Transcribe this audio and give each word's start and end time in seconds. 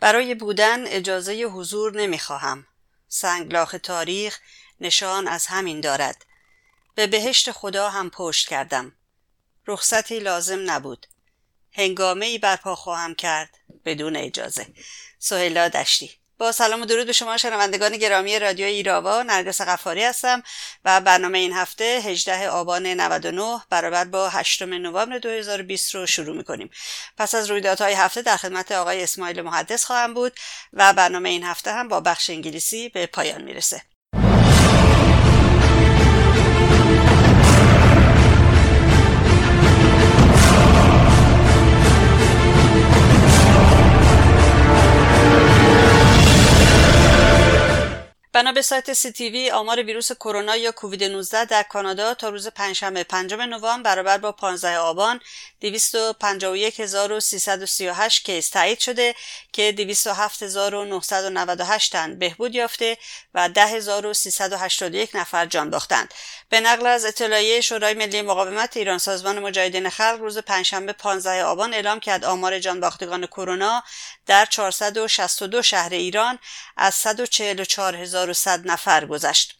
برای 0.00 0.34
بودن 0.34 0.86
اجازه 0.86 1.42
حضور 1.42 2.00
نمی‌خواهم. 2.00 2.66
سنگلاخ 3.08 3.76
تاریخ 3.82 4.38
نشان 4.80 5.28
از 5.28 5.46
همین 5.46 5.80
دارد. 5.80 6.24
به 6.94 7.06
بهشت 7.06 7.52
خدا 7.52 7.90
هم 7.90 8.10
پشت 8.10 8.48
کردم. 8.48 8.92
رخصتی 9.66 10.20
لازم 10.20 10.70
نبود. 10.70 11.06
هنگامه 11.72 12.26
ای 12.26 12.38
برپا 12.38 12.74
خواهم 12.74 13.14
کرد 13.14 13.58
بدون 13.84 14.16
اجازه. 14.16 14.66
سهیلا 15.18 15.68
دشتی. 15.68 16.17
با 16.38 16.52
سلام 16.52 16.82
و 16.82 16.84
درود 16.84 17.06
به 17.06 17.12
شما 17.12 17.36
شنوندگان 17.36 17.96
گرامی 17.96 18.38
رادیو 18.38 18.66
ایراوا. 18.66 19.22
نرگس 19.22 19.60
قفاری 19.60 20.04
هستم 20.04 20.42
و 20.84 21.00
برنامه 21.00 21.38
این 21.38 21.52
هفته 21.52 21.84
18 21.84 22.48
آبان 22.48 22.86
99 22.86 23.60
برابر 23.70 24.04
با 24.04 24.28
8 24.28 24.62
نوامبر 24.62 25.18
2020 25.18 25.94
رو 25.94 26.06
شروع 26.06 26.36
می‌کنیم. 26.36 26.70
پس 27.16 27.34
از 27.34 27.50
رویدادهای 27.50 27.94
هفته 27.94 28.22
در 28.22 28.36
خدمت 28.36 28.72
آقای 28.72 29.02
اسماعیل 29.02 29.42
محدث 29.42 29.84
خواهم 29.84 30.14
بود 30.14 30.32
و 30.72 30.92
برنامه 30.92 31.28
این 31.28 31.44
هفته 31.44 31.72
هم 31.72 31.88
با 31.88 32.00
بخش 32.00 32.30
انگلیسی 32.30 32.88
به 32.88 33.06
پایان 33.06 33.42
می‌رسه. 33.42 33.82
بنا 48.38 48.52
به 48.52 48.62
سایت 48.62 48.92
سی 48.92 49.12
تی 49.12 49.30
وی 49.30 49.50
آمار 49.50 49.82
ویروس 49.82 50.12
کرونا 50.12 50.56
یا 50.56 50.72
کووید 50.72 51.04
19 51.04 51.44
در 51.44 51.62
کانادا 51.62 52.14
تا 52.14 52.28
روز 52.28 52.48
پنجشنبه 52.48 53.04
پنجم 53.04 53.42
نوامبر 53.42 53.94
برابر 53.94 54.18
با 54.18 54.32
15 54.32 54.78
آبان 54.78 55.20
251338 55.60 58.24
کیس 58.24 58.48
تایید 58.48 58.78
شده 58.78 59.14
که 59.52 59.72
207998 59.72 61.92
تن 61.92 62.18
بهبود 62.18 62.54
یافته 62.54 62.98
و 63.34 63.48
10381 63.48 65.16
نفر 65.16 65.46
جان 65.46 65.70
باختند. 65.70 66.14
به 66.50 66.60
نقل 66.60 66.86
از 66.86 67.04
اطلاعیه 67.04 67.60
شورای 67.60 67.94
ملی 67.94 68.22
مقاومت 68.22 68.76
ایران 68.76 68.98
سازمان 68.98 69.38
مجاهدین 69.38 69.88
خلق 69.90 70.18
روز 70.20 70.38
پنجشنبه 70.38 70.92
15 70.92 71.44
آبان 71.44 71.74
اعلام 71.74 72.00
کرد 72.00 72.24
آمار 72.24 72.58
جان 72.58 72.80
باختگان 72.80 73.26
کرونا 73.26 73.82
در 74.26 74.46
462 74.46 75.62
شهر 75.62 75.92
ایران 75.92 76.38
از 76.76 76.94
144100 76.94 78.66
نفر 78.66 79.06
گذشت. 79.06 79.58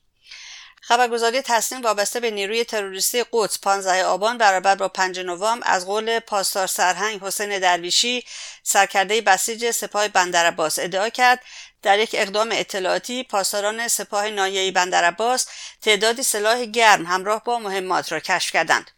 خبرگزاری 0.80 1.42
تصمیم 1.42 1.82
وابسته 1.82 2.20
به 2.20 2.30
نیروی 2.30 2.64
تروریستی 2.64 3.24
قدس 3.32 3.58
15 3.58 4.04
آبان 4.04 4.38
برابر 4.38 4.74
با 4.74 4.88
5 4.88 5.20
نوامبر 5.20 5.70
از 5.70 5.86
قول 5.86 6.18
پاسدار 6.18 6.66
سرهنگ 6.66 7.20
حسین 7.20 7.58
درویشی 7.58 8.24
سرکرده 8.62 9.20
بسیج 9.20 9.70
سپاه 9.70 10.08
بندرعباس 10.08 10.78
ادعا 10.78 11.08
کرد 11.08 11.40
در 11.82 11.98
یک 11.98 12.10
اقدام 12.12 12.48
اطلاعاتی 12.52 13.22
پاسداران 13.22 13.88
سپاه 13.88 14.30
ناحیه 14.30 14.72
بندرعباس 14.72 15.46
تعدادی 15.82 16.22
سلاح 16.22 16.64
گرم 16.64 17.06
همراه 17.06 17.44
با 17.44 17.58
مهمات 17.58 18.12
را 18.12 18.20
کشف 18.20 18.52
کردند. 18.52 18.90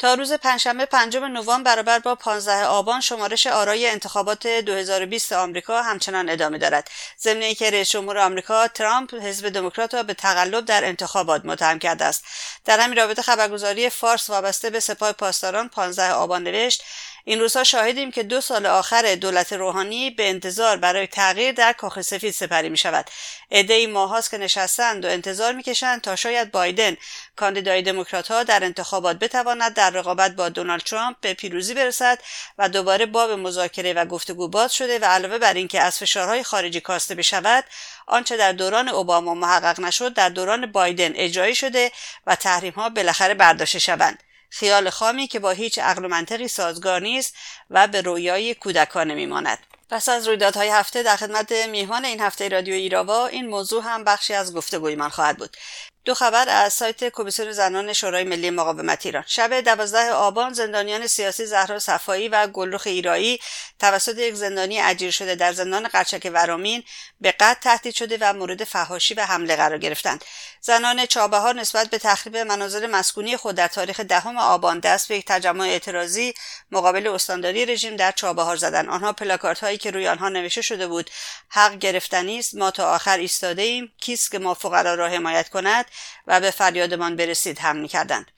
تا 0.00 0.14
روز 0.14 0.32
پنجشنبه 0.32 0.86
پنجم 0.86 1.24
نوامبر 1.24 1.74
برابر 1.74 1.98
با 1.98 2.14
15 2.14 2.64
آبان 2.64 3.00
شمارش 3.00 3.46
آرای 3.46 3.90
انتخابات 3.90 4.46
2020 4.46 5.32
آمریکا 5.32 5.82
همچنان 5.82 6.28
ادامه 6.28 6.58
دارد. 6.58 6.90
ضمن 7.20 7.42
اینکه 7.42 7.70
رئیس 7.70 7.90
جمهور 7.90 8.18
آمریکا 8.18 8.68
ترامپ 8.68 9.14
حزب 9.14 9.48
دموکرات 9.48 9.94
را 9.94 10.02
به 10.02 10.14
تقلب 10.14 10.64
در 10.64 10.84
انتخابات 10.84 11.44
متهم 11.44 11.78
کرده 11.78 12.04
است. 12.04 12.24
در 12.64 12.80
همین 12.80 12.98
رابطه 12.98 13.22
خبرگزاری 13.22 13.90
فارس 13.90 14.30
وابسته 14.30 14.70
به 14.70 14.80
سپاه 14.80 15.12
پاسداران 15.12 15.68
15 15.68 16.12
آبان 16.12 16.42
نوشت 16.42 16.82
این 17.24 17.40
روزها 17.40 17.64
شاهدیم 17.64 18.10
که 18.10 18.22
دو 18.22 18.40
سال 18.40 18.66
آخر 18.66 19.14
دولت 19.14 19.52
روحانی 19.52 20.10
به 20.10 20.28
انتظار 20.28 20.76
برای 20.76 21.06
تغییر 21.06 21.52
در 21.52 21.72
کاخ 21.72 22.00
سفید 22.00 22.32
سپری 22.32 22.68
می 22.68 22.76
شود 22.76 23.10
عدهای 23.50 23.86
ماهاست 23.86 24.30
که 24.30 24.38
نشستند 24.38 25.04
و 25.04 25.08
انتظار 25.08 25.52
می‌کشند 25.52 26.00
تا 26.00 26.16
شاید 26.16 26.50
بایدن 26.50 26.96
کاندیدای 27.36 27.82
دموکرات 27.82 28.30
ها 28.30 28.42
در 28.42 28.64
انتخابات 28.64 29.18
بتواند 29.18 29.74
در 29.74 29.90
رقابت 29.90 30.32
با 30.32 30.48
دونالد 30.48 30.82
ترامپ 30.82 31.16
به 31.20 31.34
پیروزی 31.34 31.74
برسد 31.74 32.18
و 32.58 32.68
دوباره 32.68 33.06
باب 33.06 33.30
مذاکره 33.30 33.92
و 33.92 34.04
گفتگو 34.04 34.48
باز 34.48 34.74
شده 34.74 34.98
و 34.98 35.04
علاوه 35.04 35.38
بر 35.38 35.54
اینکه 35.54 35.80
از 35.80 35.98
فشارهای 35.98 36.42
خارجی 36.42 36.80
کاسته 36.80 37.14
بشود 37.14 37.64
آنچه 38.06 38.36
در 38.36 38.52
دوران 38.52 38.88
اوباما 38.88 39.34
محقق 39.34 39.80
نشد 39.80 40.14
در 40.14 40.28
دوران 40.28 40.72
بایدن 40.72 41.12
اجرایی 41.14 41.54
شده 41.54 41.92
و 42.26 42.36
تحریم 42.36 42.72
ها 42.72 42.88
بالاخره 42.88 43.34
برداشته 43.34 43.78
شوند. 43.78 44.22
خیال 44.50 44.90
خامی 44.90 45.26
که 45.26 45.38
با 45.38 45.50
هیچ 45.50 45.78
عقل 45.78 46.04
و 46.04 46.08
منطقی 46.08 46.48
سازگار 46.48 47.02
نیست 47.02 47.34
و 47.70 47.86
به 47.88 48.00
رویای 48.00 48.54
کودکانه 48.54 49.14
میماند. 49.14 49.58
پس 49.90 50.08
از 50.08 50.28
رویدادهای 50.28 50.68
هفته 50.68 51.02
در 51.02 51.16
خدمت 51.16 51.52
میهمان 51.52 52.04
این 52.04 52.20
هفته 52.20 52.48
رادیو 52.48 52.74
ایراوا 52.74 53.26
این 53.26 53.46
موضوع 53.46 53.82
هم 53.84 54.04
بخشی 54.04 54.34
از 54.34 54.54
گفتگوی 54.54 54.94
من 54.94 55.08
خواهد 55.08 55.36
بود. 55.36 55.56
دو 56.04 56.14
خبر 56.14 56.48
از 56.48 56.72
سایت 56.72 57.08
کمیسیون 57.08 57.52
زنان 57.52 57.92
شورای 57.92 58.24
ملی 58.24 58.50
مقاومت 58.50 59.06
ایران. 59.06 59.24
شب 59.26 59.60
دوازده 59.60 60.10
آبان 60.10 60.52
زندانیان 60.52 61.06
سیاسی 61.06 61.46
زهرا 61.46 61.78
صفایی 61.78 62.28
و 62.28 62.46
گلرخ 62.46 62.86
ایرایی 62.86 63.40
توسط 63.78 64.18
یک 64.18 64.34
زندانی 64.34 64.80
اجیر 64.80 65.10
شده 65.10 65.34
در 65.34 65.52
زندان 65.52 65.88
قرچک 65.88 66.30
ورامین 66.34 66.82
به 67.20 67.32
قتل 67.32 67.60
تهدید 67.60 67.94
شده 67.94 68.18
و 68.20 68.32
مورد 68.32 68.64
فهاشی 68.64 69.14
و 69.14 69.24
حمله 69.24 69.56
قرار 69.56 69.78
گرفتند. 69.78 70.24
زنان 70.60 71.06
چابهار 71.06 71.54
نسبت 71.54 71.90
به 71.90 71.98
تخریب 71.98 72.36
مناظر 72.36 72.86
مسکونی 72.86 73.36
خود 73.36 73.56
در 73.56 73.68
تاریخ 73.68 74.00
دهم 74.00 74.36
آبان 74.38 74.80
دست 74.80 75.08
به 75.08 75.16
یک 75.16 75.24
تجمع 75.26 75.64
اعتراضی 75.64 76.34
مقابل 76.70 77.06
استانداری 77.06 77.66
رژیم 77.66 77.96
در 77.96 78.12
چابهار 78.12 78.56
زدند. 78.56 78.88
آنها 78.88 79.12
پلاکارت 79.12 79.60
هایی 79.60 79.78
که 79.78 79.90
روی 79.90 80.08
آنها 80.08 80.28
نوشته 80.28 80.62
شده 80.62 80.86
بود 80.86 81.10
حق 81.48 81.78
گرفتنی 81.78 82.38
است 82.38 82.54
ما 82.54 82.70
تا 82.70 82.94
آخر 82.94 83.18
ایستاده 83.18 83.62
ایم 83.62 83.92
کیست 84.00 84.30
که 84.30 84.38
ما 84.38 84.54
فقرا 84.54 84.94
را 84.94 85.08
حمایت 85.08 85.48
کند؟ 85.48 85.86
و 86.26 86.40
به 86.40 86.50
فریادمان 86.50 87.16
برسید 87.16 87.58
هم 87.58 87.76
می‌کردند. 87.76 88.30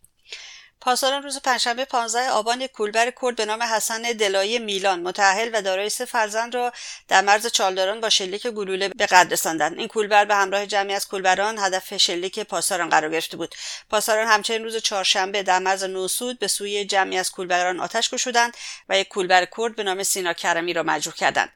پاسداران 0.82 1.22
روز 1.22 1.40
پنجشنبه 1.40 1.84
15 1.84 2.30
آبان 2.30 2.66
کولبر 2.66 3.12
کرد 3.22 3.36
به 3.36 3.44
نام 3.44 3.62
حسن 3.62 4.02
دلایی 4.02 4.58
میلان 4.58 5.02
متأهل 5.02 5.50
و 5.52 5.62
دارای 5.62 5.88
سه 5.88 6.04
فرزند 6.04 6.54
را 6.54 6.72
در 7.08 7.20
مرز 7.20 7.46
چالداران 7.46 8.00
با 8.00 8.08
شلیک 8.08 8.46
گلوله 8.46 8.88
به 8.88 9.06
قتل 9.06 9.30
رساندند. 9.30 9.78
این 9.78 9.88
کولبر 9.88 10.24
به 10.24 10.34
همراه 10.34 10.66
جمعی 10.66 10.94
از 10.94 11.08
کولبران 11.08 11.58
هدف 11.58 11.96
شلیک 11.96 12.40
پاسداران 12.40 12.88
قرار 12.88 13.10
گرفته 13.10 13.36
بود. 13.36 13.54
پاسداران 13.90 14.26
همچنین 14.26 14.64
روز 14.64 14.76
چهارشنبه 14.76 15.42
در 15.42 15.58
مرز 15.58 15.84
نوسود 15.84 16.38
به 16.38 16.48
سوی 16.48 16.84
جمعی 16.84 17.18
از 17.18 17.30
کولبران 17.30 17.80
آتش 17.80 18.10
گشودند 18.10 18.56
و 18.88 18.98
یک 18.98 19.08
کولبر 19.08 19.44
کرد 19.56 19.76
به 19.76 19.82
نام 19.82 20.02
سینا 20.02 20.32
کرمی 20.32 20.72
را 20.72 20.82
مجروح 20.82 21.14
کردند. 21.14 21.52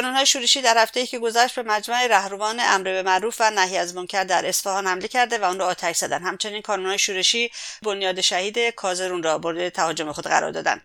های 0.00 0.26
شورشی 0.26 0.62
در 0.62 0.82
هفته 0.82 1.06
که 1.06 1.18
گذشت 1.18 1.54
به 1.54 1.62
مجمع 1.62 2.06
رهروان 2.06 2.60
امر 2.60 2.84
به 2.84 3.02
معروف 3.02 3.40
و 3.40 3.50
نهی 3.50 3.78
از 3.78 3.94
منکر 3.94 4.24
در 4.24 4.48
اصفهان 4.48 4.86
حمله 4.86 5.08
کرده 5.08 5.38
و 5.38 5.44
آن 5.44 5.58
را 5.58 5.66
آتش 5.66 5.96
زدند 5.96 6.22
همچنین 6.22 6.62
های 6.66 6.98
شورشی 6.98 7.50
بنیاد 7.82 8.20
شهید 8.20 8.58
کازرون 8.58 9.22
را 9.22 9.38
مورد 9.38 9.68
تهاجم 9.68 10.12
خود 10.12 10.26
قرار 10.26 10.50
دادند 10.50 10.84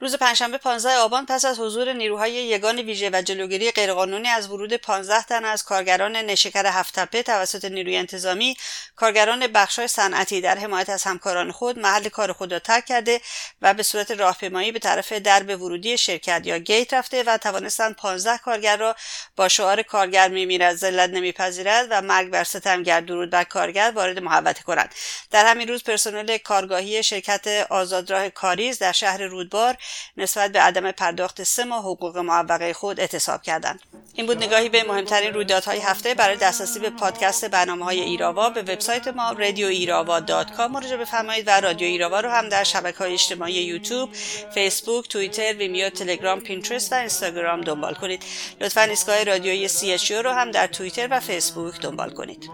روز 0.00 0.16
پنجشنبه 0.16 0.58
15 0.58 0.96
آبان 0.96 1.26
پس 1.26 1.44
از 1.44 1.60
حضور 1.60 1.92
نیروهای 1.92 2.32
یگان 2.32 2.78
ویژه 2.78 3.10
و 3.12 3.22
جلوگیری 3.22 3.70
غیرقانونی 3.70 4.28
از 4.28 4.50
ورود 4.50 4.72
15 4.72 5.22
تن 5.22 5.44
از 5.44 5.64
کارگران 5.64 6.16
نشکر 6.16 6.66
هفتپه 6.66 7.22
توسط 7.22 7.64
نیروی 7.64 7.96
انتظامی 7.96 8.56
کارگران 8.96 9.46
بخشهای 9.46 9.88
صنعتی 9.88 10.40
در 10.40 10.58
حمایت 10.58 10.90
از 10.90 11.02
همکاران 11.02 11.52
خود 11.52 11.78
محل 11.78 12.08
کار 12.08 12.32
خود 12.32 12.52
را 12.52 12.58
ترک 12.58 12.84
کرده 12.84 13.20
و 13.62 13.74
به 13.74 13.82
صورت 13.82 14.10
راهپیمایی 14.10 14.72
به 14.72 14.78
طرف 14.78 15.12
درب 15.12 15.62
ورودی 15.62 15.98
شرکت 15.98 16.42
یا 16.44 16.58
گیت 16.58 16.94
رفته 16.94 17.22
و 17.22 17.38
توانستند 17.38 17.96
15 17.96 18.38
کارگر 18.38 18.76
را 18.76 18.96
با 19.36 19.48
شعار 19.48 19.82
کارگر 19.82 20.28
میمیرد 20.28 20.76
ذلت 20.76 21.10
نمیپذیرد 21.10 21.86
و 21.90 22.02
مرگ 22.02 22.30
بر 22.30 22.44
ستمگر 22.44 23.00
درود 23.00 23.30
بر 23.30 23.44
کارگر 23.44 23.92
وارد 23.94 24.18
محوطه 24.18 24.62
کنند. 24.62 24.94
در 25.30 25.46
همین 25.46 25.68
روز 25.68 25.82
پرسنل 25.84 26.38
کارگاهی 26.38 27.02
شرکت 27.02 27.66
آزادراه 27.70 28.30
کاریز 28.30 28.78
در 28.78 28.92
شهر 28.92 29.22
رودبار 29.22 29.76
نسبت 30.16 30.52
به 30.52 30.60
عدم 30.60 30.90
پرداخت 30.90 31.42
سه 31.42 31.64
ماه 31.64 31.80
حقوق 31.80 32.18
معوقه 32.18 32.72
خود 32.72 33.00
اعتصاب 33.00 33.42
کردند. 33.42 33.80
این 34.14 34.26
بود 34.26 34.44
نگاهی 34.44 34.68
به 34.68 34.84
مهمترین 34.88 35.34
رویدادهای 35.34 35.78
هفته 35.78 36.14
برای 36.14 36.36
دسترسی 36.36 36.78
به 36.78 36.90
پادکست 36.90 37.44
برنامه 37.44 37.84
های 37.84 38.00
ایراوا 38.00 38.50
به 38.50 38.62
وبسایت 38.62 39.08
ما 39.08 39.32
رادیو 39.32 39.66
ایراوا 39.66 40.20
مراجعه 40.68 40.96
بفرمایید 40.96 41.48
و 41.48 41.50
رادیو 41.50 41.88
ایراوا 41.88 42.20
رو 42.20 42.30
هم 42.30 42.48
در 42.48 42.64
شبکه 42.64 42.98
های 42.98 43.12
اجتماعی 43.12 43.54
یوتیوب 43.54 44.08
فیسبوک 44.54 45.08
توییتر 45.08 45.52
ویمیو 45.52 45.90
تلگرام 45.90 46.40
پینترست 46.40 46.92
و 46.92 46.96
اینستاگرام 46.96 47.60
دنبال 47.60 47.94
کنید. 47.94 48.22
لطفا 48.60 48.80
ایستگاه 48.80 49.24
رادیویی 49.24 49.68
سی 49.68 49.96
رو 50.22 50.30
هم 50.30 50.50
در 50.50 50.66
توییتر 50.66 51.08
و 51.10 51.20
فیسبوک 51.20 51.80
دنبال 51.80 52.10
کنید. 52.10 52.50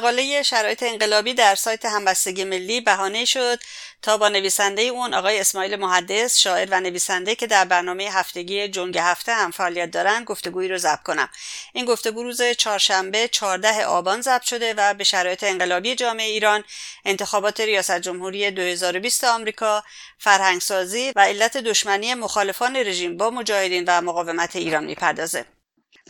مقاله 0.00 0.42
شرایط 0.42 0.82
انقلابی 0.82 1.34
در 1.34 1.54
سایت 1.54 1.84
همبستگی 1.84 2.44
ملی 2.44 2.80
بهانه 2.80 3.24
شد 3.24 3.58
تا 4.02 4.16
با 4.16 4.28
نویسنده 4.28 4.82
اون 4.82 5.14
آقای 5.14 5.40
اسماعیل 5.40 5.76
محدث 5.76 6.38
شاعر 6.38 6.68
و 6.70 6.80
نویسنده 6.80 7.34
که 7.34 7.46
در 7.46 7.64
برنامه 7.64 8.04
هفتگی 8.04 8.68
جنگ 8.68 8.98
هفته 8.98 9.34
هم 9.34 9.50
فعالیت 9.50 9.90
دارن 9.90 10.24
گفتگویی 10.24 10.68
رو 10.68 10.78
ضبط 10.78 11.02
کنم. 11.02 11.28
این 11.72 11.84
گفتگو 11.84 12.22
روز 12.22 12.42
چهارشنبه 12.42 13.28
14 13.28 13.84
آبان 13.84 14.20
ضبط 14.20 14.42
شده 14.42 14.74
و 14.76 14.94
به 14.94 15.04
شرایط 15.04 15.44
انقلابی 15.44 15.94
جامعه 15.94 16.26
ایران 16.26 16.64
انتخابات 17.04 17.60
ریاست 17.60 18.00
جمهوری 18.00 18.50
2020 18.50 19.24
آمریکا 19.24 19.84
فرهنگسازی 20.18 21.12
و 21.16 21.20
علت 21.20 21.56
دشمنی 21.56 22.14
مخالفان 22.14 22.76
رژیم 22.76 23.16
با 23.16 23.30
مجاهدین 23.30 23.84
و 23.86 24.00
مقاومت 24.00 24.56
ایران 24.56 24.84
می‌پردازه. 24.84 25.44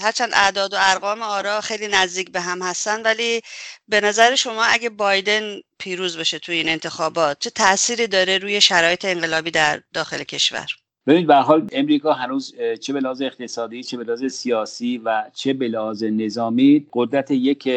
هرچند 0.01 0.31
اعداد 0.33 0.73
و 0.73 0.77
ارقام 0.81 1.23
آرا 1.23 1.61
خیلی 1.61 1.89
نزدیک 1.89 2.33
به 2.33 2.41
هم 2.41 2.63
هستن 2.63 3.03
ولی 3.03 3.41
به 3.89 4.01
نظر 4.01 4.35
شما 4.35 4.65
اگه 4.65 4.91
بایدن 4.91 5.61
پیروز 5.79 6.19
بشه 6.19 6.39
توی 6.39 6.55
این 6.55 6.69
انتخابات 6.69 7.39
چه 7.41 7.51
تأثیری 7.51 8.07
داره 8.07 8.39
روی 8.39 8.61
شرایط 8.61 9.05
انقلابی 9.05 9.51
در 9.51 9.81
داخل 9.95 10.23
کشور؟ 10.23 10.67
ببینید 11.07 11.27
به 11.27 11.35
حال 11.35 11.69
امریکا 11.73 12.13
هنوز 12.13 12.55
چه 12.81 12.93
به 12.93 13.09
اقتصادی 13.21 13.83
چه 13.83 13.97
به 13.97 14.29
سیاسی 14.29 14.99
و 14.99 15.31
چه 15.35 15.53
به 15.53 15.69
نظامی 16.03 16.87
قدرت 16.93 17.31
یک 17.31 17.69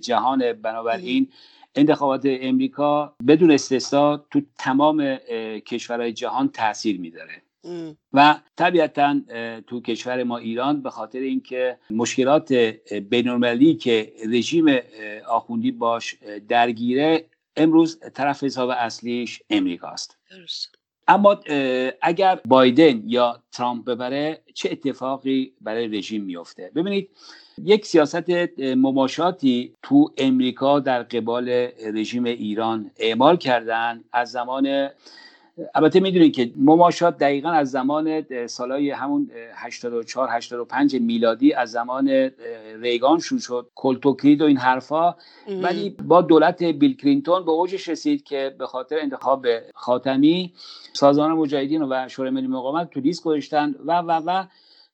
جهان. 0.00 0.52
بنابراین 0.52 1.32
انتخابات 1.74 2.22
امریکا 2.24 3.16
بدون 3.28 3.50
استثنا 3.50 4.16
تو 4.16 4.40
تمام 4.58 5.16
کشورهای 5.66 6.12
جهان 6.12 6.48
تاثیر 6.48 7.00
میداره. 7.00 7.42
و 8.12 8.40
طبیعتا 8.56 9.20
تو 9.66 9.80
کشور 9.80 10.24
ما 10.24 10.38
ایران 10.38 10.82
به 10.82 10.90
خاطر 10.90 11.18
اینکه 11.18 11.78
مشکلات 11.90 12.52
بینالمللی 13.10 13.74
که 13.74 14.12
رژیم 14.28 14.78
آخوندی 15.28 15.70
باش 15.70 16.16
درگیره 16.48 17.24
امروز 17.56 18.00
طرف 18.14 18.44
حساب 18.44 18.70
اصلیش 18.70 19.42
امریکاست. 19.50 20.18
اما 21.08 21.40
اگر 22.02 22.40
بایدن 22.48 23.02
یا 23.06 23.42
ترامپ 23.52 23.84
ببره 23.84 24.42
چه 24.54 24.68
اتفاقی 24.72 25.52
برای 25.60 25.88
رژیم 25.88 26.24
میفته 26.24 26.70
ببینید 26.74 27.10
یک 27.64 27.86
سیاست 27.86 28.30
مماشاتی 28.58 29.74
تو 29.82 30.12
امریکا 30.18 30.80
در 30.80 31.02
قبال 31.02 31.48
رژیم 31.94 32.24
ایران 32.24 32.90
اعمال 32.96 33.36
کردن 33.36 34.04
از 34.12 34.30
زمان 34.30 34.88
البته 35.74 36.00
می‌دونید 36.00 36.34
که 36.34 36.50
مماشات 36.56 37.18
دقیقا 37.18 37.50
از 37.50 37.70
زمان 37.70 38.24
سالهای 38.46 38.90
همون 38.90 39.30
84 39.54 40.28
85 40.30 40.96
میلادی 40.96 41.52
از 41.52 41.70
زمان 41.70 42.30
ریگان 42.80 43.18
شروع 43.18 43.40
شد 43.40 43.70
کلتوکرید 43.74 44.42
و 44.42 44.44
این 44.44 44.56
حرفا. 44.56 45.14
ولی 45.62 45.90
با 45.90 46.22
دولت 46.22 46.62
بیل 46.62 46.96
کلینتون 46.96 47.44
به 47.44 47.50
اوجش 47.50 47.88
رسید 47.88 48.22
که 48.22 48.54
به 48.58 48.66
خاطر 48.66 48.98
انتخاب 48.98 49.46
خاتمی 49.74 50.52
سازمان 50.92 51.32
مجاهدین 51.32 51.82
و 51.82 52.08
شورای 52.08 52.30
ملی 52.30 52.46
مقاومت 52.46 52.90
تو 52.90 53.00
لیست 53.00 53.22
گذاشتن 53.22 53.74
و 53.86 53.98
و 53.98 54.10
و 54.26 54.44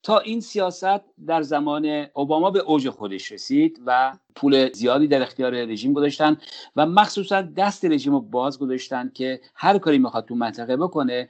تا 0.08 0.18
این 0.18 0.40
سیاست 0.40 1.00
در 1.26 1.42
زمان 1.42 2.06
اوباما 2.14 2.50
به 2.50 2.58
اوج 2.58 2.88
خودش 2.88 3.32
رسید 3.32 3.80
و 3.86 4.12
پول 4.34 4.72
زیادی 4.72 5.06
در 5.06 5.22
اختیار 5.22 5.64
رژیم 5.64 5.92
گذاشتن 5.92 6.36
و 6.76 6.86
مخصوصا 6.86 7.42
دست 7.42 7.84
رژیم 7.84 8.12
رو 8.12 8.20
باز 8.20 8.58
گذاشتن 8.58 9.10
که 9.14 9.40
هر 9.54 9.78
کاری 9.78 9.98
می‌خواد 9.98 10.24
تو 10.24 10.34
منطقه 10.34 10.76
بکنه 10.76 11.28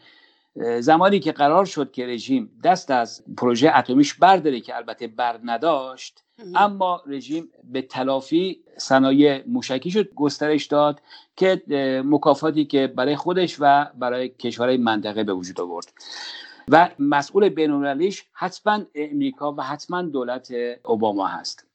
زمانی 0.81 1.21
که 1.21 1.33
قرار 1.33 1.65
شد 1.65 1.93
که 1.93 2.07
رژیم 2.07 2.51
دست 2.65 2.91
از 2.91 3.25
پروژه 3.37 3.73
اتمیش 3.77 4.15
برداره 4.15 4.61
که 4.61 4.77
البته 4.77 5.07
بر 5.07 5.41
نداشت 5.45 6.25
اما 6.55 7.03
رژیم 7.07 7.49
به 7.65 7.83
تلافی 7.83 8.61
صنایع 8.77 9.43
موشکی 9.47 9.91
شد 9.91 10.15
گسترش 10.15 10.67
داد 10.67 11.01
که 11.37 11.63
مکافاتی 12.05 12.65
که 12.65 12.87
برای 12.87 13.17
خودش 13.17 13.57
و 13.61 13.87
برای 13.95 14.29
کشورهای 14.29 14.77
منطقه 14.77 15.25
به 15.25 15.33
وجود 15.33 15.61
آورد. 15.61 15.93
و 16.71 16.91
مسئول 16.99 17.49
بینالمللیش 17.49 18.25
حتما 18.33 18.81
امریکا 18.95 19.53
و 19.53 19.61
حتما 19.63 20.03
دولت 20.03 20.53
اوباما 20.85 21.27
هست. 21.27 21.67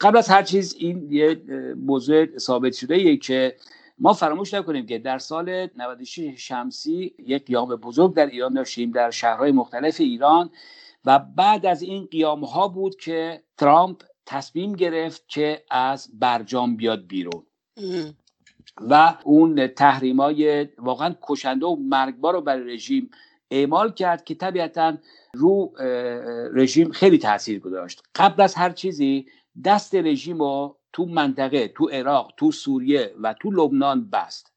قبل 0.00 0.18
از 0.18 0.28
هر 0.28 0.42
چیز 0.42 0.74
این 0.78 1.12
یه 1.12 1.42
موضوع 1.76 2.38
ثابت 2.38 2.72
شده 2.72 2.98
یه 2.98 3.16
که 3.16 3.56
ما 3.98 4.12
فراموش 4.12 4.54
نکنیم 4.54 4.86
که 4.86 4.98
در 4.98 5.18
سال 5.18 5.68
96 5.76 6.18
شمسی 6.48 7.14
یک 7.18 7.46
قیام 7.46 7.68
بزرگ 7.68 8.14
در 8.14 8.26
ایران 8.26 8.54
داشتیم 8.54 8.90
در 8.90 9.10
شهرهای 9.10 9.52
مختلف 9.52 10.00
ایران 10.00 10.50
و 11.04 11.18
بعد 11.18 11.66
از 11.66 11.82
این 11.82 12.06
قیام 12.06 12.44
ها 12.44 12.68
بود 12.68 12.96
که 12.96 13.42
ترامپ 13.56 14.02
تصمیم 14.26 14.72
گرفت 14.72 15.28
که 15.28 15.62
از 15.70 16.08
برجام 16.20 16.76
بیاد 16.76 17.06
بیرون. 17.06 17.42
و 18.80 19.14
اون 19.24 19.66
تحریمای 19.66 20.68
واقعا 20.78 21.14
کشنده 21.22 21.66
و 21.66 21.76
مرگبار 21.76 22.34
رو 22.34 22.40
برای 22.40 22.74
رژیم 22.74 23.10
اعمال 23.50 23.92
کرد 23.92 24.24
که 24.24 24.34
طبیعتا 24.34 24.96
رو 25.34 25.72
رژیم 26.54 26.90
خیلی 26.90 27.18
تاثیر 27.18 27.60
گذاشت. 27.60 28.02
قبل 28.14 28.42
از 28.42 28.54
هر 28.54 28.70
چیزی 28.70 29.26
دست 29.64 29.94
رژیم 29.94 30.38
رو 30.38 30.76
تو 30.92 31.06
منطقه 31.06 31.68
تو 31.68 31.88
عراق 31.88 32.32
تو 32.36 32.52
سوریه 32.52 33.14
و 33.22 33.34
تو 33.40 33.50
لبنان 33.50 34.10
بست. 34.10 34.52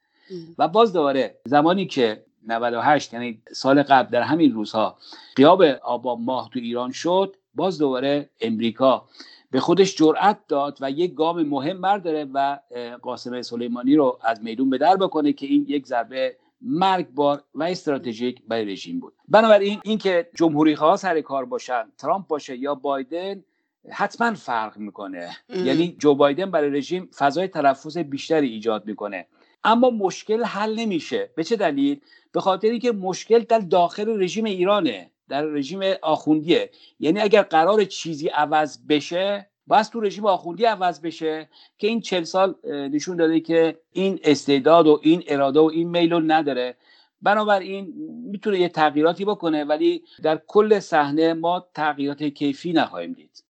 و 0.58 0.68
باز 0.68 0.94
دوباره 0.94 1.40
زمانی 1.46 1.86
که 1.86 2.26
98 2.48 3.14
یعنی 3.14 3.42
سال 3.52 3.84
قبل 3.84 4.12
در 4.12 4.22
همین 4.22 4.54
روزها 4.54 4.98
قیاب 5.36 5.62
آبان 5.64 6.22
ماه 6.22 6.50
تو 6.54 6.60
ایران 6.60 6.92
شد 6.92 7.36
باز 7.54 7.80
دوباره 7.80 8.30
امریکا 8.42 9.06
به 9.52 9.60
خودش 9.60 9.96
جرأت 9.96 10.38
داد 10.48 10.78
و 10.82 10.92
یک 10.92 11.14
گام 11.14 11.44
مهم 11.44 11.82
برداره 11.82 12.28
و 12.34 12.60
قاسم 13.02 13.42
سلیمانی 13.42 13.96
رو 13.96 14.20
از 14.22 14.44
میدون 14.44 14.70
به 14.70 14.78
در 14.78 14.96
بکنه 14.96 15.34
که 15.34 15.46
این 15.46 15.66
یک 15.68 15.86
ضربه 15.86 16.36
مرگبار 16.62 17.44
و 17.56 17.64
استراتژیک 17.64 18.42
برای 18.48 18.66
رژیم 18.66 19.00
بود. 19.00 19.14
بنابراین 19.28 19.80
اینکه 19.84 20.30
جمهوری 20.36 20.76
خواه 20.76 20.98
سر 20.98 21.22
کار 21.22 21.46
باشن 21.46 21.84
ترامپ 21.98 22.28
باشه 22.28 22.58
یا 22.58 22.76
بایدن 22.76 23.44
حتما 23.92 24.34
فرق 24.34 24.78
می‌کنه. 24.78 25.38
یعنی 25.50 25.96
جو 26.00 26.16
بایدن 26.16 26.52
برای 26.52 26.70
رژیم 26.70 27.10
فضای 27.18 27.48
تلفظ 27.48 27.98
بیشتری 27.98 28.50
ایجاد 28.50 28.86
می‌کنه. 28.86 29.26
اما 29.64 29.90
مشکل 29.90 30.44
حل 30.44 30.80
نمیشه. 30.80 31.30
به 31.36 31.44
چه 31.44 31.56
دلیل؟ 31.56 32.02
به 32.32 32.42
خاطری 32.42 32.80
که 32.80 32.92
مشکل 32.92 33.40
در 33.40 33.60
داخل 33.60 34.22
رژیم 34.24 34.46
ایرانه 34.46 35.12
در 35.30 35.44
رژیم 35.46 35.80
آخوندیه. 36.02 36.72
یعنی 37.00 37.20
اگر 37.20 37.42
قرار 37.42 37.84
چیزی 37.84 38.28
عوض 38.28 38.88
بشه 38.90 39.49
باید 39.70 39.86
تو 39.86 40.02
رژیم 40.02 40.26
آخوندی 40.26 40.66
عوض 40.66 41.02
بشه 41.02 41.50
که 41.78 41.88
این 41.88 42.02
چل 42.02 42.24
سال 42.24 42.56
نشون 42.64 43.18
داده 43.18 43.40
که 43.40 43.80
این 43.94 44.20
استعداد 44.24 44.88
و 44.88 45.00
این 45.04 45.24
اراده 45.28 45.60
و 45.60 45.70
این 45.74 45.90
میل 45.90 46.12
رو 46.12 46.20
نداره. 46.20 46.76
بنابراین 47.22 47.94
می‌تونه 48.32 48.60
یه 48.60 48.70
تغییراتی 48.70 49.26
بکنه 49.26 49.64
ولی 49.64 50.04
در 50.24 50.40
کل 50.48 50.80
صحنه 50.80 51.34
ما 51.34 51.68
تغییرات 51.76 52.24
کیفی 52.24 52.74
نخواهیم 52.74 53.14
دید. 53.14 53.44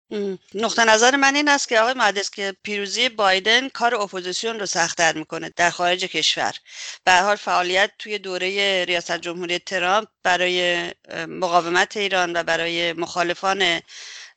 نقطه 0.55 0.85
نظر 0.85 1.17
من 1.17 1.35
این 1.35 1.49
است 1.49 1.69
که 1.69 1.81
آقای 1.81 1.95
مهندس 1.95 2.31
که 2.31 2.55
پیروزی 2.63 3.09
بایدن 3.09 3.69
کار 3.69 3.95
اپوزیسیون 3.95 4.61
رو 4.61 4.67
سختتر 4.67 5.19
می‌کنه 5.19 5.53
در 5.57 5.71
خارج 5.71 6.05
کشور. 6.05 6.53
به 7.05 7.13
حال 7.13 7.37
فعالیت 7.37 7.91
توی 7.99 8.19
دوره 8.19 8.85
ریاست 8.85 9.19
جمهوری 9.19 9.59
ترامپ 9.59 10.09
برای 10.23 10.91
مقاومت 11.29 11.97
ایران 11.97 12.33
و 12.37 12.43
برای 12.43 12.93
مخالفان 12.93 13.81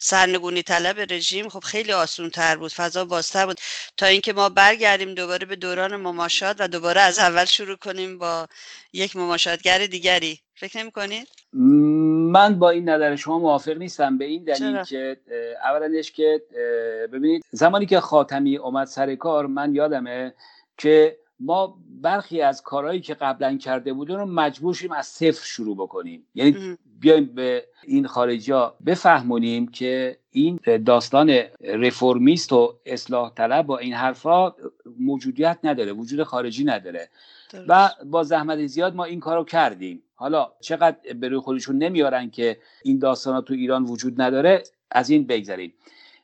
سرنگونی 0.03 0.63
طلب 0.63 1.13
رژیم 1.13 1.49
خب 1.49 1.59
خیلی 1.59 1.91
آسون 1.91 2.29
تر 2.29 2.55
بود 2.57 2.71
فضا 2.71 3.05
بازتر 3.05 3.45
بود. 3.45 3.57
تا 3.97 4.05
اینکه 4.05 4.33
ما 4.33 4.49
برگردیم 4.49 5.13
دوباره 5.13 5.45
به 5.45 5.55
دوران 5.55 5.95
مماشات 5.95 6.55
و 6.59 6.67
دوباره 6.67 7.01
از 7.01 7.19
اول 7.19 7.45
شروع 7.45 7.75
کنیم 7.75 8.17
با 8.17 8.47
یک 8.93 9.15
مماشاتگر 9.15 9.85
دیگری. 9.85 10.39
فکر 10.55 10.79
نمی 10.79 10.91
کنید؟ 10.91 11.27
من 12.33 12.59
با 12.59 12.69
این 12.69 12.89
نظر 12.89 13.15
شما 13.15 13.39
موافق 13.39 13.77
نیستم. 13.77 14.17
به 14.17 14.25
این 14.25 14.43
دلیل 14.43 14.83
که 14.83 15.17
اولنش 15.63 16.11
که 16.11 16.41
ببینید 17.13 17.43
زمانی 17.51 17.85
که 17.85 17.99
خاتمی 17.99 18.57
اومد 18.57 18.87
سر 18.87 19.15
کار 19.15 19.45
من 19.45 19.75
یادمه 19.75 20.33
که 20.77 21.17
ما 21.41 21.77
برخی 22.01 22.41
از 22.41 22.61
کارهایی 22.61 23.01
که 23.01 23.13
قبلا 23.13 23.57
کرده 23.57 23.93
بودیم 23.93 24.15
رو 24.15 24.25
مجبور 24.25 24.75
شیم 24.75 24.91
از 24.91 25.07
صفر 25.07 25.45
شروع 25.45 25.75
بکنیم. 25.75 26.27
یعنی 26.35 26.77
بیایم 26.99 27.25
به 27.25 27.65
این 27.83 28.07
خارجی 28.07 28.51
ها 28.51 28.75
بفهمونیم 28.85 29.67
که 29.67 30.17
این 30.31 30.59
داستان 30.85 31.29
رفرمیست 31.59 32.53
و 32.53 32.73
اصلاح 32.85 33.33
طلب 33.33 33.65
با 33.65 33.77
این 33.77 33.93
حرفا 33.93 34.53
موجودیت 34.99 35.59
نداره 35.63 35.93
وجود 35.93 36.23
خارجی 36.23 36.63
نداره. 36.63 37.09
و 37.67 37.89
با 38.05 38.23
زحمت 38.23 38.65
زیاد 38.65 38.95
ما 38.95 39.03
این 39.03 39.19
کارو 39.19 39.43
کردیم. 39.43 40.03
حالا 40.15 40.51
چقدر 40.61 41.13
به 41.13 41.27
روی 41.27 41.39
خودشون 41.39 41.77
نمیارن 41.77 42.29
که 42.29 42.57
این 42.83 42.99
داستان 42.99 43.41
تو 43.41 43.53
ایران 43.53 43.83
وجود 43.83 44.21
نداره 44.21 44.63
از 44.91 45.09
این 45.09 45.27
بگذاریم 45.27 45.73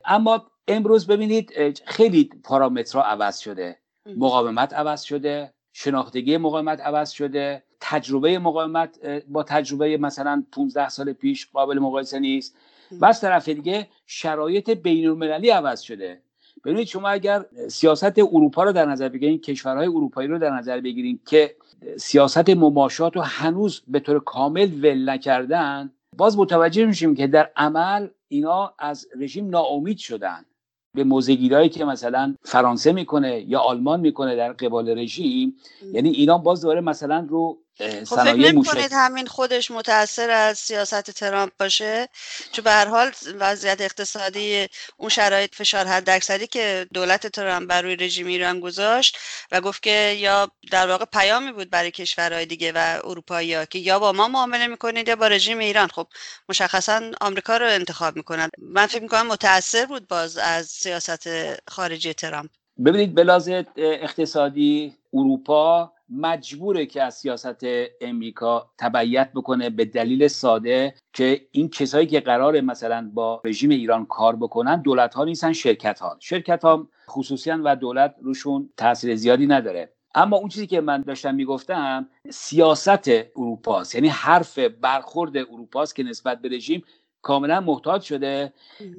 اما 0.04 0.46
امروز 0.68 1.06
ببینید 1.06 1.52
خیلی 1.86 2.30
پارامترها 2.44 3.02
عوض 3.04 3.38
شده. 3.38 3.78
مقاومت 4.16 4.74
عوض 4.74 5.02
شده 5.02 5.52
شناختگی 5.72 6.36
مقاومت 6.36 6.80
عوض 6.80 7.10
شده. 7.10 7.62
تجربه 7.80 8.38
مقاومت 8.38 8.98
با 9.28 9.42
تجربه 9.42 9.96
مثلا 9.96 10.44
15 10.52 10.88
سال 10.88 11.12
پیش 11.12 11.48
قابل 11.52 11.78
مقایسه 11.78 12.18
نیست. 12.18 12.56
و 13.00 13.06
از 13.06 13.20
طرف 13.20 13.48
دیگه 13.48 13.88
شرایط 14.06 14.70
بین 14.70 15.08
المللی 15.08 15.50
عوض 15.50 15.80
شده. 15.80 16.20
ببینید 16.64 16.86
شما 16.86 17.08
اگر 17.08 17.44
سیاست 17.68 18.18
اروپا 18.18 18.64
رو 18.64 18.72
در 18.72 18.86
نظر 18.86 19.08
بگیرید 19.08 19.42
کشورهای 19.42 19.86
اروپایی 19.86 20.28
رو 20.28 20.38
در 20.38 20.50
نظر 20.50 20.80
بگیرید 20.80 21.20
که 21.26 21.56
سیاست 21.96 22.50
مماشات 22.50 23.16
رو 23.16 23.22
هنوز 23.22 23.82
به 23.88 24.00
طور 24.00 24.20
کامل 24.20 24.84
ول 24.84 25.10
نکردن 25.10 25.92
باز 26.16 26.38
متوجه 26.38 26.86
میشیم 26.86 27.14
که 27.14 27.26
در 27.26 27.50
عمل 27.56 28.08
اینا 28.28 28.74
از 28.78 29.06
رژیم 29.18 29.50
ناامید 29.50 29.98
شدن. 29.98 30.44
به 30.94 31.04
موزگیرایی 31.04 31.68
که 31.68 31.84
مثلا 31.84 32.34
فرانسه 32.42 32.92
می‌کنه 32.92 33.40
یا 33.48 33.60
آلمان 33.60 34.00
می‌کنه 34.00 34.36
در 34.36 34.52
قبال 34.52 34.98
رژیم 34.98 35.56
یعنی 35.92 36.08
ایران 36.08 36.42
باز 36.42 36.60
داره 36.60 36.80
مثلا 36.80 37.26
رو 37.28 37.58
خب 37.78 38.24
فکر 38.24 38.34
نمی‌کنید 38.34 38.92
همین 38.92 39.26
خودش 39.26 39.70
متاثر 39.70 40.30
از 40.30 40.58
سیاست 40.58 41.10
ترامپ 41.10 41.52
باشه؟ 41.58 42.08
چون 42.52 42.64
به 42.64 42.70
هر 42.70 42.88
حال 42.88 43.12
وضعیت 43.38 43.80
اقتصادی 43.80 44.68
اون 44.96 45.08
شرایط 45.08 45.54
فشار 45.54 45.86
حد 45.86 46.10
اکثری 46.10 46.46
که 46.46 46.86
دولت 46.94 47.26
ترامپ 47.26 47.68
بر 47.68 47.82
روی 47.82 47.96
رژیم 47.96 48.26
ایران 48.26 48.60
گذاشت 48.60 49.18
و 49.52 49.60
گفت 49.60 49.82
که 49.82 50.16
یا 50.18 50.50
در 50.70 50.86
واقع 50.86 51.04
پیامی 51.04 51.52
بود 51.52 51.70
برای 51.70 51.90
کشورهای 51.90 52.46
دیگه 52.46 52.72
و 52.74 53.00
اروپایی 53.04 53.54
ها 53.54 53.64
که 53.64 53.78
یا 53.78 53.98
با 53.98 54.12
ما 54.12 54.28
معامله 54.28 54.66
می‌کنید 54.66 55.08
یا 55.08 55.16
با 55.16 55.26
رژیم 55.26 55.58
ایران. 55.58 55.88
خب 55.88 56.06
مشخصا 56.48 57.02
آمریکا 57.20 57.56
رو 57.56 57.66
انتخاب 57.66 58.16
می‌کنن. 58.16 58.50
من 58.58 58.86
فکر 58.86 59.02
می‌کنم 59.02 59.26
متاثر 59.26 59.86
بود 59.86 60.08
باز 60.08 60.38
از 60.38 60.66
سیاست 60.66 61.28
خارجی 61.70 62.14
ترامپ. 62.14 62.50
ببینید 62.84 63.14
بلازه 63.14 63.66
اقتصادی 63.76 64.96
اروپا 65.14 65.92
مجبوره 66.10 66.86
که 66.86 67.02
از 67.02 67.14
سیاست 67.14 67.64
امریکا 68.00 68.70
تبعیت 68.78 69.32
بکنه 69.32 69.70
به 69.70 69.84
دلیل 69.84 70.28
ساده 70.28 70.94
که 71.12 71.40
این 71.50 71.68
کسایی 71.68 72.06
که 72.06 72.20
قرار 72.20 72.60
مثلا 72.60 73.10
با 73.14 73.40
رژیم 73.44 73.70
ایران 73.70 74.06
کار 74.06 74.36
بکنن 74.36 74.82
دولت 74.82 75.14
ها 75.14 75.24
نیستن 75.24 75.52
شرکت 75.52 76.00
ها 76.00 76.16
شرکت 76.20 76.64
ها 76.64 76.88
خصوصیان 77.10 77.62
و 77.62 77.74
دولت 77.74 78.14
روشون 78.22 78.70
تاثیر 78.76 79.16
زیادی 79.16 79.46
نداره. 79.46 79.92
اما 80.14 80.36
اون 80.36 80.48
چیزی 80.48 80.66
که 80.66 80.80
من 80.80 81.02
داشتم 81.02 81.34
می‌گفتم 81.34 82.08
سیاست 82.30 83.08
اروپاست. 83.36 83.94
یعنی 83.94 84.08
حرف 84.08 84.58
برخورد 84.58 85.36
اروپاست 85.36 85.94
که 85.94 86.02
نسبت 86.02 86.40
به 86.40 86.48
رژیم 86.48 86.84
کاملا 87.22 87.60
محتاط 87.60 88.02
شده. 88.02 88.52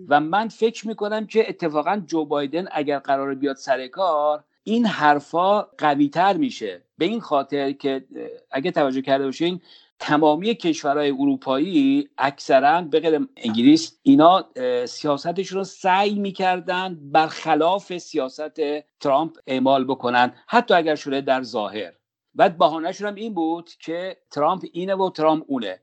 و 0.08 0.20
من 0.20 0.48
فکر 0.48 0.88
می‌کنم 0.88 1.28
که 1.28 1.50
اتفاقا 1.50 2.02
جو 2.08 2.26
بایدن 2.26 2.68
اگر 2.72 3.00
قرار 3.00 3.36
بیاد 3.36 3.56
سر 3.56 3.88
کار 3.88 4.44
این 4.70 4.86
حرفا 4.86 5.62
قوی 5.62 6.10
تر 6.10 6.38
میشه. 6.38 6.82
به 6.98 7.06
این 7.06 7.20
خاطر 7.20 7.72
که 7.72 8.06
اگه 8.52 8.72
توجه 8.72 9.02
کرده 9.02 9.26
باشین 9.26 9.62
تمامی 10.00 10.56
کشورهای 10.56 11.12
اروپایی 11.12 12.10
اکثرا 12.18 12.82
به 12.82 13.00
غیر 13.00 13.28
انگلیس 13.38 14.00
اینا 14.04 14.46
سیاستشون 14.86 15.58
رو 15.58 15.64
سعی 15.64 16.16
می‌کردن 16.16 16.98
برخلاف 17.02 17.98
سیاست 17.98 18.62
ترامپ 19.00 19.38
اعمال 19.48 19.86
بکنن 19.86 20.34
حتی 20.48 20.74
اگر 20.74 20.96
شده 20.96 21.22
در 21.22 21.44
ظاهر. 21.44 21.94
بعد 22.36 22.58
بهانهشون 22.58 23.08
هم 23.08 23.16
این 23.16 23.34
بود 23.34 23.70
که 23.80 24.18
ترامپ 24.32 24.64
اینه 24.74 24.96
و 24.96 25.10
ترامپ 25.10 25.44
اونه. 25.48 25.80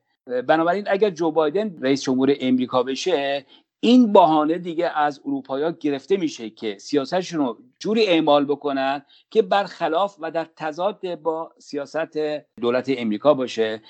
بنابراین 0.49 0.85
اگر 0.89 1.11
جو 1.11 1.31
بایدن 1.31 1.77
رئیس 1.81 2.03
جمهور 2.03 2.37
امریکا 2.41 2.83
بشه 2.83 3.47
این 3.87 4.13
بهانه 4.13 4.59
دیگه 4.59 4.99
از 4.99 5.21
اروپایا 5.25 5.71
گرفته 5.71 6.17
میشه 6.17 6.51
که 6.51 6.79
سیاستشون 6.79 7.39
رو 7.39 7.59
جوری 7.79 8.07
اعمال 8.07 8.45
بکنن 8.45 9.05
که 9.31 9.43
برخلاف 9.43 10.17
و 10.21 10.31
در 10.31 10.47
تضاد 10.57 11.15
با 11.15 11.53
سیاست 11.59 12.17
دولت 12.61 12.87
امریکا 12.89 13.35
باشه. 13.35 13.83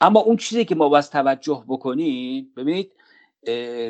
اما 0.00 0.20
اون 0.20 0.36
چیزی 0.36 0.64
که 0.64 0.74
ما 0.74 0.88
باید 0.88 1.04
توجه 1.04 1.64
بکنیم 1.68 2.52
ببینید 2.56 2.92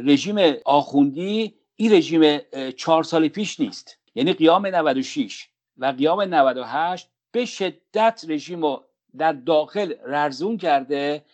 رژیم 0.05 0.37
آخوندی 0.65 1.55
این 1.77 1.93
رژیم 1.93 2.39
چهار 2.77 3.03
سال 3.03 3.29
پیش 3.29 3.61
نیست. 3.61 3.99
یعنی 4.15 4.33
قیام 4.33 4.67
96 4.67 5.49
و 5.79 5.87
قیام 5.87 6.23
98 6.23 7.09
به 7.33 7.45
شدت 7.45 8.25
رژیم 8.29 8.63
رو 8.63 8.85
در 9.19 9.33
داخل 9.33 9.95
رزون 10.07 10.57
کرده 10.57 11.25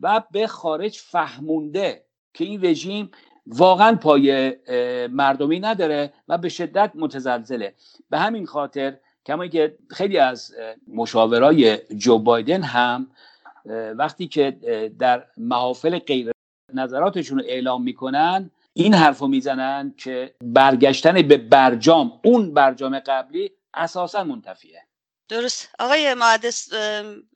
و 0.00 0.22
به 0.30 0.46
خارج 0.46 0.98
فهمونده 0.98 2.04
که 2.34 2.44
این 2.44 2.64
رژیم 2.64 3.10
واقعا 3.46 3.94
پای 3.96 4.56
مردمی 5.08 5.60
نداره 5.60 6.12
و 6.28 6.38
به 6.38 6.48
شدت 6.48 6.92
متزلزله. 6.94 7.74
به 8.10 8.18
همین 8.18 8.46
خاطر 8.46 8.96
کما 9.26 9.46
که 9.46 9.76
خیلی 9.90 10.18
از 10.18 10.54
مشاورای 10.88 11.76
جو 11.76 12.18
بایدن 12.18 12.62
هم 12.62 13.10
وقتی 13.96 14.28
که 14.28 14.50
در 14.98 15.24
محافل 15.36 15.98
غیر 15.98 16.32
نظراتشون 16.74 17.38
رو 17.38 17.44
اعلام 17.48 17.82
می‌کنن 17.82 18.50
این 18.72 18.94
حرف 18.94 19.18
رو 19.18 19.28
می‌زنن 19.28 19.94
که 19.96 20.34
برگشتن 20.44 21.22
به 21.22 21.36
برجام 21.36 22.20
اون 22.24 22.54
برجام 22.54 22.98
قبلی 22.98 23.50
اساسا 23.74 24.24
منتفیه. 24.24 24.82
درست. 25.28 25.68
آقای 25.78 26.14
محدث 26.14 26.72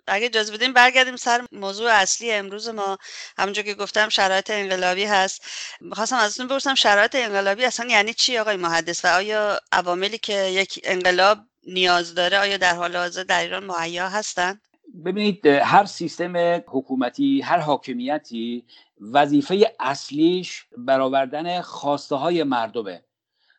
اگه 0.07 0.27
اجازه 0.27 0.53
بدیم 0.53 0.73
برگردیم 0.73 1.17
سر 1.17 1.47
موضوع 1.53 1.91
اصلی 1.91 2.33
امروز 2.33 2.69
ما. 2.69 2.99
همونجور 3.39 3.65
که 3.65 3.75
گفتم 3.75 4.09
شرایط 4.09 4.51
انقلابی 4.51 5.05
هست. 5.05 5.43
می‌خواستم 5.81 6.17
ازتون 6.17 6.47
بپرسم 6.47 6.75
شرایط 6.75 7.15
انقلابی 7.15 7.65
اصلا 7.65 7.91
یعنی 7.91 8.15
چی 8.15 8.39
آقای 8.39 8.57
محدث 8.57 9.05
و 9.05 9.09
آیا 9.09 9.61
عواملی 9.73 10.19
که 10.19 10.43
یک 10.43 10.81
انقلاب 10.85 11.39
نیاز 11.67 12.15
داره 12.15 12.39
آیا 12.39 12.57
در 12.57 12.75
حال 12.75 12.97
حاضر 12.97 13.23
در 13.23 13.41
ایران 13.41 13.65
مهیا 13.65 14.09
هستند 14.09 14.61
ببینید 15.05 15.47
هر 15.47 15.85
سیستم 15.85 16.37
حکومتی 16.67 17.41
هر 17.41 17.59
حاکمیتی 17.59 18.65
وظیفه 19.01 19.75
اصلیش 19.81 20.67
برآوردن 20.77 21.61
خواسته 21.61 22.17
های 22.17 22.43
مردمه. 22.43 23.05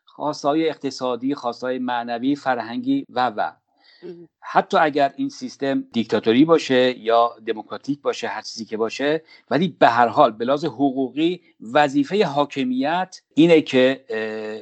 خواسته 0.04 0.48
های 0.48 0.68
اقتصادی 0.68 1.34
خواسته 1.34 1.66
های 1.66 1.78
معنوی 1.78 2.36
فرهنگی 2.36 3.04
و 3.08 3.32
و. 3.36 3.52
حتی 4.40 4.76
اگر 4.76 5.12
این 5.16 5.28
سیستم 5.28 5.84
دیکتاتوری 5.92 6.44
باشه 6.44 6.98
یا 6.98 7.36
دموکراتیک 7.46 8.02
باشه 8.02 8.28
هر 8.28 8.42
چیزی 8.42 8.64
که 8.64 8.76
باشه 8.76 9.24
ولی 9.50 9.76
به 9.78 9.88
هر 9.88 10.06
حال 10.08 10.30
به 10.30 10.44
لحاظ 10.44 10.64
حقوقی 10.64 11.40
وظیفه 11.60 12.24
حاکمیت 12.24 13.20
اینه 13.34 13.60
که 13.60 14.04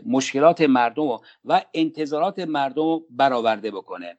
مشکلات 0.07 0.61
مردم 0.61 1.19
و 1.45 1.65
انتظارات 1.75 2.39
مردم 2.39 3.01
برآورده 3.11 3.71
بکنه. 3.71 4.19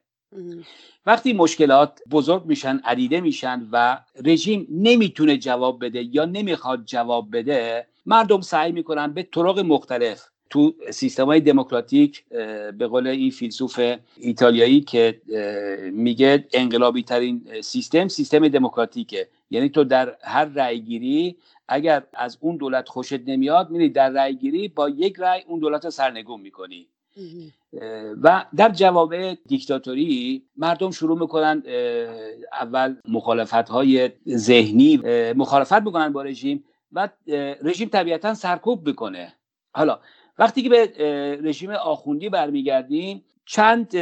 وقتی 1.06 1.32
مشکلات 1.32 2.00
بزرگ 2.10 2.44
میشن 2.46 2.80
عدیده 2.84 3.20
میشن 3.20 3.68
و 3.72 3.98
رژیم 4.24 4.66
نمی‌تونه 4.70 5.38
جواب 5.38 5.84
بده 5.84 6.02
یا 6.14 6.24
نمی‌خواد 6.24 6.84
جواب 6.84 7.36
بده 7.36 7.86
مردم 8.06 8.40
سعی 8.40 8.72
می‌کنن 8.72 9.12
به 9.14 9.22
طرق 9.22 9.58
مختلف 9.58 10.28
تو 10.50 10.74
سیستم 10.90 11.24
های 11.26 11.40
دموکراتیک 11.40 12.24
به 12.78 12.86
قول 12.86 13.06
این 13.06 13.30
فیلسوف 13.30 13.80
ایتالیایی 14.16 14.80
که 14.80 15.20
میگه 15.92 16.46
انقلابی 16.52 17.02
ترین 17.02 17.60
سیستم 17.60 18.08
سیستم 18.08 18.48
دموکراتیکه. 18.48 19.28
یعنی 19.50 19.68
تو 19.68 19.84
در 19.84 20.16
هر 20.22 20.44
رأیگیری 20.44 21.36
اگر 21.68 22.02
از 22.14 22.38
اون 22.40 22.56
دولت 22.56 22.88
خوشت 22.88 23.28
نمیاد 23.28 23.70
میری 23.70 23.88
در 23.88 24.10
رأیگیری 24.10 24.68
با 24.68 24.88
یک 24.88 25.14
رأی 25.18 25.42
اون 25.46 25.60
دولت 25.60 25.84
رو 25.84 25.90
سرنگون 25.90 26.40
می‌کنی. 26.40 26.86
و 28.22 28.44
در 28.56 28.68
جواب 28.68 29.14
دیکتاتوری 29.34 30.42
مردم 30.56 30.90
شروع 30.90 31.20
می‌کنن 31.20 31.62
اول 32.52 32.96
مخالفت 33.08 33.68
های 33.68 34.10
ذهنی 34.28 34.96
مخالفت 35.36 35.82
می‌کنن 35.82 36.12
با 36.12 36.22
رژیم 36.22 36.64
و 36.92 37.08
رژیم 37.62 37.88
طبیعتا 37.88 38.34
سرکوب 38.34 38.86
می‌کنه. 38.88 39.34
حالا 39.74 40.00
وقتی 40.40 40.62
که 40.62 40.68
به 40.68 40.92
رژیم 41.42 41.70
آخوندی 41.70 42.28
برمیگردیم 42.28 43.24
چند 43.46 43.94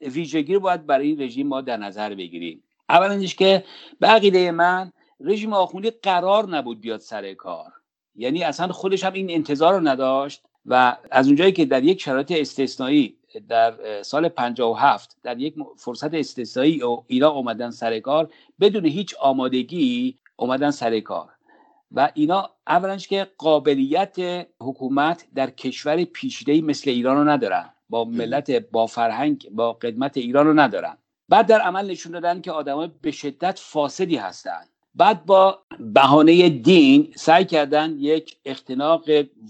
ویژگی 0.00 0.54
رو 0.54 0.60
باید 0.60 0.86
برای 0.86 1.06
این 1.06 1.22
رژیم 1.22 1.46
ما 1.46 1.60
در 1.60 1.76
نظر 1.76 2.14
بگیریم. 2.14 2.62
اولا 2.88 3.24
که 3.24 3.64
به 4.00 4.06
عقیده 4.06 4.50
من 4.50 4.92
رژیم 5.20 5.52
آخوندی 5.52 5.90
قرار 5.90 6.48
نبود 6.48 6.80
بیاد 6.80 7.00
سر 7.00 7.34
کار. 7.34 7.72
یعنی 8.14 8.42
اصلا 8.42 8.68
خودش 8.68 9.04
هم 9.04 9.12
این 9.12 9.30
انتظار 9.30 9.74
رو 9.74 9.88
نداشت 9.88 10.42
و 10.66 10.96
از 11.10 11.26
اونجایی 11.26 11.52
که 11.52 11.64
در 11.64 11.84
یک 11.84 12.00
شرایط 12.00 12.32
استثنایی 12.32 13.16
در 13.48 14.02
سال 14.02 14.28
57 14.28 15.16
در 15.22 15.38
یک 15.38 15.54
فرصت 15.76 16.14
استثنایی 16.14 16.82
ایران 17.06 17.32
اومدن 17.32 17.70
سر 17.70 17.98
کار 17.98 18.30
بدون 18.60 18.86
هیچ 18.86 19.14
آمادگی 19.20 20.18
اومدن 20.36 20.70
سر 20.70 21.00
کار. 21.00 21.35
و 21.96 22.10
اینا 22.14 22.50
اولنش 22.66 23.08
که 23.08 23.26
قابلیت 23.38 24.16
حکومت 24.60 25.26
در 25.34 25.50
کشور 25.50 26.04
پیچیده 26.04 26.60
مثل 26.60 26.90
ایران 26.90 27.16
رو 27.16 27.24
ندارن 27.24 27.72
با 27.88 28.04
ملت 28.04 28.50
با 28.50 28.86
فرهنگ 28.86 29.48
با 29.50 29.72
قدمت 29.72 30.16
ایران 30.16 30.46
رو 30.46 30.60
ندارن. 30.60 30.98
بعد 31.28 31.46
در 31.46 31.60
عمل 31.60 31.90
نشون 31.90 32.12
دادن 32.12 32.40
که 32.40 32.52
آدمای 32.52 32.90
به 33.00 33.10
شدت 33.10 33.58
فاسدی 33.58 34.16
هستند 34.16 34.68
بعد 34.94 35.26
با 35.26 35.62
بهانه 35.80 36.48
دین 36.48 37.12
سعی 37.16 37.44
کردن 37.44 37.96
یک 37.98 38.36
اختناق 38.44 39.04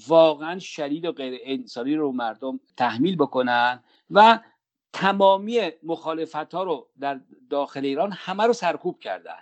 واقعا 0.09 0.59
شدید 0.59 1.05
و 1.05 1.12
غیر 1.12 1.41
انسانی 1.45 1.95
رو 1.95 2.12
مردم 2.12 2.61
تحمیل 2.76 3.17
بکنن 3.17 3.85
و 4.11 4.38
تمامی 4.93 5.61
مخالفت 5.83 6.55
ها 6.55 6.62
رو 6.62 6.88
در 7.00 7.21
داخل 7.50 7.85
ایران 7.85 8.12
همه 8.12 8.45
رو 8.45 8.53
سرکوب 8.53 8.99
کردن. 8.99 9.38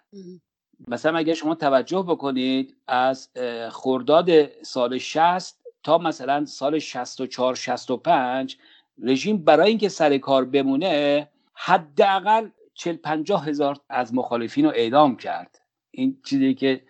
مثلا 0.88 1.18
اگر 1.18 1.34
شما 1.34 1.54
توجه 1.54 2.04
بکنید 2.08 2.76
از 2.88 3.28
خرداد 3.70 4.62
سال 4.62 4.98
60 4.98 5.58
تا 5.82 5.98
مثلا 5.98 6.44
سال 6.44 6.78
64 6.78 7.54
65 7.54 8.56
رژیم 9.02 9.38
برای 9.38 9.68
اینکه 9.68 9.88
سر 9.88 10.18
کار 10.18 10.44
بمونه 10.44 11.28
حداقل 11.54 12.48
40 12.74 12.96
50 12.96 13.48
هزار 13.48 13.80
از 13.88 14.14
مخالفین 14.14 14.64
رو 14.64 14.70
اعدام 14.74 15.16
کرد. 15.16 15.60
این 15.90 16.20
چیزی 16.24 16.54
که 16.54 16.82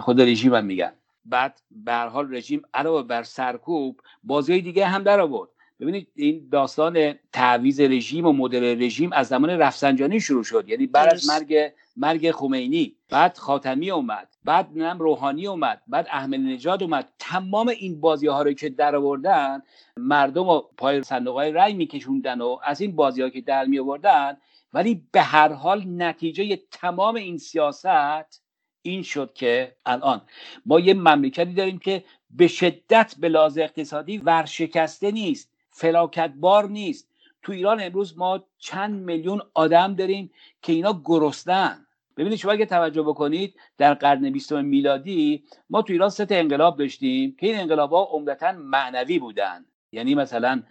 خود 0.00 0.20
رژیم 0.20 0.54
هم 0.54 0.64
میگن. 0.64 0.92
بعد 1.24 1.60
به 1.70 1.94
حال 1.94 2.34
رژیم 2.34 2.62
علاوه 2.74 3.02
بر 3.02 3.22
سرکوب 3.22 4.00
بازی 4.24 4.60
دیگه 4.60 4.86
هم 4.86 5.02
در 5.02 5.20
آورد. 5.20 5.48
ببینید 5.80 6.08
این 6.14 6.48
داستان 6.52 7.14
تعویز 7.32 7.80
رژیم 7.80 8.26
و 8.26 8.32
مدل 8.32 8.82
رژیم 8.82 9.12
از 9.12 9.28
زمان 9.28 9.50
رفسنجانی 9.50 10.20
شروع 10.20 10.44
شد. 10.44 10.68
یعنی 10.68 10.86
بعد 10.86 11.14
از 11.14 11.28
مرگ 11.28 11.72
مرگ 11.96 12.30
خمینی 12.30 12.96
بعد 13.10 13.36
خاتمی 13.36 13.90
اومد 13.90 14.28
بعد 14.44 14.78
نم 14.78 14.98
روحانی 14.98 15.46
اومد 15.46 15.82
بعد 15.86 16.06
احمد 16.10 16.40
نژاد 16.40 16.82
اومد. 16.82 17.12
تمام 17.18 17.68
این 17.68 18.00
بازی 18.00 18.26
ها 18.26 18.42
رو 18.42 18.52
که 18.52 18.68
در 18.68 18.96
آوردن 18.96 19.62
مردم 19.96 20.48
و 20.48 20.60
پای 20.76 21.02
صندوق 21.02 21.34
های 21.34 21.52
رأی 21.52 21.74
میکشوندن 21.74 22.40
و 22.40 22.58
از 22.64 22.80
این 22.80 22.96
بازی 22.96 23.22
ها 23.22 23.30
که 23.30 23.40
در 23.40 23.64
می 23.64 23.78
آوردن 23.78 24.36
ولی 24.72 25.02
به 25.12 25.22
هر 25.22 25.52
حال 25.52 25.84
نتیجه 25.86 26.58
تمام 26.70 27.14
این 27.14 27.38
سیاست 27.38 28.42
این 28.82 29.02
شد 29.02 29.32
که 29.34 29.76
الان. 29.86 30.22
ما 30.66 30.80
یه 30.80 30.94
مملکتی 30.94 31.54
داریم 31.54 31.78
که 31.78 32.04
به 32.30 32.46
شدت 32.48 33.14
به 33.18 33.28
لحاظ 33.28 33.58
اقتصادی 33.58 34.18
ورشکسته 34.18 35.10
نیست. 35.10 35.57
فلاکتبار 35.78 36.68
نیست. 36.68 37.08
تو 37.42 37.52
ایران 37.52 37.82
امروز 37.82 38.18
ما 38.18 38.44
چند 38.58 38.94
میلیون 38.94 39.42
آدم 39.54 39.94
داریم 39.94 40.30
که 40.62 40.72
اینا 40.72 41.00
گرسنن. 41.04 41.86
ببینید 42.16 42.38
شما 42.38 42.52
اگه 42.52 42.66
توجه 42.66 43.02
بکنید 43.02 43.54
در 43.78 43.94
قرن 43.94 44.30
بیستم 44.30 44.64
میلادی 44.64 45.44
ما 45.70 45.82
تو 45.82 45.92
ایران 45.92 46.08
سه 46.08 46.26
انقلاب 46.30 46.78
داشتیم 46.78 47.36
که 47.40 47.46
این 47.46 47.58
انقلاب 47.60 47.90
ها 47.90 48.08
عمدتا 48.12 48.52
معنوی 48.52 49.18
بودن. 49.18 49.64
یعنی 49.92 50.14
مثلا 50.14 50.62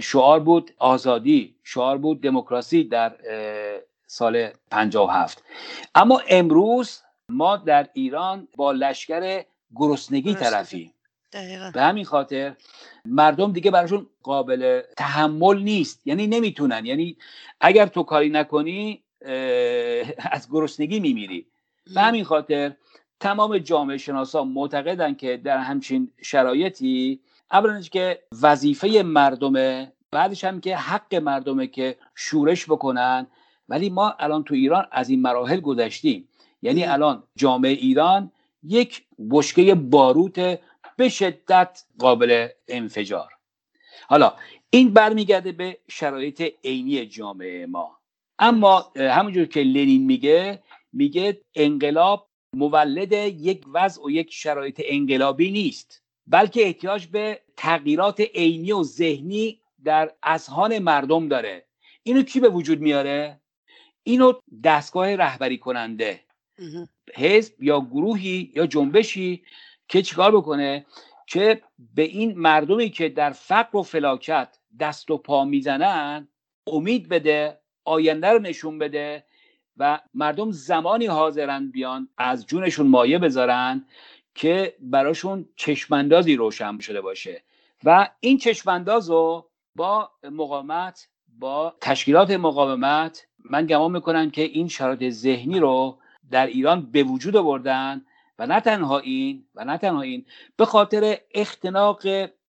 شعار 0.00 0.40
بود 0.40 0.70
آزادی 0.78 1.56
شعار 1.64 1.98
بود 1.98 2.22
دموکراسی 2.22 2.84
در 2.84 3.16
سال 4.06 4.50
57 4.70 5.42
اما 5.94 6.22
امروز 6.28 7.00
ما 7.28 7.56
در 7.56 7.88
ایران 7.92 8.48
با 8.56 8.72
لشکر 8.72 9.44
گرسنگی 9.76 10.34
طرفیم. 10.34 10.94
به 11.74 11.82
همین 11.82 12.04
خاطر 12.04 12.56
مردم 13.10 13.52
دیگه 13.52 13.70
براشون 13.70 14.06
قابل 14.22 14.82
تحمل 14.96 15.62
نیست. 15.62 16.06
یعنی 16.06 16.26
نمی‌تونن. 16.26 16.86
یعنی 16.86 17.16
اگر 17.60 17.86
تو 17.86 18.02
کاری 18.02 18.30
نکنی 18.30 19.02
از 20.18 20.48
گرسنگی 20.50 21.00
میمیری. 21.00 21.46
به 21.94 22.00
همین 22.00 22.24
خاطر 22.24 22.72
تمام 23.20 23.58
جامعه 23.58 23.98
شناسا 23.98 24.44
معتقدن 24.44 25.14
که 25.14 25.36
در 25.36 25.58
همچین 25.58 26.10
شرایطی 26.22 27.20
اولا 27.52 27.80
که 27.80 28.22
وظیفه 28.42 29.02
مردمه 29.02 29.92
بعدش 30.10 30.44
هم 30.44 30.60
که 30.60 30.76
حق 30.76 31.14
مردمه 31.14 31.66
که 31.66 31.96
شورش 32.14 32.66
بکنن. 32.66 33.26
ولی 33.68 33.90
ما 33.90 34.14
الان 34.18 34.44
تو 34.44 34.54
ایران 34.54 34.86
از 34.92 35.10
این 35.10 35.22
مراحل 35.22 35.60
گذشتیم. 35.60 36.28
یعنی 36.62 36.84
الان 36.84 37.22
جامعه 37.36 37.70
ایران 37.70 38.32
یک 38.62 39.02
بشکه 39.30 39.74
باروت 39.74 40.58
به 40.98 41.08
شدت 41.08 41.84
قابل 41.98 42.48
انفجار. 42.68 43.32
حالا 44.06 44.34
این 44.70 44.92
برمیگرده 44.92 45.52
به 45.52 45.78
شرایط 45.88 46.54
عینی 46.64 47.06
جامعه 47.06 47.66
ما. 47.66 47.98
اما 48.38 48.92
همونجور 48.96 49.46
که 49.46 49.60
لنین 49.60 50.06
میگه 50.06 50.62
میگه 50.92 51.40
انقلاب 51.54 52.28
مولد 52.56 53.12
یک 53.12 53.64
وضع 53.72 54.02
و 54.04 54.10
یک 54.10 54.32
شرایط 54.32 54.82
انقلابی 54.84 55.50
نیست 55.50 56.02
بلکه 56.26 56.62
احتیاج 56.62 57.06
به 57.06 57.40
تغییرات 57.56 58.20
عینی 58.20 58.72
و 58.72 58.82
ذهنی 58.82 59.60
در 59.84 60.12
اذهان 60.22 60.78
مردم 60.78 61.28
داره. 61.28 61.66
اینو 62.02 62.22
کی 62.22 62.40
به 62.40 62.48
وجود 62.48 62.80
میاره؟ 62.80 63.40
اینو 64.02 64.32
دستگاه 64.64 65.16
رهبری 65.16 65.58
کننده. 65.58 66.20
حزب 67.14 67.62
یا 67.62 67.80
گروهی 67.80 68.52
یا 68.54 68.66
جنبشی 68.66 69.42
که 69.88 70.02
چیکار 70.02 70.36
بکنه؟ 70.36 70.86
که 71.26 71.62
به 71.94 72.02
این 72.02 72.38
مردمی 72.38 72.90
که 72.90 73.08
در 73.08 73.30
فقر 73.30 73.78
و 73.78 73.82
فلاکت 73.82 74.58
دست 74.80 75.10
و 75.10 75.16
پا 75.16 75.44
می‌زنن 75.44 76.28
امید 76.66 77.08
بده 77.08 77.60
آینده 77.84 78.28
رو 78.28 78.38
نشون 78.38 78.78
بده 78.78 79.24
و 79.76 80.00
مردم 80.14 80.50
زمانی 80.50 81.06
حاضرن 81.06 81.70
بیان 81.70 82.08
از 82.18 82.46
جونشون 82.46 82.86
مایه 82.86 83.18
بذارن 83.18 83.84
که 84.34 84.76
براشون 84.80 85.48
چشماندازی 85.56 86.36
روشن 86.36 86.78
شده 86.78 87.00
باشه. 87.00 87.42
و 87.84 88.10
این 88.20 88.38
چشمانداز 88.38 89.10
رو 89.10 89.50
با 89.74 90.10
مقاومت 90.22 91.08
با 91.38 91.74
تشکیلات 91.80 92.30
مقاومت 92.30 93.26
من 93.44 93.66
گمان 93.66 93.92
می‌کنم 93.92 94.30
که 94.30 94.42
این 94.42 94.68
شرایط 94.68 95.12
ذهنی 95.12 95.60
رو 95.60 95.98
در 96.30 96.46
ایران 96.46 96.90
به 96.90 97.02
وجود 97.02 97.36
آوردن 97.36 98.04
و 98.38 98.46
نه 98.46 98.60
تنها 98.60 98.98
این 98.98 99.44
و 99.54 99.64
نه 99.64 99.78
تنها 99.78 100.00
این 100.00 100.24
به 100.56 100.64
خاطر 100.64 101.18
اختناق 101.34 102.02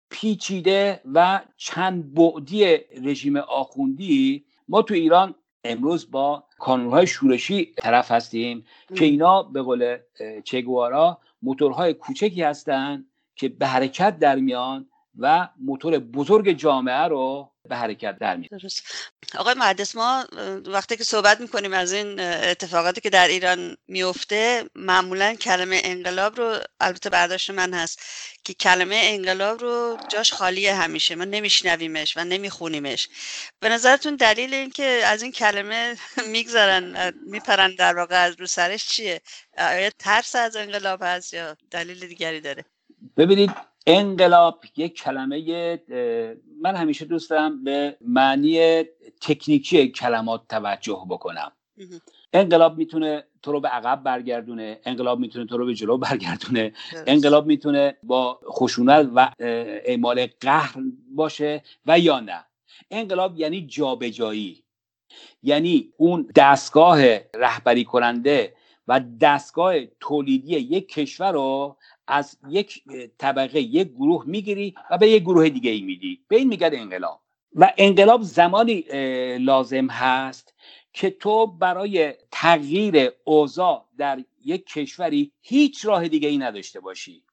پیچیده 0.09 1.01
و 1.13 1.41
چند 1.57 2.13
بعدی 2.13 2.77
رژیم 3.03 3.37
آخوندی 3.37 4.45
ما 4.69 4.81
تو 4.81 4.93
ایران 4.93 5.35
امروز 5.63 6.11
با 6.11 6.43
کانونهای 6.59 7.07
شورشی 7.07 7.73
طرف 7.77 8.11
هستیم 8.11 8.65
که 8.95 9.05
اینا 9.05 9.43
به 9.43 9.61
قول 9.61 9.97
چگوارا 10.43 11.17
موتورهای 11.41 11.93
کوچکی 11.93 12.41
هستند 12.41 13.05
که 13.35 13.49
به 13.49 13.67
حرکت 13.67 14.19
در 14.19 14.35
میان 14.35 14.89
و 15.17 15.47
موتور 15.57 15.99
بزرگ 15.99 16.51
جامعه 16.51 17.07
رو 17.07 17.51
به 17.69 17.75
حرکت 17.75 18.17
در 18.19 18.35
میاد 18.35 18.61
آقای 19.37 19.53
محدث 19.53 19.95
ما 19.95 20.25
وقتی 20.65 20.97
که 20.97 21.03
صحبت 21.03 21.41
می‌کنیم 21.41 21.73
از 21.73 21.93
این 21.93 22.19
اتفاقاتی 22.19 23.01
که 23.01 23.09
در 23.09 23.27
ایران 23.27 23.77
میفته 23.87 24.69
معمولا 24.75 25.33
کلمه 25.33 25.81
انقلاب 25.83 26.37
رو 26.37 26.57
البته 26.79 27.09
برداشت 27.09 27.49
من 27.49 27.73
هست 27.73 28.01
که 28.43 28.53
کلمه 28.53 29.01
انقلاب 29.03 29.61
رو 29.61 29.97
جاش 30.09 30.33
خالیه 30.33 30.75
همیشه. 30.75 31.15
ما 31.15 31.23
نمیشنویمش 31.23 32.17
و 32.17 32.23
نمیخونیمش. 32.23 33.09
به 33.59 33.69
نظرتون 33.69 34.15
دلیل 34.15 34.53
این 34.53 34.69
که 34.69 35.01
از 35.05 35.23
این 35.23 35.31
کلمه 35.31 35.95
می‌گذارن 36.31 37.13
میپرن 37.25 37.75
در 37.75 37.95
واقع 37.95 38.23
از 38.23 38.35
رو 38.39 38.45
سرش 38.45 38.85
چیه؟ 38.85 39.21
آیا 39.57 39.89
ترس 39.99 40.35
از 40.35 40.55
انقلاب 40.55 40.99
هست 41.03 41.33
یا 41.33 41.57
دلیل 41.71 42.07
دیگری 42.07 42.41
داره؟ 42.41 42.65
ببینید 43.17 43.51
انقلاب 43.87 44.63
یک 44.77 44.93
کلمه 44.93 45.79
من 46.61 46.75
همیشه 46.75 47.05
دوست 47.05 47.29
دارم 47.29 47.63
به 47.63 47.97
معنی 48.01 48.83
تکنیکی 49.21 49.87
کلمات 49.87 50.41
توجه 50.49 51.05
بکنم. 51.09 51.51
انقلاب 52.33 52.77
می‌تونه 52.77 53.23
تو 53.41 53.51
رو 53.51 53.59
به 53.59 53.67
عقب 53.67 54.03
برگردونه 54.03 54.79
انقلاب 54.85 55.19
می‌تونه 55.19 55.45
تو 55.45 55.57
رو 55.57 55.65
به 55.65 55.73
جلو 55.73 55.97
برگردونه 55.97 56.73
انقلاب 57.07 57.45
می‌تونه 57.45 57.97
با 58.03 58.39
خشونت 58.45 59.09
و 59.15 59.31
اعمال 59.39 60.27
قهر 60.39 60.75
باشه 61.15 61.63
و 61.85 61.99
یا 61.99 62.19
نه. 62.19 62.45
انقلاب 62.91 63.39
یعنی 63.39 63.67
جابجایی. 63.67 64.63
یعنی 65.43 65.93
اون 65.97 66.29
دستگاه 66.35 67.01
رهبری 67.35 67.83
کننده 67.83 68.53
و 68.87 69.01
دستگاه 69.21 69.85
تولیدی 69.85 70.55
یک 70.55 70.89
کشور 70.89 71.31
رو 71.31 71.77
از 72.11 72.37
یک 72.49 72.83
طبقه 73.17 73.59
یک 73.59 73.87
گروه 73.87 74.23
می‌گیری 74.27 74.75
و 74.91 74.97
به 74.97 75.09
یک 75.09 75.23
گروه 75.23 75.49
دیگه 75.49 75.71
ای 75.71 75.81
میدی. 75.81 76.19
به 76.27 76.35
این 76.35 76.47
میگن 76.47 76.69
انقلاب. 76.73 77.21
و 77.55 77.73
انقلاب 77.77 78.21
زمانی 78.21 78.85
لازم 79.37 79.87
هست 79.87 80.53
که 80.93 81.09
تو 81.09 81.47
برای 81.47 82.13
تغییر 82.31 83.09
اوضاع 83.23 83.85
در 83.97 84.23
یک 84.45 84.65
کشوری 84.65 85.31
هیچ 85.41 85.85
راه 85.85 86.07
دیگه 86.07 86.29
ای 86.29 86.37
نداشته 86.37 86.79
باشی. 86.79 87.23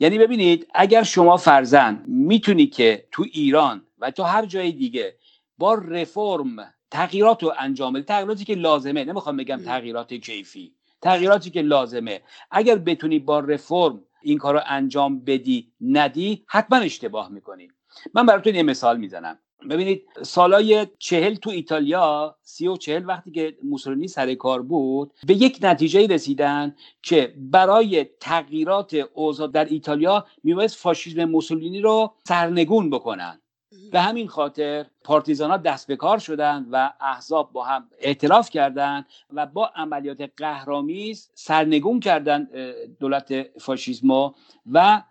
یعنی 0.00 0.18
ببینید 0.18 0.66
اگر 0.74 1.02
شما 1.02 1.36
فرزن 1.36 2.04
می‌تونی 2.08 2.66
که 2.66 3.06
تو 3.12 3.24
ایران 3.32 3.86
و 3.98 4.10
تو 4.10 4.22
هر 4.22 4.46
جای 4.46 4.72
دیگه 4.72 5.16
با 5.58 5.74
رفرم 5.74 6.74
تغییرات 6.90 7.42
رو 7.42 7.54
انجام 7.58 7.92
بده 7.92 8.02
تغییراتی 8.02 8.44
که 8.44 8.54
لازمه 8.54 9.04
نمی‌خوام 9.04 9.36
بگم 9.36 9.62
تغییرات 9.64 10.14
کیفی. 10.14 10.74
تغییراتی 11.02 11.50
که 11.50 11.62
لازمه. 11.62 12.20
اگر 12.50 12.76
بتونی 12.76 13.18
با 13.18 13.40
رفرم 13.40 14.00
این 14.22 14.38
کار 14.38 14.54
رو 14.54 14.60
انجام 14.66 15.20
بدی 15.20 15.72
ندی 15.80 16.44
حتما 16.46 16.78
اشتباه 16.78 17.28
می‌کنی. 17.28 17.68
من 18.14 18.26
براتون 18.26 18.54
یه 18.54 18.62
مثال 18.62 18.96
می‌زنم. 18.96 19.38
ببینید 19.70 20.02
سالای 20.22 20.86
چهل 20.98 21.34
تو 21.34 21.50
ایتالیا 21.50 22.36
سی 22.42 22.66
و 22.66 22.76
چهل 22.76 23.08
وقتی 23.08 23.30
که 23.30 23.56
موسولینی 23.62 24.08
سر 24.08 24.34
کار 24.34 24.62
بود 24.62 25.12
به 25.26 25.34
یک 25.34 25.58
نتیجه 25.62 26.06
رسیدن 26.06 26.76
که 27.02 27.34
برای 27.36 28.06
تغییرات 28.20 28.94
اوضاع 29.14 29.48
در 29.48 29.64
ایتالیا 29.64 30.26
میبایست 30.44 30.76
فاشیسم 30.76 31.24
موسولینی 31.24 31.80
رو 31.80 32.14
سرنگون 32.28 32.90
بکنن. 32.90 33.41
به 33.92 34.00
همین 34.00 34.28
خاطر 34.28 34.86
پارتیزان 35.04 35.50
ها 35.50 35.56
دست 35.56 35.86
به 35.86 35.96
کار 35.96 36.18
شدند 36.18 36.68
و 36.72 36.92
احزاب 37.00 37.52
با 37.52 37.64
هم 37.64 37.88
اعتراف 37.98 38.50
کردند 38.50 39.06
و 39.32 39.46
با 39.46 39.66
عملیات 39.66 40.30
قهرامیز 40.36 41.30
سرنگون 41.34 42.00
کردند 42.00 42.54
دولت 43.00 43.58
فاشیسمو 43.60 44.32
و 44.72 45.02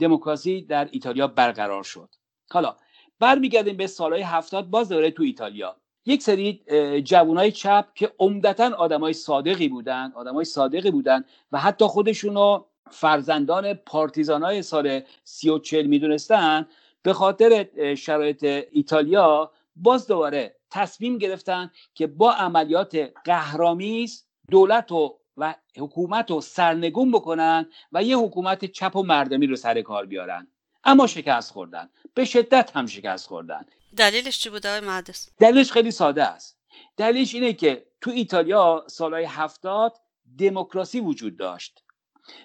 دموکراسی 0.00 0.62
در 0.62 0.88
ایتالیا 0.90 1.26
برقرار 1.26 1.82
شد. 1.82 2.08
حالا 2.50 2.76
برمیگردیم 3.20 3.76
به 3.76 3.86
سالهای 3.86 4.22
هفتاد 4.22 4.66
باز 4.70 4.88
دوره 4.88 5.10
تو 5.10 5.22
ایتالیا. 5.22 5.76
یک 6.06 6.22
سری 6.22 6.62
جوانای 7.04 7.52
چپ 7.52 7.86
که 7.94 8.12
عمدتا 8.18 8.74
آدمای 8.74 9.12
صادقی 9.12 9.68
بودن 9.68 10.12
آدمای 10.14 10.44
صادقی 10.44 10.90
بودن 10.90 11.24
و 11.52 11.58
حتی 11.58 11.84
خودشونو 11.84 12.64
فرزندان 12.90 13.74
پارتیزانای 13.74 14.62
سال 14.62 15.00
سی 15.24 15.50
و 15.50 15.58
چل 15.58 15.82
می‌دونستن 15.82 16.66
به 17.08 17.14
خاطر 17.14 17.68
شرایط 17.94 18.44
ایتالیا 18.72 19.52
باز 19.76 20.06
دوباره 20.06 20.56
تصمیم 20.70 21.18
گرفتن 21.18 21.70
که 21.94 22.06
با 22.06 22.32
عملیات 22.32 23.10
قهرامیز 23.24 24.26
دولت 24.50 24.92
و 24.92 25.18
و 25.36 25.54
حکومت 25.78 26.30
رو 26.30 26.40
سرنگون 26.40 27.12
بکنن 27.12 27.66
و 27.92 28.02
یه 28.02 28.18
حکومت 28.18 28.64
چپ 28.64 28.96
و 28.96 29.02
مردمی 29.02 29.46
رو 29.46 29.56
سر 29.56 29.82
کار 29.82 30.06
بیارن. 30.06 30.48
اما 30.84 31.06
شکست 31.06 31.52
خوردن. 31.52 31.88
به 32.14 32.24
شدت 32.24 32.76
هم 32.76 32.86
شکست 32.86 33.26
خوردن. 33.26 33.66
دلیلش 33.96 34.38
چی 34.38 34.50
بود 34.50 34.66
آقای 34.66 34.80
مهندس؟ 34.80 35.28
دلیلش 35.38 35.72
خیلی 35.72 35.90
ساده 35.90 36.24
است. 36.24 36.58
دلیلش 36.96 37.34
اینه 37.34 37.52
که 37.52 37.86
تو 38.00 38.10
ایتالیا 38.10 38.84
سالهای 38.86 39.24
هفتاد 39.24 39.96
دموکراسی 40.38 41.00
وجود 41.00 41.36
داشت. 41.36 41.82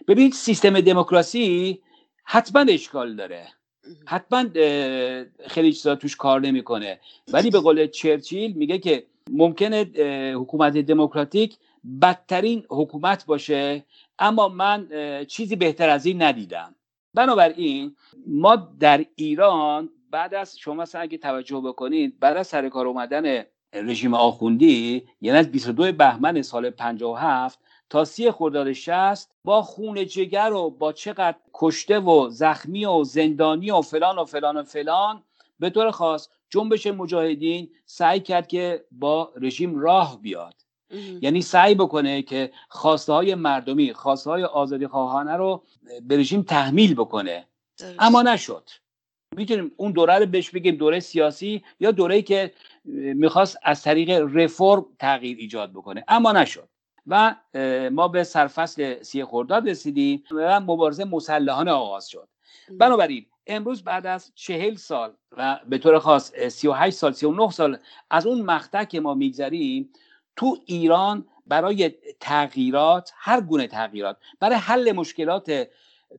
ببینید 0.07 0.33
سیستم 0.33 0.81
دموکراسی 0.81 1.81
حتما 2.23 2.61
اشکال 2.61 3.15
داره. 3.15 3.47
حتما 4.05 4.45
خیلی 5.47 5.73
چیزا 5.73 5.95
توش 5.95 6.15
کار 6.15 6.41
نمی‌کنه. 6.41 6.99
ولی 7.33 7.49
به 7.49 7.59
قول 7.59 7.87
چرچیل 7.87 8.53
میگه 8.53 8.77
که 8.77 9.03
ممکنه 9.31 9.81
حکومت 10.35 10.77
دموکراتیک 10.77 11.57
بدترین 12.01 12.65
حکومت 12.69 13.25
باشه 13.25 13.85
اما 14.19 14.47
من 14.47 14.87
چیزی 15.27 15.55
بهتر 15.55 15.89
از 15.89 16.05
این 16.05 16.21
ندیدم. 16.21 16.75
بنابراین 17.13 17.95
ما 18.27 18.55
در 18.79 19.05
ایران 19.15 19.89
بعد 20.11 20.33
از 20.33 20.59
شما 20.59 20.73
مثلا 20.73 21.01
اگه 21.01 21.17
توجه 21.17 21.61
بکنید 21.65 22.19
بعد 22.19 22.37
از 22.37 22.47
سر 22.47 22.69
کار 22.69 22.87
اومدن 22.87 23.43
رژیم 23.73 24.13
آخوندی 24.13 25.07
یعنی 25.21 25.39
از 25.39 25.51
22 25.51 25.91
بهمن 25.91 26.41
سال 26.41 26.69
57 26.69 27.59
تا 27.93 28.05
سی 28.05 28.31
خرداد 28.31 28.73
60 28.73 29.31
با 29.43 29.61
خون 29.61 30.05
جگر 30.05 30.53
و 30.53 30.69
با 30.69 30.93
چقدر 30.93 31.37
کشته 31.53 31.99
و 31.99 32.29
زخمی 32.29 32.85
و 32.85 33.03
زندانی 33.03 33.71
و 33.71 33.81
فلان 33.81 34.17
و 34.17 34.25
فلان 34.25 34.57
و 34.57 34.63
فلان 34.63 35.23
به 35.59 35.69
طور 35.69 35.91
خاص 35.91 36.29
جنبش 36.49 36.87
مجاهدین 36.87 37.69
سعی 37.85 38.19
کرد 38.19 38.47
که 38.47 38.85
با 38.91 39.31
رژیم 39.35 39.79
راه 39.79 40.21
بیاد. 40.21 40.53
یعنی 41.21 41.41
سعی 41.41 41.75
بکنه 41.75 42.21
که 42.21 42.51
خواسته 42.69 43.13
های 43.13 43.35
مردمی 43.35 43.93
خواسته 43.93 44.29
های 44.29 44.43
آزادی 44.43 44.87
خواهانه 44.87 45.33
رو 45.33 45.63
به 46.01 46.17
رژیم 46.17 46.41
تحمیل 46.41 46.93
بکنه. 46.93 47.47
اما 47.99 48.21
نشد. 48.21 48.69
می‌تونیم 49.35 49.71
اون 49.77 49.91
دوره 49.91 50.19
رو 50.19 50.25
بهش 50.25 50.49
بگیم 50.49 50.75
دوره 50.75 50.99
سیاسی 50.99 51.63
یا 51.79 51.91
دوره 51.91 52.21
که 52.21 52.53
می‌خواست 53.15 53.57
از 53.63 53.83
طریق 53.83 54.09
رفرم 54.09 54.85
تغییر 54.99 55.37
ایجاد 55.37 55.71
بکنه. 55.71 56.03
اما 56.07 56.31
نشد. 56.31 56.72
و 57.07 57.35
ما 57.91 58.07
به 58.07 58.23
سرفصل 58.23 59.01
سی 59.01 59.25
خرداد 59.25 59.69
رسیدیم 59.69 60.23
و 60.31 60.59
مبارزه 60.59 61.05
مسلحانه 61.05 61.71
آغاز 61.71 62.09
شد. 62.09 62.27
بنابراین 62.69 63.25
امروز 63.47 63.83
بعد 63.83 64.07
از 64.07 64.31
چهل 64.35 64.75
سال 64.75 65.13
و 65.37 65.59
به 65.69 65.77
طور 65.77 65.99
خاص 65.99 66.33
سی 66.35 66.67
و 66.67 66.73
هشت 66.73 66.95
سال 66.95 67.11
سی 67.11 67.25
و 67.25 67.31
نه 67.31 67.51
سال 67.51 67.77
از 68.09 68.27
اون 68.27 68.41
مقطع 68.41 68.83
که 68.83 68.99
ما 68.99 69.13
میگذریم 69.13 69.89
تو 70.35 70.57
ایران 70.65 71.25
برای 71.47 71.93
تغییرات 72.19 73.11
هر 73.15 73.41
گونه 73.41 73.67
تغییرات 73.67 74.17
برای 74.39 74.55
حل 74.55 74.91
مشکلات 74.91 75.67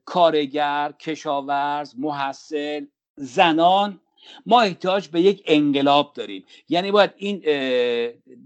کارگر 0.05 0.93
کشاورز 0.99 1.93
محصل 1.97 2.85
زنان 3.15 4.01
ما 4.45 4.61
احتیاج 4.61 5.07
به 5.07 5.21
یک 5.21 5.43
انقلاب 5.45 6.13
داریم. 6.13 6.45
یعنی 6.69 6.91
باید 6.91 7.11
این 7.17 7.43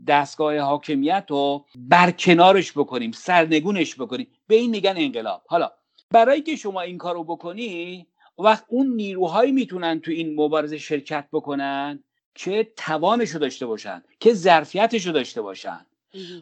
دستگاه 0.08 0.60
حاکمیت 0.60 1.26
رو 1.30 1.66
برکنارش 1.76 2.72
بکنیم 2.72 3.12
سرنگونش 3.12 3.96
بکنیم. 3.96 4.28
به 4.48 4.56
این 4.56 4.70
میگن 4.70 4.94
انقلاب. 4.98 5.42
حالا 5.48 5.72
برای 6.12 6.42
که 6.42 6.56
شما 6.56 6.82
این 6.82 6.98
کارو 6.98 7.24
بکنی 7.24 8.08
وقت 8.38 8.66
اون 8.68 8.88
نیروهایی 8.88 9.52
می‌تونن 9.52 10.00
تو 10.00 10.12
این 10.12 10.36
مبارزه 10.36 10.78
شرکت 10.78 11.28
بکنن 11.34 12.04
که 12.36 12.72
توانش 12.76 13.30
رو 13.30 13.40
داشته 13.40 13.66
باشن 13.66 14.04
که 14.20 14.34
ظرفیتش 14.34 15.06
رو 15.06 15.12
داشته 15.12 15.42
باشن. 15.42 15.86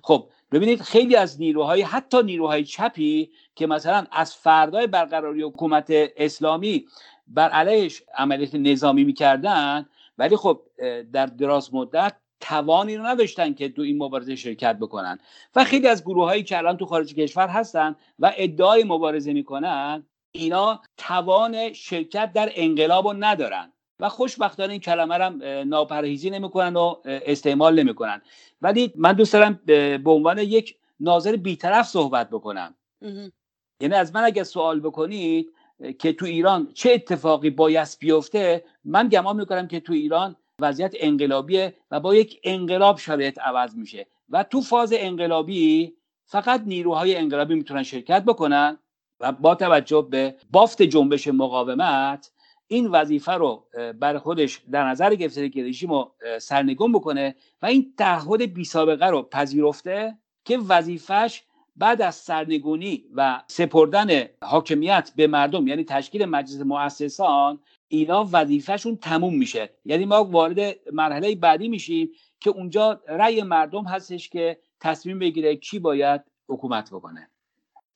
خب 0.04 0.30
ببینید 0.52 0.82
خیلی 0.82 1.16
از 1.16 1.42
نیروهای 1.42 1.82
حتی 1.82 2.24
نیروهای 2.24 2.64
چپی 2.64 3.32
که 3.56 3.68
مثلا 3.68 4.06
از 4.12 4.36
فردای 4.36 4.88
برقراری 4.88 5.42
حکومت 5.42 5.86
اسلامی 5.90 6.86
بر 7.28 7.50
علیهش 7.50 8.04
عملیات 8.18 8.56
نظامی 8.56 9.04
می‌کردن 9.04 9.86
ولی 10.18 10.36
خب 10.36 10.62
در 11.14 11.26
دراز 11.26 11.74
مدت 11.74 12.14
توانی 12.40 12.98
رو 12.98 13.06
نداشتن 13.06 13.54
که 13.54 13.70
تو 13.70 13.82
این 13.82 14.04
مبارزه 14.04 14.36
شرکت 14.36 14.78
بکنن. 14.78 15.20
و 15.56 15.64
خیلی 15.64 15.88
از 15.88 16.04
گروه 16.04 16.26
هایی 16.26 16.44
که 16.44 16.58
الان 16.58 16.78
تو 16.78 16.86
خارج 16.86 17.16
کشور 17.16 17.48
هستن 17.48 17.96
و 18.20 18.34
ادعای 18.38 18.84
مبارزه 18.84 19.34
می‌کنن 19.34 20.06
اینا 20.32 20.82
توان 20.98 21.74
شرکت 21.74 22.34
در 22.34 22.52
انقلاب 22.56 23.08
رو 23.08 23.14
ندارن. 23.20 23.74
و 24.00 24.10
خوشبختانه 24.10 24.72
این 24.72 24.82
کلمه 24.82 25.16
هم 25.16 25.44
ناپرهیزی 25.70 26.30
نمی‌کنن 26.30 26.76
و 26.76 26.96
استعمال 27.06 27.84
نمی‌کنن. 27.84 28.22
ولی 28.62 28.94
من 28.96 29.14
دوست 29.14 29.34
دارم 29.34 29.60
به 30.04 30.12
عنوان 30.12 30.38
یک 30.38 30.76
ناظر 31.00 31.36
بیطرف 31.36 31.88
صحبت 31.88 32.30
بکنم. 32.30 32.76
یعنی 33.82 33.96
از 33.96 34.16
من 34.16 34.24
اگر 34.24 34.44
سوال 34.44 34.80
بکنید 34.80 35.54
که 36.00 36.14
تو 36.14 36.26
ایران 36.26 36.72
چه 36.74 36.92
اتفاقی 36.92 37.50
باید 37.50 37.88
بیفته 38.00 38.64
من 38.86 39.08
گمان 39.08 39.36
می‌کنم 39.36 39.68
که 39.68 39.80
تو 39.80 39.94
ایران 39.94 40.36
وضعیت 40.62 40.94
انقلابیه 40.96 41.74
و 41.92 42.00
با 42.00 42.16
یک 42.16 42.40
انقلاب 42.44 42.98
شرایط 42.98 43.40
عوض 43.40 43.76
میشه. 43.76 44.08
و 44.30 44.44
تو 44.44 44.62
فاز 44.62 44.94
انقلابی 44.96 45.94
فقط 46.26 46.62
نیروهای 46.66 47.16
انقلابی 47.16 47.56
می‌تونن 47.56 47.84
شرکت 47.84 48.24
بکنن 48.24 48.78
و 49.20 49.32
با 49.32 49.56
توجه 49.56 50.08
به 50.12 50.36
بافت 50.52 50.82
جنبش 50.82 51.28
مقاومت 51.28 52.32
این 52.68 52.88
وظیفه 52.88 53.32
رو 53.32 53.66
بر 54.00 54.18
خودش 54.18 54.62
در 54.72 54.90
نظر 54.90 55.16
گرفته 55.16 55.50
که 55.50 55.64
رژیم 55.64 55.92
رو 55.92 56.12
سرنگون 56.40 56.92
بکنه 56.92 57.36
و 57.62 57.66
این 57.66 57.94
تعهد 57.98 58.42
بی 58.54 58.66
سابقه 58.66 59.06
رو 59.06 59.24
پذیرفته 59.24 60.18
که 60.46 60.58
وظیفش 60.58 61.44
بعد 61.78 62.02
از 62.02 62.16
سرنگونی 62.16 63.04
و 63.16 63.44
سپردن 63.48 64.26
حاکمیت 64.44 65.12
به 65.16 65.28
مردم 65.28 65.68
یعنی 65.68 65.84
تشکیل 65.84 66.26
مجلس 66.26 66.62
مؤسسان 66.62 67.60
اینا 67.88 68.30
وظیفهشون 68.32 68.96
تموم 68.96 69.38
میشه. 69.38 69.70
یعنی 69.86 70.06
ما 70.06 70.24
وارد 70.24 70.76
مرحله 70.94 71.36
بعدی 71.36 71.68
میشیم 71.70 72.12
که 72.40 72.50
اونجا 72.50 73.02
رأی 73.08 73.44
مردم 73.44 73.84
هستش 73.84 74.30
که 74.30 74.60
تصمیم 74.80 75.20
بگیره 75.20 75.56
کی 75.56 75.80
باید 75.80 76.22
حکومت 76.50 76.90
بکنه. 76.92 77.30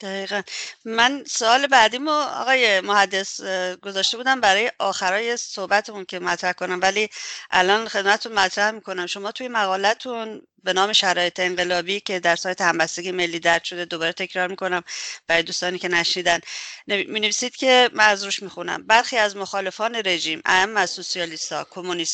دقیقا. 0.02 0.42
من 0.86 1.24
سوال 1.28 1.68
بعدیمو 1.68 2.12
آقای 2.12 2.82
محدث 2.82 3.42
گذاشته 3.82 4.18
بودم 4.18 4.42
برای 4.42 4.72
آخرای 4.80 5.38
صحبتمون 5.38 6.06
که 6.06 6.20
مطرح 6.20 6.52
کنم 6.52 6.80
ولی 6.82 7.10
الان 7.52 7.88
خدمتتون 7.88 8.34
مطرح 8.34 8.72
می‌کنم. 8.72 9.06
شما 9.06 9.32
توی 9.32 9.48
مقالتون 9.48 10.42
به 10.64 10.74
نام 10.74 10.94
شرایط 10.94 11.40
انقلابی 11.40 12.00
که 12.00 12.20
در 12.20 12.36
سایت 12.36 12.62
همبستگی 12.62 13.12
ملی 13.12 13.40
درد 13.40 13.64
شده 13.64 13.86
دوباره 13.86 14.12
تکرار 14.12 14.48
می‌کنم 14.48 14.84
برای 15.28 15.44
دوستانی 15.44 15.80
که 15.80 15.88
نشنیدن. 15.88 16.40
می 16.88 17.20
نویسید 17.20 17.56
که 17.56 17.90
من 17.94 18.08
از 18.08 18.24
روش 18.24 18.44
می‌خونم. 18.44 18.84
برخی 18.88 19.18
از 19.18 19.36
مخالفان 19.36 19.96
رژیم 20.06 20.42
اهم 20.46 20.78
از 20.78 20.90
سوسیالیست 20.90 21.52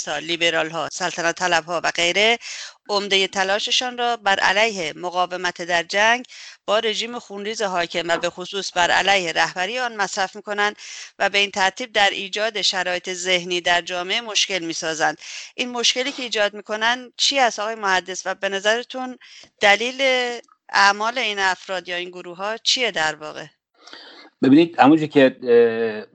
ها 0.07 0.17
لیبرال 0.17 0.69
ها 0.69 0.89
سلطنت 0.91 1.35
طلب 1.35 1.65
ها 1.65 1.81
و 1.83 1.91
غیره 1.91 2.37
عمده 2.89 3.27
تلاششان 3.27 3.97
را 3.97 4.17
بر 4.17 4.39
علیه 4.39 4.93
مقاومت 4.95 5.61
در 5.61 5.83
جنگ 5.83 6.25
با 6.65 6.79
رژیم 6.79 7.19
خونریز 7.19 7.61
حاکم 7.61 8.07
و 8.07 8.17
به 8.17 8.29
خصوص 8.29 8.71
بر 8.75 8.91
علیه 8.91 9.31
رهبری 9.31 9.79
آن 9.79 9.95
مصرف 9.95 10.35
می‌کنند 10.35 10.75
و 11.19 11.29
به 11.29 11.37
این 11.37 11.51
ترتیب 11.51 11.93
در 11.93 12.09
ایجاد 12.09 12.61
شرایط 12.61 13.13
ذهنی 13.13 13.61
در 13.61 13.81
جامعه 13.81 14.21
مشکل 14.21 14.59
می‌سازند. 14.59 15.17
این 15.55 15.69
مشکلی 15.69 16.11
که 16.11 16.23
ایجاد 16.23 16.53
می‌کنن 16.53 17.11
چی 17.17 17.39
است 17.39 17.59
آقای 17.59 17.75
محدث 17.75 18.21
و 18.25 18.35
به 18.35 18.49
نظرتون 18.49 19.17
دلیل 19.59 20.01
اعمال 20.69 21.17
این 21.17 21.39
افراد 21.39 21.87
یا 21.87 21.95
این 21.95 22.09
گروه 22.09 22.37
ها 22.37 22.57
چیه 22.57 22.91
در 22.91 23.15
واقع؟ 23.15 23.45
ببینید 24.43 24.79
همونجور 24.79 25.07
که 25.07 25.29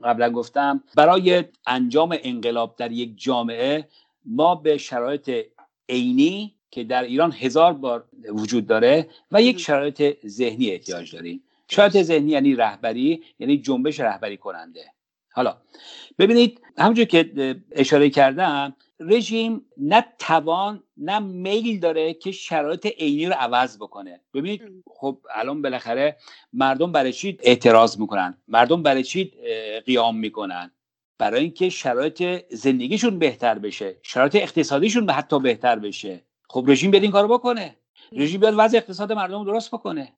قبلا 0.03 0.29
گفتم 0.29 0.83
برای 0.95 1.43
انجام 1.67 2.17
انقلاب 2.23 2.75
در 2.77 2.91
یک 2.91 3.13
جامعه 3.17 3.87
ما 4.25 4.55
به 4.55 4.77
شرایط 4.77 5.45
عینی 5.89 6.55
که 6.73 6.83
در 6.83 7.03
ایران 7.03 7.31
هزار 7.31 7.73
بار 7.73 8.05
وجود 8.29 8.67
داره 8.67 9.09
و 9.31 9.41
یک 9.41 9.59
شرایط 9.59 10.17
ذهنی 10.27 10.71
احتیاج 10.71 11.15
داریم 11.15 11.43
شرایط 11.67 12.01
ذهنی 12.01 12.31
یعنی 12.31 12.55
رهبری 12.55 13.23
یعنی 13.39 13.57
جنبش 13.57 13.99
رهبری 13.99 14.37
کننده. 14.37 14.85
حالا 15.31 15.57
ببینید 16.19 16.61
همونجور 16.77 17.05
که 17.05 17.55
اشاره 17.71 18.09
کردم 18.09 18.75
رژیم 18.99 19.65
نه 19.77 20.05
توان 20.19 20.83
نه 20.97 21.19
میل 21.19 21.79
داره 21.79 22.13
که 22.13 22.31
شرایط 22.31 22.85
عینی 22.85 23.25
رو 23.25 23.33
عوض 23.33 23.77
بکنه. 23.77 24.19
ببینید 24.33 24.83
خب 24.87 25.19
الان 25.35 25.61
بالاخره 25.61 26.17
مردم 26.53 26.91
برای 26.91 27.13
چی 27.13 27.37
اعتراض 27.43 27.99
می‌کنن؟ 27.99 28.37
مردم 28.47 28.83
برای 28.83 29.03
چی 29.03 29.31
قیام 29.85 30.17
می‌کنن؟ 30.17 30.71
برای 31.17 31.41
اینکه 31.41 31.69
شرایط 31.69 32.45
زندگیشون 32.51 33.19
بهتر 33.19 33.59
بشه 33.59 33.97
شرایط 34.03 34.35
اقتصادیشون 34.35 35.09
حتی 35.09 35.39
بهتر 35.39 35.79
بشه. 35.79 36.21
خب 36.53 36.65
رژیم 36.67 36.91
بیاد 36.91 37.03
این 37.03 37.11
کارو 37.11 37.27
بکنه. 37.27 37.75
رژیم 38.11 38.39
بیاد 38.39 38.53
وضع 38.57 38.77
اقتصاد 38.77 39.13
مردم 39.13 39.43
درست 39.43 39.71
بکنه. 39.71 40.13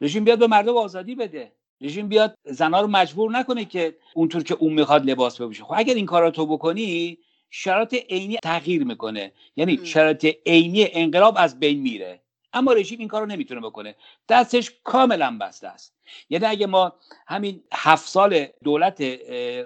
رژیم 0.00 0.24
بیاد 0.24 0.38
به 0.38 0.46
مردم 0.46 0.76
آزادی 0.76 1.14
بده. 1.14 1.52
رژیم 1.80 2.08
بیاد 2.08 2.34
زنها 2.44 2.80
رو 2.80 2.86
مجبور 2.86 3.30
نکنه 3.30 3.64
که 3.64 3.96
اونطور 4.14 4.42
که 4.42 4.54
اون 4.54 4.72
می‌خواد 4.72 5.10
لباس 5.10 5.40
بپوشه. 5.40 5.64
خب 5.64 5.74
اگر 5.76 5.94
این 5.94 6.06
کارا 6.06 6.30
تو 6.30 6.46
بکنی 6.46 7.18
شرایط 7.50 7.94
عینی 7.94 8.36
تغییر 8.36 8.84
می‌کنه. 8.84 9.32
یعنی 9.56 9.86
شرایط 9.86 10.36
عینی 10.46 10.88
انقلاب 10.92 11.34
از 11.38 11.60
بین 11.60 11.80
میره. 11.80 12.20
اما 12.52 12.72
رژیم 12.72 12.98
این 12.98 13.08
کارو 13.08 13.26
نمی‌تونه 13.26 13.60
بکنه. 13.60 13.94
دستش 14.28 14.70
کاملا 14.84 15.38
بسته 15.40 15.68
است. 15.68 15.94
یعنی 16.30 16.46
اگه 16.46 16.66
ما 16.66 16.92
همین 17.26 17.62
هفت 17.72 18.08
سال 18.08 18.46
دولت 18.64 19.00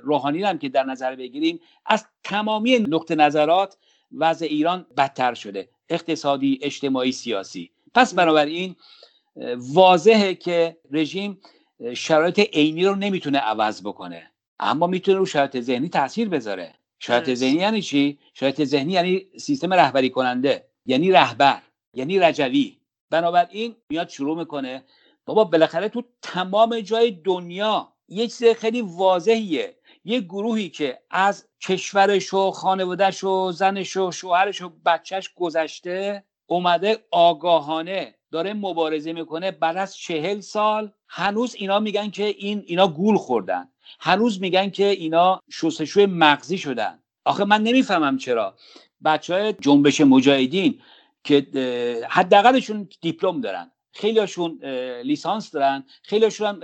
روحانی 0.02 0.42
هم 0.42 0.58
که 0.58 0.68
در 0.68 0.84
نظر 0.84 1.16
بگیریم 1.16 1.60
از 1.86 2.06
تمامی 2.24 2.78
نقطه 2.78 3.14
نظرات 3.14 3.76
وضع 4.12 4.46
ایران 4.46 4.86
بدتر 4.96 5.34
شده. 5.34 5.68
اقتصادی 5.88 6.58
اجتماعی 6.62 7.12
سیاسی. 7.12 7.70
پس 7.94 8.14
بنابراین 8.14 8.76
واضحه 9.56 10.34
که 10.34 10.76
رژیم 10.90 11.40
شرایط 11.94 12.38
عینی 12.38 12.84
رو 12.84 12.94
نمی‌تونه 12.94 13.38
عوض 13.38 13.82
بکنه. 13.82 14.30
اما 14.60 14.86
می‌تونه 14.86 15.18
رو 15.18 15.26
شرایط 15.26 15.60
ذهنی 15.60 15.88
تاثیر 15.88 16.28
بذاره. 16.28 16.74
شرایط 16.98 17.34
ذهنی 17.34 17.60
یعنی 17.60 17.82
چی؟ 17.82 18.18
شرایط 18.34 18.64
ذهنی 18.64 18.92
یعنی 18.92 19.26
سیستم 19.36 19.74
رهبری 19.74 20.10
کننده. 20.10 20.64
یعنی 20.86 21.12
رهبر. 21.12 21.62
یعنی 21.94 22.18
رجوی. 22.18 22.78
بنابراین 23.10 23.76
میاد 23.88 24.08
شروع 24.08 24.38
می‌کنه. 24.38 24.84
بابا 25.26 25.44
بالاخره 25.44 25.88
تو 25.88 26.02
تمام 26.22 26.80
جای 26.80 27.10
دنیا 27.10 27.92
یه 28.08 28.26
چیز 28.26 28.44
خیلی 28.44 28.80
واضحیه. 28.82 29.76
یه 30.04 30.20
گروهی 30.20 30.68
که 30.68 30.98
از 31.10 31.48
کشورش 31.60 32.34
و 32.34 32.50
خانوادهش 32.50 33.24
و 33.24 33.52
زنش 33.52 33.96
و 33.96 34.10
شوهرش 34.10 34.62
و 34.62 34.72
بچهش 34.86 35.30
گذشته 35.36 36.24
اومده 36.46 36.98
آگاهانه 37.10 38.14
داره 38.30 38.54
مبارزه 38.54 39.12
می‌کنه. 39.12 39.50
بعد 39.50 39.76
از 39.76 39.96
چهل 39.96 40.40
سال 40.40 40.92
هنوز 41.08 41.54
اینا 41.54 41.80
میگن 41.80 42.10
که 42.10 42.24
این 42.24 42.64
اینا 42.66 42.88
گول 42.88 43.16
خوردن. 43.16 43.68
هنوز 44.00 44.40
میگن 44.40 44.70
که 44.70 44.86
اینا 44.86 45.40
شستشوی 45.50 46.06
مغزی 46.06 46.58
شدن. 46.58 46.98
آخه 47.24 47.44
من 47.44 47.62
نمی‌فهمم 47.62 48.18
چرا. 48.18 48.56
بچه 49.04 49.34
های 49.34 49.52
جنبش 49.52 50.00
مجاهدین 50.00 50.80
که 51.24 51.46
حداقلشون 52.08 52.88
دیپلم 53.00 53.40
دارن. 53.40 53.70
خیلیشون 53.94 54.58
لیسانس 55.04 55.50
دارن. 55.50 55.84
خیلیشون 56.02 56.46
هم 56.46 56.60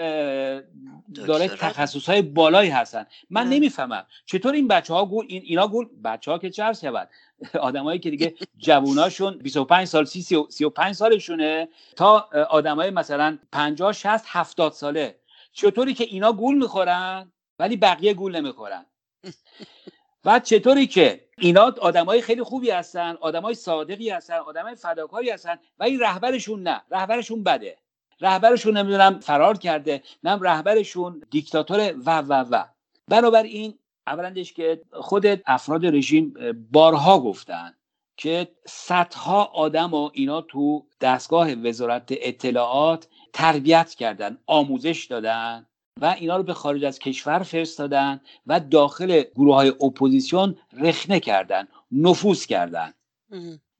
داره 1.27 1.49
تخصص 1.49 2.09
های 2.09 2.23
بالایی 2.23 2.71
هستن. 2.71 3.07
من 3.31 3.49
نمی‌فهمم 3.49 4.07
چطور 4.25 4.53
این 4.53 4.69
بچه 4.69 4.95
ها 4.95 5.07
گول 5.07 5.27
این 5.29 5.43
اینا 5.45 5.69
گول 5.69 5.89
بچه 6.05 6.31
ها 6.31 6.39
که 6.39 6.51
چه 6.51 6.73
شود؟ 6.73 7.09
آدمایی 7.61 7.99
که 7.99 8.11
دیگه 8.11 8.35
جووناشون 8.59 9.39
25 9.39 9.87
سال 9.87 10.05
30 10.05 10.23
35 10.49 10.95
سالشونه 10.95 11.69
تا 11.97 12.29
آدمای 12.51 12.91
مثلا 12.91 13.39
50 13.53 13.93
60 13.93 14.09
70 14.27 14.73
ساله. 14.73 15.21
چطوری 15.53 15.95
که 15.95 16.05
اینا 16.05 16.33
گول 16.33 16.55
می‌خورن 16.55 17.33
ولی 17.59 17.77
بقیه 17.77 18.15
گول 18.15 18.37
نمی‌خورن؟ 18.37 18.87
و 20.25 20.41
چطوری 20.41 20.87
که 20.87 21.29
اینا 21.39 21.75
آدمای 21.81 22.21
خیلی 22.23 22.43
خوبی 22.43 22.71
هستن 22.71 23.17
آدمای 23.21 23.55
صادقی 23.55 24.11
هستن 24.11 24.35
آدمای 24.35 24.75
فداکاری 24.75 25.31
هستن 25.31 25.59
و 25.79 25.85
این 25.85 26.01
رهبرشون 26.01 26.63
نه. 26.63 26.83
رهبرشون 26.91 27.45
بده. 27.45 27.77
رهبرشون 28.21 28.77
نمی‌دونم 28.77 29.21
فرار 29.21 29.59
کرده 29.59 30.03
نه 30.25 30.39
رهبرشون 30.41 31.23
دیکتاتور 31.31 31.95
و 32.07 32.19
و 32.21 32.33
و. 32.51 32.65
بنابراین 33.09 33.79
اولندش 34.07 34.53
که 34.53 34.83
خود 34.93 35.27
افراد 35.47 35.87
رژیم 35.87 36.35
بارها 36.73 37.21
گفتن 37.21 37.75
که 38.17 38.49
صدها 38.67 39.45
آدم 39.45 39.95
و 39.95 40.11
اینا 40.13 40.41
تو 40.41 40.87
دستگاه 41.01 41.55
وزارت 41.55 42.09
اطلاعات 42.11 43.09
تربیت 43.33 43.95
کردن 43.95 44.39
آموزش 44.47 45.05
دادن. 45.05 45.67
و 46.01 46.17
اینا 46.19 46.37
رو 46.37 46.43
به 46.43 46.55
خارج 46.55 46.85
از 46.85 46.99
کشور 46.99 47.39
فرستادن 47.39 48.21
و 48.47 48.61
داخل 48.61 49.23
گروه 49.37 49.55
های 49.55 49.69
اپوزیسیون 49.69 50.57
رخنه 50.73 51.21
کردن 51.21 51.69
نفوذ 51.93 52.47
کردن. 52.47 52.93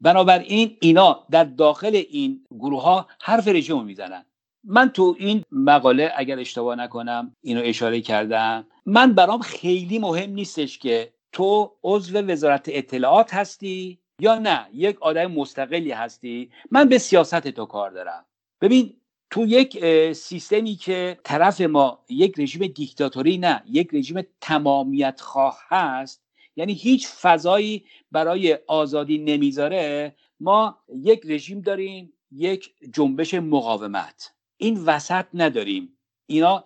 بنابراین 0.01 0.77
اینا 0.81 1.27
در 1.31 1.45
داخل 1.45 2.03
این 2.11 2.47
گروه 2.51 2.83
ها 2.83 3.07
حرف 3.21 3.49
رژیم 3.49 3.85
می‌زنن. 3.85 4.25
من 4.65 4.89
تو 4.89 5.17
این 5.19 5.45
مقاله 5.53 6.13
اگر 6.17 6.39
اشتباه 6.39 6.77
نکنم 6.77 7.37
اینو 7.43 7.61
اشاره 7.65 8.01
کردم. 8.01 8.67
من 8.87 9.13
برام 9.13 9.41
خیلی 9.41 9.99
مهم 9.99 10.31
نیستش 10.31 10.79
که 10.79 11.13
تو 11.33 11.73
عضو 11.85 12.19
وزارت 12.19 12.65
اطلاعات 12.69 13.35
هستی 13.35 13.99
یا 14.21 14.39
نه. 14.39 14.67
یک 14.73 15.03
آدم 15.03 15.27
مستقلی 15.27 15.91
هستی. 15.91 16.51
من 16.71 16.89
به 16.89 16.99
سیاست 16.99 17.49
تو 17.49 17.67
کار 17.67 17.91
دارم. 17.91 18.25
ببین 18.61 19.00
تو 19.31 19.47
یک 19.47 19.85
سیستمی 20.13 20.75
که 20.75 21.19
طرف 21.25 21.61
ما 21.61 22.05
یک 22.09 22.35
رژیم 22.39 22.67
دیکتاتوری 22.67 23.39
نه 23.39 23.63
یک 23.67 23.89
رژیم 23.93 24.23
تمامیت 24.41 25.21
خواه 25.21 25.59
هست 25.69 26.23
یعنی 26.57 26.73
هیچ 26.73 27.09
فضایی 27.09 27.85
برای 28.13 28.59
آزادی 28.67 29.19
نمی‌ذاره 29.19 30.15
ما 30.41 30.79
یک 31.03 31.21
رژیم 31.25 31.61
داریم 31.61 32.13
یک 32.33 32.75
جنبش 32.95 33.35
مقاومت. 33.35 34.33
این 34.57 34.85
وسط 34.85 35.27
نداریم. 35.35 35.97
اینا 36.27 36.65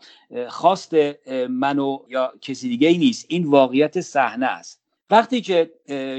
خواست 0.49 0.95
منو 1.49 1.99
یا 2.09 2.33
کسی 2.41 2.69
دیگه 2.69 2.89
ای 2.89 2.99
نیست. 2.99 3.27
این 3.29 3.47
واقعیت 3.47 4.01
صحنه 4.01 4.47
است. 4.47 4.83
وقتی 5.11 5.41
که 5.41 5.73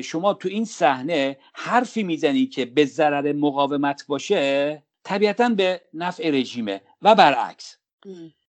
شما 0.04 0.34
تو 0.34 0.50
این 0.50 0.66
صحنه 0.66 1.38
حرفی 1.54 2.04
می‌زنی 2.04 2.46
که 2.46 2.66
به 2.66 2.86
ضرر 2.86 3.34
مقاومت 3.34 4.06
باشه 4.08 4.84
طبیعتا 5.06 5.50
به 5.50 5.82
نفع 5.94 6.30
رژیمه. 6.30 6.82
و 7.02 7.16
برعکس. 7.16 7.78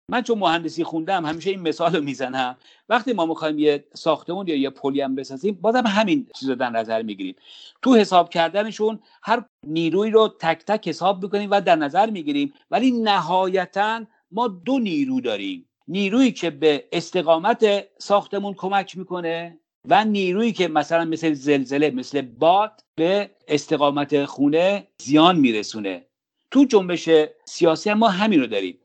من 0.09 0.21
چون 0.21 0.39
مهندسی 0.39 0.83
خوندم 0.83 1.25
همیشه 1.25 1.49
این 1.49 1.61
مثال 1.61 1.95
رو 1.95 2.03
می‌زنم. 2.03 2.57
وقتی 2.89 3.13
ما 3.13 3.25
می‌خوایم 3.25 3.59
یه 3.59 3.85
ساختمون 3.93 4.47
یا 4.47 4.55
یه 4.55 4.69
پلی 4.69 5.01
هم 5.01 5.15
بسازیم 5.15 5.59
بازم 5.61 5.87
همین 5.87 6.27
چیز 6.39 6.49
رو 6.49 6.55
در 6.55 6.69
نظر 6.69 7.01
می‌گیریم. 7.01 7.35
تو 7.81 7.95
حساب 7.95 8.29
کردنشون 8.29 8.99
هر 9.23 9.43
نیروی 9.67 10.11
رو 10.11 10.35
تک 10.39 10.65
تک 10.65 10.87
حساب 10.87 11.23
می‌کنیم 11.23 11.51
و 11.51 11.61
در 11.61 11.75
نظر 11.75 12.09
می‌گیریم. 12.09 12.53
ولی 12.71 12.91
نهایتا 12.91 14.05
ما 14.31 14.47
دو 14.47 14.79
نیرو 14.79 15.21
داریم. 15.21 15.69
نیرویی 15.87 16.31
که 16.31 16.49
به 16.49 16.87
استقامت 16.91 17.87
ساختمون 17.97 18.53
کمک 18.53 18.97
می‌کنه 18.97 19.59
و 19.89 20.05
نیرویی 20.05 20.51
که 20.51 20.67
مثلا 20.67 21.05
مثل 21.05 21.33
زلزله 21.33 21.91
مثل 21.91 22.21
باد 22.21 22.81
به 22.95 23.31
استقامت 23.47 24.25
خونه 24.25 24.87
زیان 25.01 25.39
میرسونه. 25.39 26.05
تو 26.51 26.65
جنبش 26.65 27.09
سیاسی 27.45 27.93
ما 27.93 28.07
همین 28.07 28.39
رو 28.39 28.47
داریم. 28.47 28.77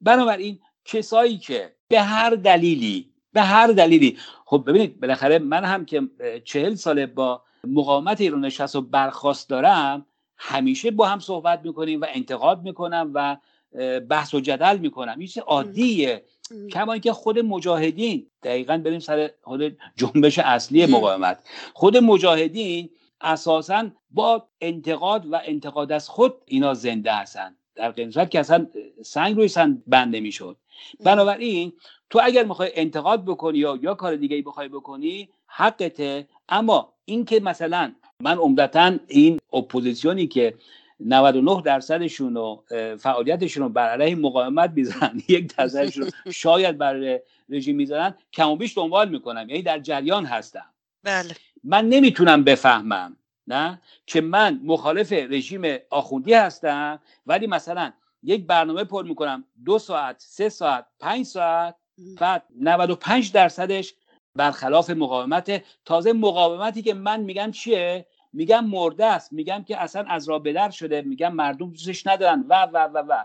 بنابراین 0.00 0.58
کسایی 0.84 1.38
که 1.38 1.72
به 1.88 2.00
هر 2.00 2.30
دلیلی 2.30 3.10
به 3.32 3.42
هر 3.42 3.66
دلیلی 3.66 4.18
خب 4.44 4.64
ببینید 4.66 5.00
بالاخره 5.00 5.38
من 5.38 5.64
هم 5.64 5.84
که 5.84 6.02
چهل 6.44 6.74
ساله 6.74 7.06
با 7.06 7.42
مقاومت 7.64 8.20
ایران 8.20 8.44
نشست 8.44 8.76
و 8.76 8.80
برخواست 8.80 9.48
دارم 9.48 10.06
همیشه 10.36 10.90
با 10.90 11.06
هم 11.06 11.18
صحبت 11.18 11.60
می‌کنیم 11.64 12.00
و 12.00 12.06
انتقاد 12.08 12.62
می‌کنم 12.62 13.10
و 13.14 13.36
بحث 14.00 14.34
و 14.34 14.40
جدل 14.40 14.78
می‌کنم. 14.78 15.18
این 15.18 15.28
عادیه. 15.46 16.24
کما 16.72 16.92
اینکه 16.92 17.12
خود 17.12 17.38
مجاهدین 17.38 18.26
دقیقا 18.42 18.78
بریم 18.78 18.98
سر 18.98 19.30
خود 19.42 19.76
جنبش 19.96 20.38
اصلی 20.38 20.86
مقاومت. 20.86 21.38
خود 21.74 21.96
مجاهدین 21.96 22.90
اساسا 23.20 23.90
با 24.10 24.48
انتقاد 24.60 25.26
و 25.32 25.40
انتقاد 25.44 25.92
از 25.92 26.08
خود 26.08 26.34
اینا 26.46 26.74
زنده 26.74 27.12
هستن. 27.12 27.56
در 27.74 27.90
قیمت 27.90 28.30
که 28.30 28.40
اصلا 28.40 28.66
سنگ 29.04 29.36
روی 29.36 29.48
سنگ 29.48 29.78
بند 29.86 30.16
نمی‌شد 30.16 30.56
بنابراین 31.04 31.72
تو 32.10 32.20
اگر 32.22 32.44
می‌خوای 32.44 32.70
انتقاد 32.74 33.24
بکنی 33.24 33.58
یا 33.58 33.78
یا 33.82 33.94
کار 33.94 34.16
دیگه 34.16 34.36
ای 34.36 34.42
بخوای 34.42 34.68
بکنی 34.68 35.28
حقته. 35.46 36.28
اما 36.48 36.92
اینکه 37.04 37.40
مثلا 37.40 37.92
من 38.20 38.38
عمدتا 38.38 38.96
این 39.08 39.40
اپوزیسیونی 39.52 40.26
که 40.26 40.54
99 41.00 41.62
درصدشون 41.62 42.36
و 42.36 42.56
فعالیتشون 42.96 43.62
رو 43.62 43.68
بر 43.68 43.88
علیه 43.88 44.14
مقاومت 44.14 44.70
می‌زنن 44.70 45.22
یک 45.28 45.56
درصدشون 45.56 46.10
شاید 46.30 46.78
بر 46.78 47.20
رژیم 47.48 47.76
می‌زنن 47.76 48.14
کم 48.32 48.50
و 48.50 48.56
بیش 48.56 48.78
دنبال 48.78 49.08
می‌کنم. 49.08 49.48
یعنی 49.48 49.62
در 49.62 49.78
جریان 49.78 50.24
هستم. 50.26 50.66
بله. 51.02 51.34
من 51.64 51.88
نمی‌تونم 51.88 52.44
بفهمم 52.44 53.16
نه؟ 53.46 53.80
که 54.06 54.20
من 54.20 54.60
مخالف 54.64 55.12
رژیم 55.12 55.76
آخوندی 55.90 56.34
هستم 56.34 57.00
ولی 57.26 57.46
مثلا 57.46 57.92
یک 58.22 58.46
برنامه 58.46 58.84
پر 58.84 59.04
می‌کنم 59.04 59.44
دو 59.64 59.78
ساعت 59.78 60.16
سه 60.18 60.48
ساعت 60.48 60.86
پنج 61.00 61.26
ساعت 61.26 61.76
بعد 62.20 62.44
95 62.60 63.32
درصدش 63.32 63.94
برخلاف 64.36 64.90
مقاومت. 64.90 65.62
تازه 65.84 66.12
مقاومتی 66.12 66.82
که 66.82 66.94
من 66.94 67.20
میگم 67.20 67.50
چیه؟ 67.50 68.06
میگم 68.32 68.64
مرده 68.66 69.06
است 69.06 69.32
میگم 69.32 69.64
که 69.68 69.82
اصلا 69.82 70.04
از 70.08 70.28
را 70.28 70.38
بدر 70.38 70.70
شده 70.70 71.02
میگم 71.02 71.34
مردم 71.34 71.70
دوستش 71.70 72.06
ندارن 72.06 72.44
و 72.48 72.68
و 72.72 72.78
و 72.78 72.98
و. 72.98 73.24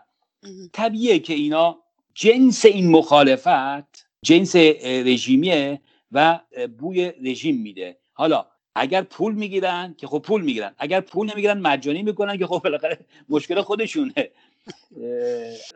طبیعه 0.74 1.20
که 1.20 1.34
اینا 1.34 1.80
جنس 2.14 2.66
این 2.66 2.92
مخالفت 2.92 4.08
جنس 4.26 4.56
رژیمیه 4.86 5.82
و 6.12 6.40
بوی 6.78 7.12
رژیم 7.24 7.62
میده. 7.62 7.99
حالا 8.20 8.46
اگر 8.76 9.02
پول 9.02 9.34
می‌گیرن 9.34 9.96
که 9.98 10.08
خب 10.08 10.20
پول 10.20 10.42
می‌گیرن. 10.42 10.76
اگر 10.78 11.02
پول 11.02 11.32
نمی‌گیرن 11.32 11.60
مجانی 11.60 12.04
می‌کنن 12.04 12.38
که 12.38 12.48
خب 12.48 12.62
بالاخره 12.64 13.00
مشکل 13.30 13.62
خودشونه. 13.62 14.32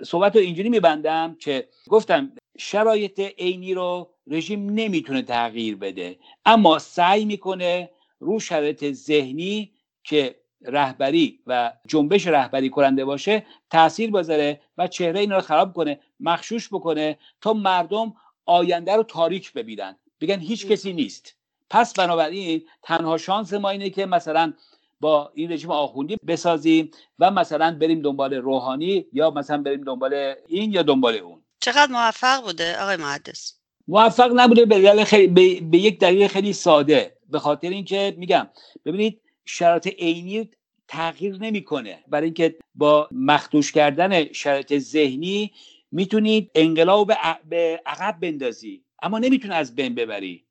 صحبت 0.05 0.35
رو 0.35 0.41
اینجوری 0.41 0.69
میبندم 0.69 1.35
که 1.39 1.67
گفتم 1.89 2.31
شرایط 2.57 3.19
عینی 3.19 3.73
رو 3.73 4.09
رژیم 4.27 4.69
نمی‌تونه 4.69 5.21
تغییر 5.21 5.75
بده. 5.75 6.19
اما 6.45 6.79
سعی 6.79 7.25
می‌کنه 7.25 7.89
رو 8.19 8.39
شرایط 8.39 8.91
ذهنی 8.91 9.71
که 10.03 10.35
رهبری 10.61 11.39
و 11.47 11.73
جنبش 11.87 12.27
رهبری 12.27 12.69
کننده 12.69 13.05
باشه 13.05 13.45
تاثیر 13.69 14.11
بذاره 14.11 14.61
و 14.77 14.87
چهره 14.87 15.19
اینا 15.19 15.35
رو 15.35 15.41
خراب 15.41 15.73
کنه 15.73 15.99
مخشوش 16.19 16.67
بکنه 16.67 17.17
تا 17.41 17.53
مردم 17.53 18.13
آینده 18.45 18.95
رو 18.95 19.03
تاریک 19.03 19.53
ببینن. 19.53 19.97
بگن 20.21 20.39
هیچ 20.39 20.67
کسی 20.67 20.93
نیست. 20.93 21.42
پس 21.73 21.93
بنابراین 21.93 22.61
تنها 22.83 23.17
شانس 23.17 23.53
ما 23.53 23.69
اینه 23.69 23.89
که 23.89 24.05
مثلا 24.05 24.53
با 24.99 25.31
این 25.35 25.51
رژیم 25.51 25.71
آخوندی 25.71 26.17
بسازیم 26.27 26.91
و 27.19 27.31
مثلا 27.31 27.77
بریم 27.81 28.01
دنبال 28.01 28.33
روحانی 28.33 29.05
یا 29.13 29.31
مثلا 29.31 29.57
بریم 29.57 29.83
دنبال 29.83 30.35
این 30.47 30.71
یا 30.71 30.81
دنبال 30.81 31.15
اون. 31.15 31.41
چقدر 31.59 31.91
موفق 31.91 32.43
بوده 32.43 32.81
آقای 32.81 32.95
محدث 32.95 33.53
موفق 33.87 34.31
نبوده 34.35 34.65
به, 34.65 35.05
خیلی 35.05 35.27
به, 35.27 35.61
به 35.61 35.77
یک 35.77 35.99
دلیل 35.99 36.27
خیلی 36.27 36.53
ساده. 36.53 37.17
به 37.29 37.39
خاطر 37.39 37.69
اینکه 37.69 38.15
میگم 38.17 38.47
ببینید 38.85 39.21
شرایط 39.45 39.87
عینی 39.87 40.49
تغییر 40.87 41.37
نمی‌کنه. 41.37 42.03
برای 42.07 42.25
اینکه 42.25 42.55
با 42.75 43.07
مخدوش 43.11 43.71
کردن 43.71 44.33
شرایط 44.33 44.77
ذهنی 44.77 45.51
می‌تونید 45.91 46.51
انقلاب 46.55 47.11
به 47.49 47.81
عقب 47.85 48.19
بندازی. 48.19 48.83
اما 49.01 49.19
نمی‌تونه 49.19 49.55
از 49.55 49.75
بین 49.75 49.95
ببری. 49.95 50.45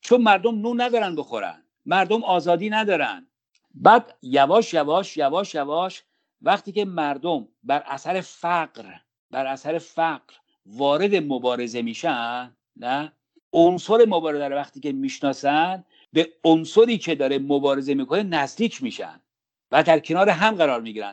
چون 0.00 0.20
مردم 0.22 0.60
نون 0.60 0.80
ندارن 0.80 1.16
بخورن. 1.16 1.62
مردم 1.86 2.24
آزادی 2.24 2.70
ندارن. 2.70 3.26
بعد 3.74 4.14
یواش 4.22 4.74
یواش 4.74 5.16
یواش 5.16 5.54
یواش 5.54 6.02
وقتی 6.42 6.72
که 6.72 6.84
مردم 6.84 7.48
بر 7.62 7.82
اثر 7.86 8.20
فقر 8.20 8.84
بر 9.30 9.46
اثر 9.46 9.78
فقر 9.78 10.34
وارد 10.66 11.14
مبارزه 11.14 11.82
میشن 11.82 12.56
نه؟ 12.76 13.12
عنصر 13.52 14.04
مبارزه 14.08 14.48
رو 14.48 14.56
وقتی 14.56 14.80
که 14.80 14.92
می‌شناسن 14.92 15.84
به 16.12 16.28
عنصری 16.44 16.98
که 16.98 17.14
داره 17.14 17.38
مبارزه 17.38 17.94
می‌کنه 17.94 18.22
نزدیک 18.22 18.82
میشن 18.82 19.20
و 19.72 19.82
در 19.82 19.98
کنار 19.98 20.28
هم 20.28 20.54
قرار 20.54 20.80
می‌گیرن. 20.80 21.12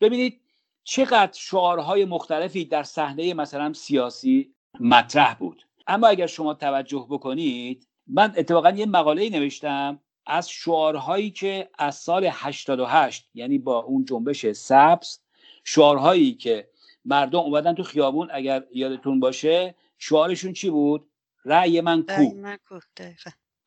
ببینید 0.00 0.40
چقدر 0.84 1.32
شعارهای 1.32 2.04
مختلفی 2.04 2.64
در 2.64 2.82
صحنه 2.82 3.34
مثلا 3.34 3.72
سیاسی 3.72 4.54
مطرح 4.80 5.34
بود. 5.34 5.66
اما 5.86 6.06
اگر 6.06 6.26
شما 6.26 6.54
توجه 6.54 7.06
بکنید 7.10 7.88
من 8.06 8.34
اتفاقا 8.36 8.70
یه 8.70 8.86
مقاله 8.86 9.30
نوشتم 9.30 10.00
از 10.26 10.50
شعارهایی 10.50 11.30
که 11.30 11.70
از 11.78 11.94
سال 11.96 12.28
88 12.32 13.28
یعنی 13.34 13.58
با 13.58 13.78
اون 13.78 14.04
جنبش 14.04 14.46
سبز 14.52 15.18
شعارهایی 15.64 16.34
که 16.34 16.68
مردم 17.04 17.38
اومدن 17.38 17.74
تو 17.74 17.82
خیابون 17.82 18.28
اگر 18.32 18.64
یادتون 18.74 19.20
باشه 19.20 19.74
شعارشون 19.98 20.52
چی 20.52 20.70
بود؟ 20.70 21.08
رأی 21.44 21.80
من 21.80 22.02
کو. 22.02 22.22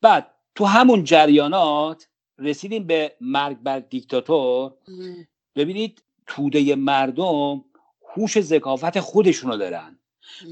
بعد 0.02 0.30
تو 0.54 0.64
همون 0.64 1.04
جریانات 1.04 2.08
رسیدیم 2.38 2.86
به 2.86 3.16
مرگ 3.20 3.58
بر 3.58 3.78
دیکتاتور. 3.80 4.72
ببینید 5.56 6.02
توده 6.26 6.74
مردم 6.76 7.64
هوش 8.14 8.40
ذکافت 8.40 9.00
خودشونو 9.00 9.56
دارن. 9.56 9.98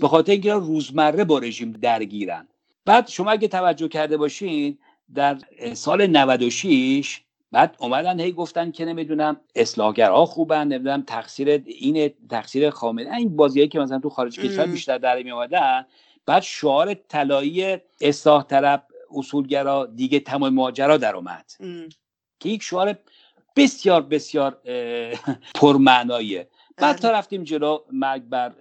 به 0.00 0.08
خاطر 0.08 0.32
اینکه 0.32 0.54
روزمره 0.54 1.24
با 1.24 1.38
رژیم 1.38 1.72
درگیرن. 1.72 2.48
بعد 2.88 3.08
شما 3.08 3.30
اگه 3.30 3.48
توجه 3.48 3.88
کرده 3.88 4.16
باشین 4.16 4.78
در 5.14 5.38
سال 5.74 6.06
96 6.06 7.20
بعد 7.52 7.76
اومدن 7.78 8.20
هی 8.20 8.32
گفتن 8.32 8.70
که 8.70 8.84
نمی‌دونم 8.84 9.40
اصلاحگرها 9.56 10.26
خوبن 10.26 10.68
نمی‌دونم 10.68 11.02
تقصیر 11.02 11.48
این 11.66 12.10
تقصیر 12.30 12.70
خامنه 12.70 13.16
این 13.16 13.36
بازیایی 13.36 13.68
که 13.68 13.78
مثلا 13.78 13.98
تو 13.98 14.10
خارج 14.10 14.40
کشور 14.40 14.66
بیشتر 14.66 14.98
در 14.98 15.22
می 15.22 15.30
اومدن. 15.30 15.86
بعد 16.26 16.42
شعار 16.42 16.94
طلایی 16.94 17.76
اصلاح 18.00 18.42
طلب 18.42 18.84
اصولگرا 19.16 19.86
دیگه 19.86 20.20
تمام 20.20 20.54
ماجرا 20.54 20.96
در 20.96 21.16
اومد. 21.16 21.52
که 22.40 22.48
یک 22.48 22.62
شعار 22.62 22.98
بسیار 23.56 24.02
بسیار 24.02 24.58
پرمعناییه. 25.54 26.48
بعد 26.76 26.96
تا 26.96 27.08
بله. 27.08 27.18
رفتیم 27.18 27.44
جلو 27.44 27.78
مرگ 27.92 28.22
بر 28.22 28.52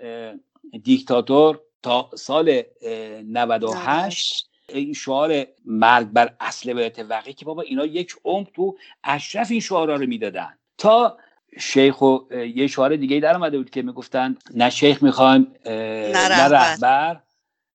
دیکتاتور 0.83 1.59
تا 1.87 2.09
سال 2.15 2.61
98 2.83 4.49
این 4.69 4.93
شعار 4.93 5.45
مرگ 5.65 6.07
بر 6.07 6.35
اصل 6.39 6.73
ولایت 6.73 6.99
وقی 6.99 7.33
که 7.33 7.45
بابا 7.45 7.61
اینا 7.61 7.85
یک 7.85 8.15
عمر 8.25 8.47
تو 8.55 8.77
اشرف 9.03 9.51
این 9.51 9.59
شعارا 9.59 9.95
رو 9.95 10.05
می‌دادن. 10.07 10.57
تا 10.77 11.17
شیخ 11.59 12.01
و 12.01 12.17
یه 12.55 12.67
شعار 12.67 12.95
دیگه 12.95 13.19
در 13.19 13.35
اومده 13.35 13.57
بود 13.57 13.69
که 13.69 13.81
می‌گفتن 13.81 14.37
نه 14.55 14.69
شیخ 14.69 15.03
می‌خوایم 15.03 15.55
نه 15.65 16.47
رهبر. 16.47 17.19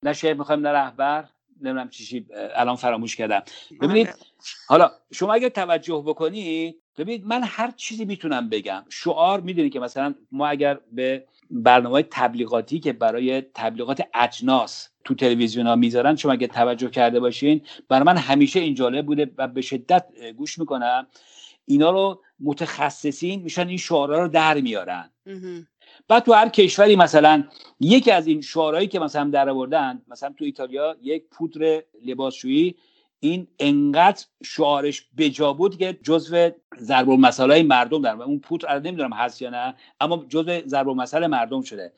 نه 0.02 0.12
شیخ 0.12 0.36
می‌خوایم 0.36 0.66
نه 0.66 0.68
رهبر. 0.68 1.24
نمی‌دونم 1.60 1.88
چی 1.88 2.26
الان 2.54 2.76
فراموش 2.76 3.16
کردم. 3.16 3.42
ببینید 3.80 4.08
حالا 4.68 4.90
شما 5.12 5.32
اگر 5.34 5.48
توجه 5.48 6.02
بکنید 6.06 6.76
ببینید 6.98 7.26
من 7.26 7.42
هر 7.44 7.70
چیزی 7.70 8.04
می‌تونم 8.04 8.48
بگم. 8.48 8.84
شعار 8.88 9.40
می‌دونید 9.40 9.72
که 9.72 9.80
مثلا 9.80 10.14
ما 10.32 10.46
اگر 10.48 10.78
به 10.92 11.24
برنامه 11.54 12.02
تبلیغاتی 12.02 12.80
که 12.80 12.92
برای 12.92 13.40
تبلیغات 13.54 14.02
اجناس 14.14 14.88
تو 15.04 15.14
تلویزیون 15.14 15.66
ها 15.66 15.76
می‌ذارن 15.76 16.16
شما 16.16 16.32
اگه 16.32 16.46
توجه 16.46 16.90
کرده 16.90 17.20
باشین 17.20 17.60
برای 17.88 18.04
من 18.04 18.16
همیشه 18.16 18.60
این 18.60 18.74
جالب 18.74 19.06
بوده 19.06 19.30
و 19.38 19.48
به 19.48 19.60
شدت 19.60 20.06
گوش 20.36 20.58
می‌کنم. 20.58 21.06
اینا 21.64 21.90
رو 21.90 22.22
متخصصین 22.40 23.42
میشن 23.42 23.68
این 23.68 23.76
شعارها 23.76 24.18
رو 24.18 24.28
در 24.28 24.60
میارن. 24.60 25.10
بعد 26.08 26.22
تو 26.22 26.32
هر 26.32 26.48
کشوری 26.48 26.96
مثلا 26.96 27.44
یکی 27.80 28.10
از 28.10 28.26
این 28.26 28.40
شعارهایی 28.40 28.86
که 28.86 28.98
مثلا 28.98 29.30
در 29.30 29.48
آوردن 29.48 30.02
مثلا 30.08 30.34
تو 30.38 30.44
ایتالیا 30.44 30.96
یک 31.02 31.24
پودر 31.30 31.82
لباسشویی 32.06 32.76
این 33.24 33.46
انقدر 33.58 34.24
شعارش 34.44 35.06
بجا 35.16 35.52
بود 35.52 35.78
که 35.78 35.98
جزو 36.02 36.50
ضرب 36.78 37.10
المثل 37.10 37.62
مردم 37.62 38.02
در 38.02 38.22
اون 38.22 38.38
پودر 38.38 38.78
نمی‌دونم 38.78 39.12
هست 39.12 39.42
یا 39.42 39.50
نه 39.50 39.74
اما 40.00 40.24
جزو 40.28 40.60
ضرب 40.66 40.88
المثل 40.88 41.26
مردم 41.26 41.62
شده. 41.62 41.92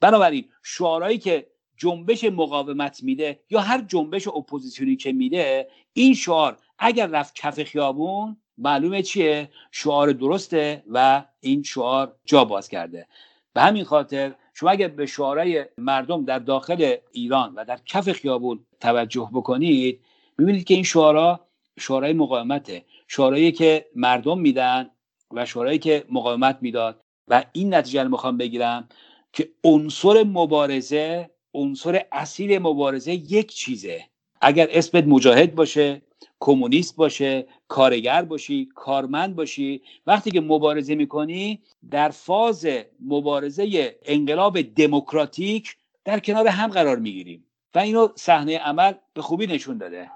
بنابراین 0.00 0.44
شعارهایی 0.62 1.18
که 1.18 1.46
جنبش 1.76 2.24
مقاومت 2.24 3.02
میده 3.02 3.40
یا 3.50 3.60
هر 3.60 3.80
جنبش 3.80 4.28
اپوزیسیونی 4.28 4.96
که 4.96 5.12
میده 5.12 5.68
این 5.92 6.14
شعار 6.14 6.56
اگر 6.78 7.06
رفت 7.06 7.34
کف 7.34 7.62
خیابون 7.62 8.36
معلومه 8.58 9.02
چیه؟ 9.02 9.50
شعار 9.72 10.12
درسته 10.12 10.82
و 10.90 11.24
این 11.40 11.62
شعار 11.62 12.16
جا 12.24 12.44
باز 12.44 12.68
کرده. 12.68 13.06
به 13.52 13.60
همین 13.60 13.84
خاطر 13.84 14.34
شما 14.54 14.70
اگر 14.70 14.88
به 14.88 15.06
شعارهای 15.06 15.64
مردم 15.78 16.24
در 16.24 16.38
داخل 16.38 16.94
ایران 17.12 17.54
و 17.54 17.64
در 17.64 17.78
کف 17.86 18.12
خیابون 18.12 18.66
توجه 18.80 19.30
بکنید 19.32 20.00
می‌بینید 20.38 20.64
که 20.64 20.74
این 20.74 20.82
شعارها 20.82 21.40
شعارهای 21.78 22.12
مقاومته. 22.12 22.84
شعارهایی 23.08 23.52
که 23.52 23.86
مردم 23.94 24.38
میدن 24.38 24.90
و 25.30 25.46
شورایی 25.46 25.78
که 25.78 26.04
مقاومت 26.10 26.58
می‌داد. 26.60 27.00
و 27.28 27.44
این 27.52 27.74
نتیجه 27.74 28.02
رو 28.02 28.08
می‌خوام 28.08 28.36
بگیرم 28.36 28.88
که 29.32 29.48
عنصر 29.64 30.24
مبارزه 30.24 31.30
عنصر 31.54 32.02
اصیل 32.12 32.58
مبارزه 32.58 33.12
یک 33.12 33.54
چیزه. 33.54 34.04
اگر 34.40 34.68
اسمت 34.70 35.04
مجاهد 35.04 35.54
باشه 35.54 36.02
کمونیست 36.40 36.96
باشه 36.96 37.46
کارگر 37.68 38.22
باشی 38.22 38.68
کارمند 38.74 39.36
باشی 39.36 39.82
وقتی 40.06 40.30
که 40.30 40.40
مبارزه 40.40 40.94
می‌کنی 40.94 41.62
در 41.90 42.08
فاز 42.08 42.66
مبارزه 43.00 43.96
انقلاب 44.04 44.62
دموکراتیک 44.62 45.76
در 46.04 46.20
کنار 46.20 46.46
هم 46.46 46.70
قرار 46.70 46.98
می‌گیریم 46.98 47.44
و 47.74 47.78
اینو 47.78 48.08
صحنه 48.16 48.58
عمل 48.58 48.92
به 49.14 49.22
خوبی 49.22 49.46
نشون 49.46 49.78
داده. 49.78 50.10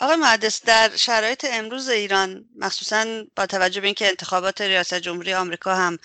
آقای 0.00 0.16
مهندس 0.16 0.64
در 0.64 0.90
شرایط 0.96 1.46
امروز 1.50 1.88
ایران 1.88 2.44
مخصوصا 2.56 3.04
با 3.36 3.46
توجه 3.46 3.80
به 3.80 3.86
اینکه 3.86 4.08
انتخابات 4.08 4.60
ریاست 4.60 4.94
جمهوری 4.94 5.34
آمریکا 5.34 5.74
هم 5.74 5.98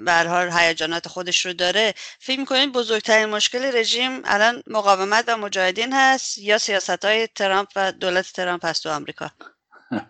به 0.00 0.50
هیجانات 0.52 1.08
خودش 1.08 1.46
رو 1.46 1.52
داره 1.52 1.94
فکر 2.18 2.40
می‌کنید 2.40 2.72
بزرگترین 2.72 3.26
مشکل 3.26 3.76
رژیم 3.76 4.20
الان 4.24 4.62
مقاومت 4.66 5.24
و 5.28 5.36
مجاهدین 5.36 5.92
هست 5.92 6.38
یا 6.38 6.58
سیاست 6.58 7.04
های 7.04 7.26
ترامپ 7.26 7.68
و 7.76 7.92
دولت 7.92 8.32
ترامپ 8.32 8.64
هست 8.64 8.82
تو 8.82 8.90
آمریکا؟ 8.90 9.30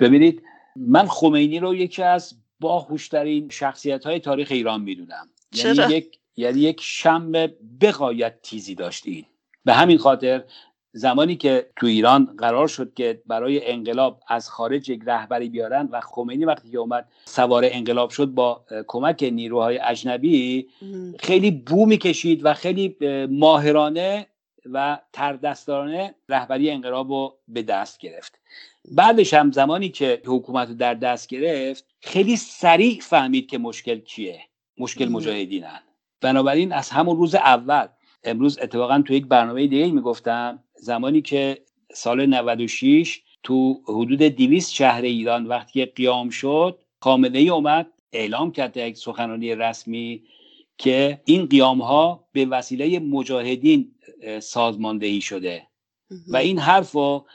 ببینید 0.00 0.42
من 0.76 1.08
خمینی 1.08 1.58
رو 1.58 1.74
یکی 1.74 2.02
از 2.02 2.34
باهوشترین 2.60 3.48
شخصیت 3.48 4.06
های 4.06 4.20
تاریخ 4.20 4.48
ایران 4.50 4.80
می‌دونم. 4.80 5.28
یعنی 5.52 5.94
یک 5.94 6.18
یعنی 6.36 6.60
یک 6.60 6.80
شم 6.82 7.32
بقایت 7.80 8.42
تیزی 8.42 8.74
داشتین. 8.74 9.26
به 9.66 9.74
همین 9.74 9.98
خاطر 9.98 10.44
زمانی 10.92 11.36
که 11.36 11.66
تو 11.76 11.86
ایران 11.86 12.34
قرار 12.38 12.68
شد 12.68 12.94
که 12.94 13.22
برای 13.26 13.70
انقلاب 13.70 14.20
از 14.28 14.50
خارج 14.50 14.88
یک 14.88 15.02
رهبری 15.06 15.48
بیارن 15.48 15.88
و 15.92 16.00
خمینی 16.00 16.44
وقتی 16.44 16.70
که 16.70 16.78
اومد 16.78 17.08
سوار 17.24 17.64
انقلاب 17.66 18.10
شد 18.10 18.26
با 18.26 18.64
کمک 18.86 19.22
نیروهای 19.32 19.78
اجنبی 19.78 20.68
خیلی 21.18 21.50
بو 21.50 21.86
می‌کشید 21.86 22.44
و 22.44 22.54
خیلی 22.54 22.96
ماهرانه 23.30 24.26
و 24.72 24.98
تردستانه 25.12 26.14
رهبری 26.28 26.70
انقلاب 26.70 27.10
رو 27.10 27.38
به 27.48 27.62
دست 27.62 27.98
گرفت. 27.98 28.38
بعدش 28.92 29.34
هم 29.34 29.52
زمانی 29.52 29.88
که 29.88 30.22
حکومت 30.26 30.68
رو 30.68 30.74
در 30.74 30.94
دست 30.94 31.28
گرفت 31.28 31.84
خیلی 32.00 32.36
سریع 32.36 33.00
فهمید 33.00 33.46
که 33.46 33.58
مشکل 33.58 34.00
چیه 34.00 34.40
مشکل 34.78 35.08
مجاهدینن. 35.08 35.80
بنابراین 36.20 36.72
از 36.72 36.90
همون 36.90 37.16
روز 37.16 37.34
اول 37.34 37.86
امروز 38.26 38.58
اتفاقا 38.62 39.02
تو 39.02 39.14
یک 39.14 39.26
برنامه 39.26 39.66
دیگه 39.66 39.86
می‌گفتم 39.86 40.58
زمانی 40.76 41.22
که 41.22 41.58
سال 41.94 42.26
96 42.26 43.22
تو 43.42 43.80
حدود 43.88 44.22
200 44.22 44.72
شهر 44.72 45.02
ایران 45.02 45.46
وقتی 45.46 45.84
قیام 45.84 46.30
شد 46.30 46.78
خامنه 47.00 47.38
ای 47.38 47.48
اومد 47.48 47.86
اعلام 48.12 48.52
کرد 48.52 48.76
یک 48.76 48.96
سخنرانی 48.96 49.54
رسمی 49.54 50.22
که 50.78 51.20
این 51.24 51.46
قیام 51.46 51.82
ها 51.82 52.24
به 52.32 52.44
وسیله 52.46 52.98
مجاهدین 52.98 53.92
سازماندهی 54.40 55.20
شده. 55.20 55.66
و 56.28 56.36
این 56.36 56.58
حرف 56.58 56.92
رو 56.92 57.26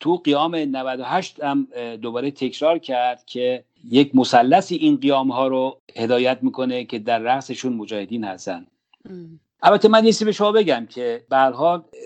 تو 0.00 0.16
قیام 0.16 0.56
98 0.56 1.40
هم 1.42 1.68
دوباره 2.02 2.30
تکرار 2.30 2.78
کرد 2.78 3.24
که 3.26 3.64
یک 3.84 4.14
مثلثی 4.14 4.76
این 4.76 4.96
قیام 4.96 5.32
ها 5.32 5.48
رو 5.48 5.80
هدایت 5.96 6.38
می‌کنه 6.42 6.84
که 6.84 6.98
در 6.98 7.18
رأسشون 7.18 7.72
مجاهدین 7.72 8.24
هستن. 8.24 8.66
البته 9.62 9.88
من 9.88 10.04
یه 10.04 10.12
به 10.24 10.32
شما 10.32 10.52
بگم 10.52 10.86
که 10.90 11.26
به 11.30 11.52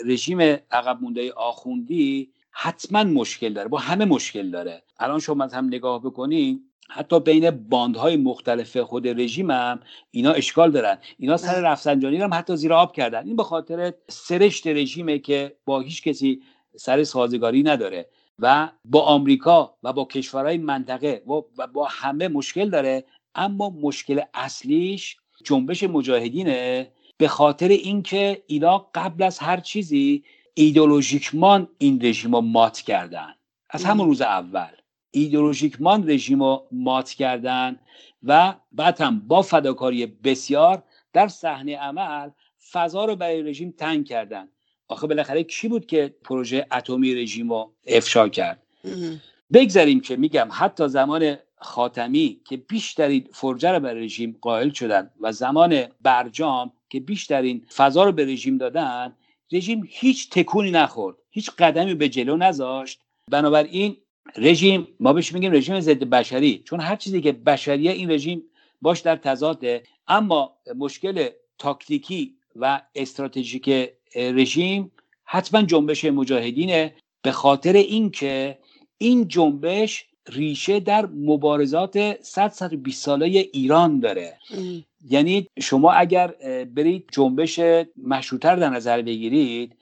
رژیم 0.05 0.40
عقب 0.70 0.98
مونده 1.03 1.32
آخوندی 1.32 2.32
حتما 2.50 3.05
مشکل 3.05 3.53
داره 3.53 3.68
با 3.68 3.78
همه 3.78 4.05
مشکل 4.05 4.50
داره. 4.50 4.82
الان 4.98 5.18
شما 5.18 5.48
هم 5.53 5.66
نگاه 5.66 6.03
بکنید 6.03 6.61
حتی 6.88 7.20
بین 7.20 7.50
باندهای 7.50 8.16
مختلف 8.16 8.76
خود 8.76 9.09
رژیم 9.09 9.50
هم 9.50 9.80
اینا 10.11 10.32
اشکال 10.32 10.70
دارن. 10.70 10.98
اینا 11.18 11.36
سر 11.36 11.53
بله. 11.53 11.68
رفسنجانی 11.68 12.16
هم 12.16 12.34
حتی 12.34 12.57
زیر 12.57 12.72
آب 12.72 12.92
کردن. 12.92 13.26
این 13.26 13.36
به 13.36 13.42
خاطر 13.42 13.92
سرشت 14.09 14.66
رژیمه 14.66 15.18
که 15.18 15.57
با 15.64 15.80
هیچ 15.80 16.03
کسی 16.03 16.42
سر 16.76 17.05
سازگاری 17.05 17.62
نداره. 17.62 18.09
و 18.38 18.68
با 18.84 19.03
آمریکا 19.03 19.76
و 19.82 19.92
با 19.92 20.05
کشورهای 20.05 20.59
منطقه 20.59 21.22
و 21.59 21.66
با 21.66 21.88
همه 21.90 22.28
مشکل 22.28 22.70
داره 22.70 23.05
اما 23.34 23.70
مشکل 23.70 24.20
اصلیش 24.34 25.16
جنبش 25.44 25.82
مجاهدینه. 25.82 26.92
به 27.23 27.29
خاطر 27.29 27.68
اینکه 27.68 28.43
اینا 28.47 28.79
قبل 28.95 29.23
از 29.23 29.39
هر 29.39 29.61
چیزی 29.61 30.25
ایدولوژیکمان 30.55 31.68
این 31.79 31.99
رژیم 32.03 32.35
رو 32.35 32.41
مات 32.41 32.81
کردن. 32.81 33.35
از 33.70 33.85
همون 33.85 34.07
روز 34.07 34.20
اول. 34.20 34.70
ایدولوژیکمان 35.11 36.11
رژیم 36.11 36.43
رو 36.43 36.66
مات 36.73 37.11
کردن 37.11 37.79
و 38.23 38.55
بعد 38.73 39.01
هم 39.01 39.20
با 39.20 39.43
فداکاری 39.43 40.07
بسیار 40.07 40.83
در 41.12 41.29
صحنه 41.29 41.77
عمل 41.77 42.31
فضا 42.73 43.05
رو 43.05 43.16
برای 43.16 43.43
رژیم 43.43 43.75
تنگ 43.79 44.07
کردن. 44.07 44.49
آخه 44.89 45.07
بالاخره 45.07 45.45
کی 45.45 45.68
بود 45.68 45.87
که 45.87 46.14
پروژه 46.25 46.66
اتمی 46.73 47.14
رژیم 47.14 47.51
رو 47.51 47.73
افشا 47.87 48.29
کرد؟ 48.29 48.62
بگذاریم 49.53 50.01
که 50.01 50.16
میگم 50.16 50.49
حتی 50.53 50.89
زمان 50.89 51.37
خاتمی 51.57 52.41
که 52.45 52.57
بیشترین 52.57 53.29
فرجه 53.33 53.73
رو 53.73 53.81
به 53.81 53.95
رژیم 53.95 54.39
قائل 54.41 54.70
شدن 54.70 55.11
و 55.20 55.33
زمان 55.33 55.85
برجام 56.01 56.73
که 56.93 57.01
بیشترین 57.01 57.66
فضا 57.76 58.05
رو 58.05 58.12
به 58.12 58.24
رژیم 58.24 58.59
دادن 58.59 59.16
رژیم 59.53 59.82
هیچ 59.88 60.30
تکونی 60.30 60.70
نخورد 60.70 61.16
هیچ 61.30 61.51
قدمی 61.51 61.95
به 61.95 62.09
جلو 62.09 62.36
نذاشت. 62.36 63.01
بنابراین 63.30 63.97
رژیم 64.36 64.88
ما 65.01 65.12
بهش 65.12 65.32
میگیم 65.32 65.53
رژیم 65.53 65.80
ضد 65.80 66.05
بشری 66.05 66.62
چون 66.64 66.80
هر 66.80 66.97
چیزی 66.97 67.20
که 67.20 67.32
بشریه 67.32 67.93
این 67.93 68.11
رژیم 68.11 68.43
باش 68.82 69.01
در 69.01 69.16
تضاده. 69.16 69.82
اما 70.09 70.57
مشکل 70.76 71.28
تاکتیکی 71.59 72.34
و 72.57 72.82
استراتژیک 72.95 73.90
رژیم 74.16 74.93
حتما 75.24 75.62
جنبش 75.62 76.05
مجاهدینه. 76.05 76.95
به 77.22 77.32
خاطر 77.32 77.72
اینکه 77.72 78.59
این 78.99 79.28
جنبش 79.28 80.07
ریشه 80.28 80.80
در 80.80 81.07
مبارزات 81.07 82.22
100 82.22 82.49
120 82.49 83.05
ساله 83.05 83.26
ایران 83.26 84.01
داره. 84.01 84.38
یعنی 85.05 85.48
شما 85.61 85.92
اگر 85.92 86.26
برید 86.64 87.09
جنبش 87.12 87.61
مشروطتر 87.96 88.57
در 88.57 88.68
نظر 88.68 89.03
بگیرید 89.03 89.76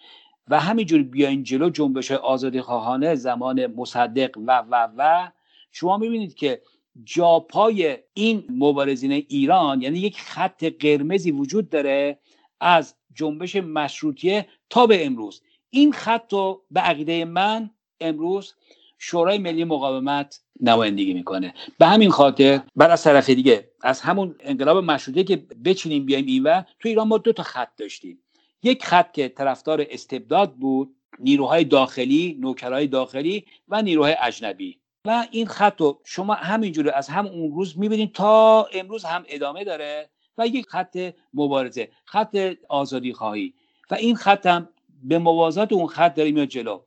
و 0.49 0.61
همینجور 0.61 1.03
بیاین 1.03 1.43
جلو 1.43 1.71
جنبش 1.71 2.11
آزادی 2.11 2.61
خواهانه 2.61 3.15
زمان 3.15 3.67
مصدق 3.67 4.39
و 4.47 4.65
و 4.71 4.89
و 4.97 5.31
شما 5.73 5.97
می‌بینید 5.99 6.35
که 6.35 6.63
جاپای 7.05 7.99
این 8.15 8.45
مبارزین 8.51 9.13
ایران 9.13 9.83
یعنی 9.83 9.99
یک 9.99 10.21
خط 10.21 10.65
قرمزی 10.65 11.31
وجود 11.31 11.69
داره 11.69 12.19
از 12.61 12.95
جنبش 13.15 13.57
مشروطیه 13.57 14.47
تا 14.71 14.87
به 14.87 15.07
امروز. 15.07 15.43
این 15.71 15.93
خط 15.93 16.33
رو 16.33 16.65
به 16.71 16.81
عقیده 16.81 17.25
من 17.25 17.71
امروز 18.01 18.55
شورای 19.03 19.39
ملی 19.39 19.65
مقاومت 19.65 20.41
نمایندگی 20.61 21.15
می‌کنه. 21.15 21.55
به 21.79 21.87
همین 21.87 22.11
خاطر 22.11 22.61
بعد 22.77 22.91
از 22.91 23.03
طرف 23.03 23.31
دیگه 23.31 23.71
از 23.83 24.01
همون 24.01 24.35
انقلاب 24.41 24.85
مشروطه 24.85 25.25
که 25.25 25.37
بچینیم 25.37 26.07
بیایم 26.07 26.27
این 26.27 26.43
و 26.43 26.63
تو 26.81 26.89
ایران 26.89 27.09
ما 27.09 27.19
دو 27.19 27.33
تا 27.33 27.43
خط 27.43 27.69
داشتیم. 27.77 28.19
یک 28.63 28.85
خط 28.85 29.13
که 29.13 29.29
طرفدار 29.29 29.87
استبداد 29.91 30.55
بود 30.55 30.95
نیروهای 31.19 31.65
داخلی 31.65 32.37
نوکرهای 32.41 32.87
داخلی 32.87 33.45
و 33.69 33.83
نیروهای 33.83 34.17
اجنبی. 34.23 34.79
و 35.05 35.27
این 35.31 35.47
خط 35.47 35.81
رو 35.81 36.01
شما 36.05 36.35
همینجوری 36.35 36.91
از 36.91 37.09
هم 37.09 37.27
اون 37.27 37.53
روز 37.53 37.79
می‌بینید 37.79 38.13
تا 38.13 38.63
امروز 38.73 39.05
هم 39.05 39.25
ادامه 39.29 39.65
داره 39.65 40.11
و 40.39 40.47
یک 40.47 40.67
خط 40.67 41.15
مبارزه 41.35 41.89
خط 42.05 42.55
آزادی 42.69 43.13
خواهی. 43.13 43.55
و 43.91 43.95
این 43.95 44.17
خط 44.17 44.47
هم 44.47 44.69
به 45.03 45.19
موازات 45.19 45.73
اون 45.73 45.87
خط 45.87 46.15
داره 46.15 46.33
میاد 46.33 46.49
جلو. 46.49 46.81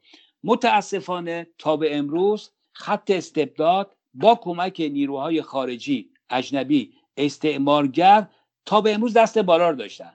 متاسفانه 0.44 1.48
تا 1.58 1.78
به 1.78 1.98
امروز 1.98 2.52
خط 2.74 3.12
استبداد 3.12 3.96
با 4.14 4.36
کمک 4.36 4.80
نیروهای 4.80 5.42
خارجی 5.42 6.10
اجنبی 6.30 6.94
استعمارگر 7.18 8.28
تا 8.66 8.82
به 8.82 8.94
امروز 8.94 9.14
دست 9.14 9.38
بالا 9.38 9.70
رو 9.70 9.76
داشتن 9.76 10.14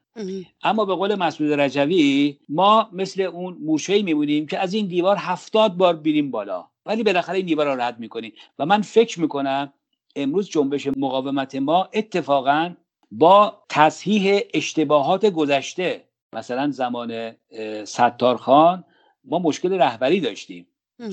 اما 0.63 0.85
به 0.85 0.95
قول 0.95 1.15
مسعود 1.15 1.53
رجوی 1.53 2.39
ما 2.49 2.89
مثل 2.93 3.23
اون 3.23 3.57
موشه 3.61 4.03
میمونیم 4.03 4.47
که 4.47 4.59
از 4.59 4.75
این 4.75 4.87
دیوار 4.87 5.17
هفتاد 5.17 5.77
بار 5.77 5.97
بیریم 5.97 6.31
بالا. 6.31 6.69
ولی 6.87 7.03
بالاخره 7.03 7.37
این 7.37 7.47
دیوار 7.47 7.67
رو 7.75 7.81
رد 7.81 7.99
می‌کنیم. 8.01 8.33
و 8.59 8.67
من 8.67 8.83
فکر 8.83 9.21
می‌کنم 9.21 9.73
امروز 10.17 10.49
جنبش 10.49 10.87
مقاومت 10.87 11.55
ما 11.55 11.89
اتفاقا 11.93 12.75
با 13.11 13.63
تصحیح 13.69 14.41
اشتباهات 14.55 15.27
گذشته 15.27 16.05
مثلا 16.33 16.71
زمان 16.71 17.37
ستارخان 17.85 18.85
ما 19.31 19.39
مشکل 19.39 19.73
رهبری 19.73 20.21
داشتیم. 20.21 20.67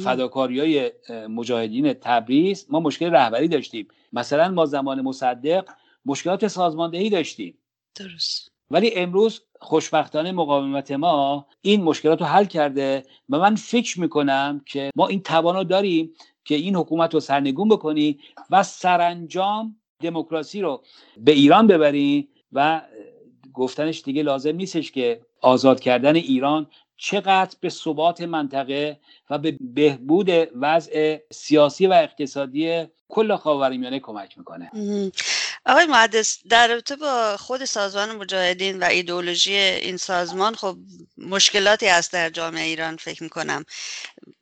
فداکاری 0.03 0.59
های 0.59 0.91
مجاهدین 1.27 1.93
تبریز 1.93 2.67
ما 2.69 2.79
مشکل 2.79 3.11
رهبری 3.11 3.47
داشتیم. 3.47 3.87
مثلا 4.13 4.49
ما 4.49 4.65
زمان 4.65 5.01
مصدق 5.01 5.69
مشکلات 6.05 6.47
سازماندهی 6.47 7.09
داشتیم. 7.09 7.57
درست. 7.95 8.51
ولی 8.71 8.95
امروز 8.95 9.41
خوشبختانه 9.59 10.31
مقاومت 10.31 10.91
ما 10.91 11.47
این 11.61 11.83
مشکلات 11.83 12.19
رو 12.19 12.25
حل 12.25 12.45
کرده 12.45 13.03
و 13.29 13.39
من 13.39 13.55
فکر 13.55 13.99
می‌کنم 13.99 14.61
که 14.65 14.91
ما 14.95 15.07
این 15.07 15.21
توانو 15.21 15.63
داریم 15.63 16.13
که 16.45 16.55
این 16.55 16.75
حکومت 16.75 17.13
رو 17.13 17.19
سرنگون 17.19 17.69
بکنی 17.69 18.19
و 18.49 18.63
سرانجام 18.63 19.75
دموکراسی 19.99 20.61
رو 20.61 20.83
به 21.17 21.31
ایران 21.31 21.67
ببری 21.67 22.29
و 22.51 22.81
گفتنش 23.53 24.01
دیگه 24.01 24.23
لازم 24.23 24.55
نیستش 24.55 24.91
که 24.91 25.21
آزاد 25.41 25.79
کردن 25.79 26.15
ایران 26.15 26.67
چقدر 26.97 27.55
به 27.61 27.69
ثبات 27.69 28.21
منطقه 28.21 28.99
و 29.29 29.37
به 29.37 29.57
بهبود 29.61 30.29
وضع 30.61 31.17
سیاسی 31.31 31.87
و 31.87 31.93
اقتصادی 31.93 32.85
کل 33.09 33.35
خاورمیانه 33.35 33.99
کمک 33.99 34.37
می‌کنه. 34.37 34.71
آقای 35.65 35.85
محدث 35.85 36.37
در 36.49 36.67
رابطه 36.67 36.95
با 36.95 37.37
خود 37.37 37.65
سازمان 37.65 38.11
مجاهدین 38.11 38.79
و 38.79 38.83
ایدولوژی 38.83 39.55
این 39.55 39.97
سازمان 39.97 40.55
خب 40.55 40.77
مشکلاتی 41.17 41.87
هست 41.87 42.13
در 42.13 42.29
جامعه 42.29 42.63
ایران 42.63 42.97
فکر 42.97 43.23
می‌کنم. 43.23 43.65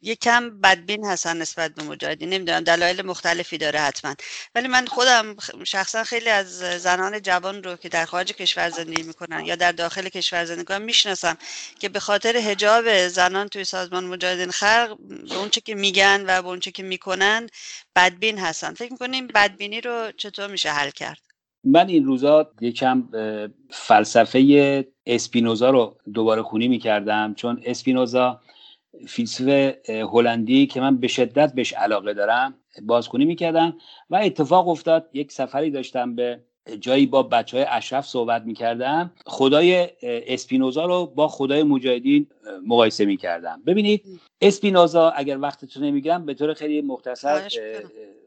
یک 0.02 0.20
کم 0.20 0.62
بدبین 0.62 1.06
هستن 1.06 1.38
نسبت 1.38 1.76
به 1.76 1.84
مجاهدین. 1.84 2.30
نمی‌دونم 2.30 2.60
دلایل 2.60 3.02
مختلفی 3.02 3.58
داره 3.58 3.80
حتما. 3.80 4.16
ولی 4.56 4.68
من 4.68 4.86
خودم 4.86 5.36
شخصا 5.64 6.04
خیلی 6.04 6.30
از 6.30 6.60
زنان 6.60 7.22
جوان 7.22 7.64
رو 7.64 7.76
که 7.76 7.90
در 7.90 8.06
خارج 8.06 8.32
کشور 8.32 8.70
زندگی 8.70 9.04
می‌کنن 9.04 9.46
یا 9.46 9.56
در 9.56 9.72
داخل 9.72 10.10
کشور 10.10 10.46
زندگی 10.46 10.62
می‌کنن 10.62 10.82
می‌شناسم 10.82 11.38
که 11.80 11.90
به 11.90 12.00
خاطر 12.00 12.38
هجاب 12.38 13.08
زنان 13.08 13.48
توی 13.48 13.64
سازمان 13.64 14.06
مجاهدین 14.06 14.52
خلق 14.52 14.98
به 15.30 15.38
اونچه 15.38 15.62
که 15.62 15.76
میگن 15.76 16.24
و 16.28 16.42
به 16.42 16.48
اونچه 16.48 16.72
که 16.72 16.84
می‌کنن 16.84 17.48
بدبین 17.96 18.38
هستن. 18.38 18.74
فکر 18.74 18.92
می‌کنیم 18.92 19.28
بدبینی 19.28 19.82
رو 19.82 20.12
چطور 20.18 20.48
میشه 20.48 20.70
حل 20.70 20.90
کرد؟ 20.90 21.18
من 21.64 21.88
این 21.88 22.06
روزا 22.06 22.52
یکم 22.62 23.04
فلسفه 23.72 24.86
اسپینوزا 25.06 25.70
رو 25.70 25.98
دوباره 26.14 26.42
خونی 26.42 26.68
می‌کردم 26.68 27.34
چون 27.34 27.62
اسپینوزا 27.66 28.42
فیلسوف 29.08 29.50
هلندی 29.88 30.68
که 30.68 30.82
من 30.82 30.98
به 30.98 31.08
شدت 31.08 31.54
بهش 31.54 31.74
علاقه 31.74 32.14
دارم 32.14 32.54
بازخونی 32.82 33.26
می‌کردم 33.26 33.78
و 34.10 34.16
اتفاق 34.16 34.68
افتاد 34.68 35.10
یک 35.14 35.32
سفری 35.32 35.72
داشتم 35.72 36.16
به 36.16 36.40
جایی 36.80 37.06
با 37.06 37.24
بچه 37.24 37.58
های 37.58 37.66
اشرف 37.70 38.08
صحبت 38.08 38.42
می‌کردم. 38.42 39.12
خدای 39.26 39.90
اسپینوزا 40.04 40.86
رو 40.86 41.06
با 41.06 41.28
خدای 41.28 41.64
مجاهدین 41.64 42.28
مقایسه 42.68 43.06
می‌کردم. 43.06 43.62
ببینید 43.68 44.06
اسپینوزا 44.42 45.10
اگر 45.10 45.40
وقتتون 45.40 45.84
نمی‌گیرم 45.84 46.26
به 46.26 46.34
طور 46.34 46.54
خیلی 46.54 46.82
مختصر 46.82 47.48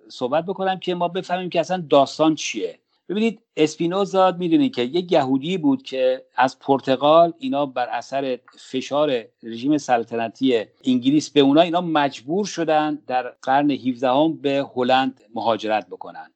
صحبت 0.08 0.46
بکنم 0.46 0.78
که 0.78 0.94
ما 0.94 1.08
بفهمیم 1.08 1.50
که 1.50 1.60
اصلا 1.60 1.84
داستان 1.90 2.34
چیه. 2.34 2.78
ببینید 3.08 3.40
اسپینوزا 3.56 4.36
می‌دونید 4.38 4.74
که 4.74 4.82
یک 4.82 5.12
یهودی 5.12 5.58
بود 5.58 5.82
که 5.82 6.26
از 6.36 6.58
پرتغال 6.58 7.32
اینا 7.38 7.66
بر 7.66 7.88
اثر 7.88 8.38
فشار 8.58 9.24
رژیم 9.42 9.78
سلطنتی 9.78 10.64
انگلیس 10.84 11.30
به 11.30 11.40
اونا 11.40 11.60
اینا 11.60 11.80
مجبور 11.80 12.46
شدن 12.46 13.02
در 13.06 13.34
قرن 13.42 13.70
17 13.70 14.08
هم 14.10 14.36
به 14.36 14.66
هلند 14.76 15.20
مهاجرت 15.34 15.86
بکنن. 15.86 16.32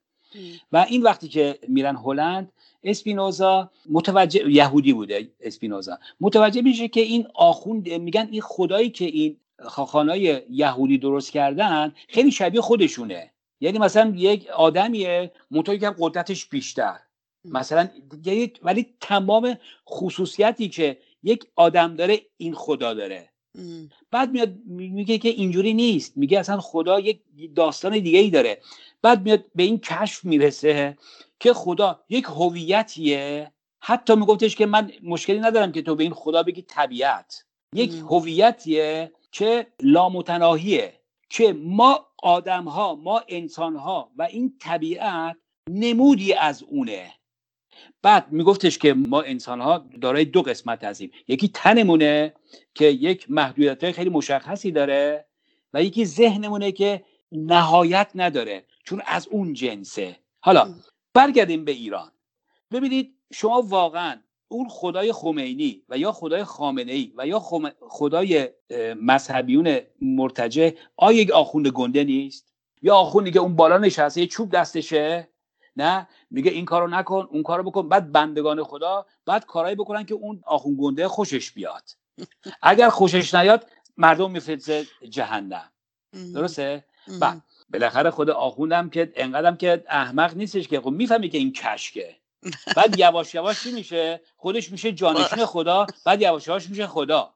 و 0.73 0.87
این 0.89 1.03
وقتی 1.03 1.29
که 1.29 1.59
میرن 1.69 1.97
هلند 1.97 2.53
اسپینوزا 2.85 3.71
متوجه 3.91 4.51
یهودی 4.51 4.93
بوده 4.93 5.29
اسپینوزا 5.41 5.99
متوجه 6.21 6.63
میشه 6.63 6.89
که 6.89 7.01
این 7.01 7.27
آخوند 7.35 7.89
میگن 7.93 8.29
این 8.31 8.41
خدایی 8.41 8.91
که 8.91 9.05
این 9.05 9.37
خاخانای 9.59 10.43
یهودی 10.51 10.99
درست 10.99 11.33
کردن 11.33 11.93
خیلی 12.09 12.31
شبیه 12.31 12.61
خودشونه. 12.61 13.31
یعنی 13.61 13.79
مثلا 13.79 14.13
یک 14.17 14.49
آدمیه 14.49 15.33
منتها 15.51 15.77
که 15.77 15.95
قدرتش 15.99 16.47
بیشتر. 16.47 16.97
مثلا 17.45 17.89
ولی 18.63 18.87
تمام 19.01 19.59
خصوصیتی 19.89 20.69
که 20.69 20.99
یک 21.23 21.45
آدم 21.57 21.97
داره 21.97 22.21
این 22.37 22.55
خدا 22.55 22.95
داره. 22.95 23.31
بعد 24.11 24.31
میاد 24.31 24.55
میگه 24.67 25.19
که 25.19 25.29
اینجوری 25.29 25.75
نیست. 25.75 26.17
میگه 26.17 26.39
اصلا 26.39 26.61
خدا 26.61 27.01
یک 27.01 27.21
داستان 27.55 27.99
دیگه 27.99 28.19
ای 28.19 28.31
داره. 28.31 28.61
بعد 29.03 29.23
میاد 29.23 29.45
به 29.55 29.63
این 29.63 29.79
کشف 29.79 30.25
می‌رسه 30.25 30.99
که 31.41 31.53
خدا 31.53 32.01
یک 32.09 32.25
هویتیه. 32.25 33.53
حتی 33.83 34.15
میگفتش 34.15 34.57
که 34.57 34.67
من 34.67 34.93
مشکلی 35.03 35.41
ندارم 35.41 35.73
که 35.73 35.83
تو 35.83 35.95
به 35.95 36.03
این 36.03 36.13
خدا 36.13 36.43
بگی 36.43 36.63
طبیعت. 36.63 37.45
یک 37.75 37.93
هویتیه 37.93 39.13
که 39.33 39.67
لامتناهیه. 39.83 41.01
که 41.31 41.53
ما 41.53 42.07
آدم 42.23 42.65
ها 42.65 42.95
ما 42.95 43.23
انسان 43.29 43.77
ها 43.77 44.13
و 44.17 44.23
این 44.23 44.59
طبیعت 44.61 45.37
نمودی 45.71 46.33
از 46.33 46.63
اونه. 46.63 47.13
بعد 48.03 48.33
میگفتش 48.33 48.79
که 48.79 48.95
ما 48.95 49.23
انسان 49.23 49.61
ها 49.61 49.87
دارای 50.01 50.25
دو 50.25 50.43
قسمت 50.43 50.85
هستیم. 50.85 51.11
یکی 51.29 51.49
تنمونه 51.49 52.35
که 52.75 52.85
یک 52.85 53.31
محدودیت 53.31 53.93
خیلی 53.93 54.11
مشخصی 54.11 54.71
داره 54.71 55.27
و 55.75 55.83
یکی 55.83 56.05
ذهنمونه 56.05 56.73
که 56.73 57.05
نهایت 57.33 58.11
نداره 58.15 58.65
چون 58.85 59.03
از 59.07 59.29
اون 59.29 59.53
جنسه. 59.53 60.17
حالا 60.41 60.75
برگردیم 61.15 61.65
به 61.65 61.73
ایران. 61.73 62.13
ببینید 62.73 63.15
شما 63.33 63.63
واقعا 63.63 64.21
اون 64.53 64.69
خدای 64.69 65.13
خمینی 65.13 65.83
و 65.89 65.99
یا 65.99 66.13
خدای 66.13 66.45
خامنه 66.45 66.93
ای 66.93 67.13
و 67.17 67.27
یا 67.27 67.41
خدای 67.81 68.49
مذهبیون 69.03 69.79
مرتجه 70.03 70.77
آیا 70.97 71.21
یک 71.21 71.31
آخوند 71.31 71.69
گنده 71.69 72.05
نیست؟ 72.05 72.53
یا 72.83 72.97
آخوندی 72.97 73.31
که 73.31 73.39
اون 73.39 73.57
بالا 73.57 73.79
نشسته 73.79 74.27
چوب 74.27 74.51
دستشه؟ 74.51 75.29
نه؟ 75.77 76.09
میگه 76.31 76.51
این 76.51 76.65
کارو 76.65 76.87
نکن 76.87 77.29
اون 77.31 77.43
کارو 77.43 77.63
بکن. 77.63 77.89
بعد 77.89 78.13
بندگان 78.13 78.65
خدا 78.65 79.07
بعد 79.27 79.47
کارایی 79.47 79.77
بکنن 79.77 80.05
که 80.05 80.15
اون 80.15 80.43
آخوند 80.47 80.77
گنده 80.77 81.09
خوشش 81.09 81.51
بیاد. 81.51 81.91
اگر 82.63 82.89
خوشش 82.89 83.35
نیاد 83.35 83.67
مردم 83.97 84.31
میفرسته 84.31 84.87
جهنم. 85.11 85.71
درسته؟ 86.35 86.85
بعد 87.21 87.43
بالاخره 87.73 88.11
خود 88.11 88.31
آخوندم 88.31 88.91
که 88.91 89.13
انقدرم 89.17 89.57
که 89.57 89.85
احمق 89.89 90.37
نیستش 90.37 90.69
که 90.69 90.81
خب 90.81 90.91
می‌فهمی 90.91 91.29
که 91.29 91.39
این 91.39 91.53
کشکه. 91.53 92.20
بعد 92.77 92.99
یواش 92.99 93.35
یواش 93.35 93.63
چی 93.63 93.73
میشه؟ 93.73 94.21
خودش 94.37 94.73
میشه 94.73 94.93
جانشین 94.93 95.47
خدا 95.47 95.87
بعد 96.05 96.23
یواش 96.23 96.47
یواش 96.47 96.71
میشه 96.71 96.87
خدا. 96.87 97.35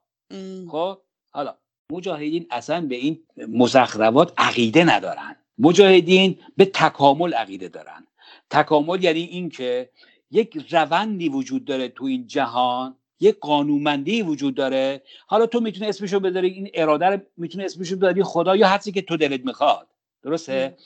خب 0.71 0.99
حالا 1.31 1.55
مجاهدین 1.93 2.47
اصلا 2.51 2.81
به 2.81 2.95
این 2.95 3.23
مزخرفات 3.37 4.33
عقیده 4.39 4.85
ندارن. 4.85 5.37
مجاهدین 5.59 6.39
به 6.57 6.65
تکامل 6.65 7.35
عقیده 7.35 7.69
دارن. 7.69 8.07
تکامل 8.51 9.05
یعنی 9.05 9.21
اینکه 9.21 9.91
یک 10.31 10.67
روندی 10.71 11.29
وجود 11.29 11.65
داره 11.65 11.89
تو 11.89 12.05
این 12.05 12.27
جهان 12.27 12.97
یک 13.21 13.39
قانونمندی 13.41 14.23
وجود 14.23 14.55
داره. 14.55 15.03
حالا 15.27 15.47
تو 15.47 15.61
می‌تونی 15.61 15.87
اسمشو 15.87 16.21
بذاری 16.21 16.49
این 16.49 16.71
اراده 16.75 17.07
رو 17.07 17.19
می‌تونی 17.37 17.65
اسمشو 17.65 17.97
بذاری 17.97 18.23
خدا 18.23 18.57
یا 18.57 18.69
حدسی 18.69 18.93
که 18.93 19.03
تو 19.03 19.17
دلت 19.17 19.45
می‌خواد. 19.45 19.89
درسته؟ 20.23 20.77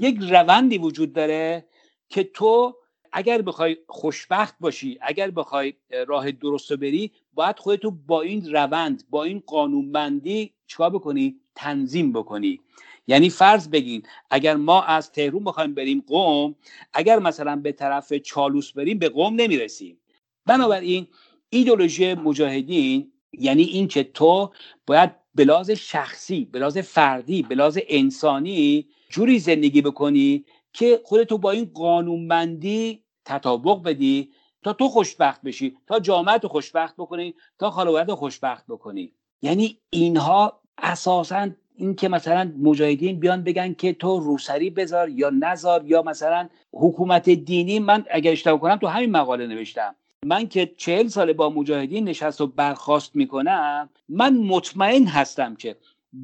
یک 0.00 0.18
روندی 0.20 0.78
وجود 0.78 1.12
داره 1.12 1.64
که 2.08 2.24
تو 2.24 2.76
اگر 3.12 3.42
بخوای 3.42 3.76
خوشبخت 3.86 4.54
باشی 4.60 4.98
اگر 5.00 5.30
بخوای 5.30 5.74
راه 6.06 6.30
درست 6.30 6.72
بری 6.72 7.12
باید 7.34 7.58
خودتو 7.58 7.90
با 7.90 8.22
این 8.22 8.52
روند 8.52 9.04
با 9.10 9.24
این 9.24 9.42
قانونمندی 9.46 10.52
چیکار 10.66 10.90
بکنی؟ 10.90 11.36
تنظیم 11.54 12.12
بکنی. 12.12 12.60
یعنی 13.06 13.30
فرض 13.30 13.68
بگین 13.68 14.02
اگر 14.30 14.56
ما 14.56 14.82
از 14.82 15.12
تهرون 15.12 15.44
بخوایم 15.44 15.74
بریم 15.74 16.04
قوم 16.06 16.54
اگر 16.92 17.18
مثلا 17.18 17.56
به 17.56 17.72
طرف 17.72 18.12
چالوس 18.12 18.72
بریم 18.72 18.98
به 18.98 19.08
قوم 19.08 19.34
نمی‌رسیم. 19.34 19.98
بنابراین 20.46 21.06
ایدولوژی 21.50 22.14
مجاهدین 22.14 23.12
یعنی 23.32 23.62
این 23.62 23.88
که 23.88 24.04
تو 24.04 24.50
باید 24.86 25.10
بلاز 25.34 25.70
شخصی 25.70 26.44
بلاز 26.44 26.78
فردی 26.78 27.42
بلاز 27.42 27.78
انسانی 27.88 28.86
جوری 29.10 29.38
زندگی 29.38 29.82
بکنی 29.82 30.44
که 30.72 31.00
خودتو 31.04 31.38
با 31.38 31.50
این 31.50 31.70
قانونمندی 31.74 33.02
تطابق 33.24 33.82
بدی 33.82 34.30
تا 34.62 34.72
تو 34.72 34.88
خوشبخت 34.88 35.42
بشی 35.42 35.76
تا 35.86 36.00
جامعه 36.00 36.38
تو 36.38 36.48
خوشبخت 36.48 36.96
بکنی 36.96 37.34
تا 37.58 37.70
خانواده 37.70 38.14
خوشبخت 38.14 38.64
بکنی. 38.68 39.12
یعنی 39.42 39.78
اینها 39.90 40.60
اساسا 40.78 41.48
این 41.74 41.94
که 41.94 42.08
مثلا 42.08 42.52
مجاهدین 42.58 43.20
بیان 43.20 43.44
بگن 43.44 43.74
که 43.74 43.92
تو 43.92 44.18
روسری 44.18 44.70
بذار 44.70 45.08
یا 45.08 45.30
نذار 45.30 45.84
یا 45.84 46.02
مثلا 46.02 46.48
حکومت 46.72 47.30
دینی 47.30 47.78
من 47.78 48.04
اگر 48.10 48.32
اشتباه 48.32 48.60
کنم 48.60 48.76
تو 48.76 48.86
همین 48.86 49.10
مقاله 49.10 49.46
نوشتم. 49.46 49.94
من 50.26 50.48
که 50.48 50.72
چهل 50.76 51.08
ساله 51.08 51.32
با 51.32 51.50
مجاهدین 51.50 52.08
نشست 52.08 52.40
و 52.40 52.46
برخواست 52.46 53.16
می‌کنم 53.16 53.88
من 54.08 54.36
مطمئن 54.36 55.06
هستم 55.06 55.54
که 55.54 55.76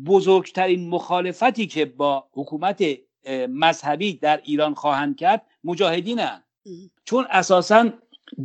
بزرگترین 0.06 0.88
مخالفتی 0.88 1.66
که 1.66 1.84
با 1.84 2.24
حکومت 2.32 2.84
مذهبی 3.48 4.12
در 4.12 4.40
ایران 4.44 4.74
خواهند 4.74 5.16
کرد 5.16 5.42
مجاهدینن. 5.64 6.42
چون 7.04 7.26
اساسا 7.30 7.90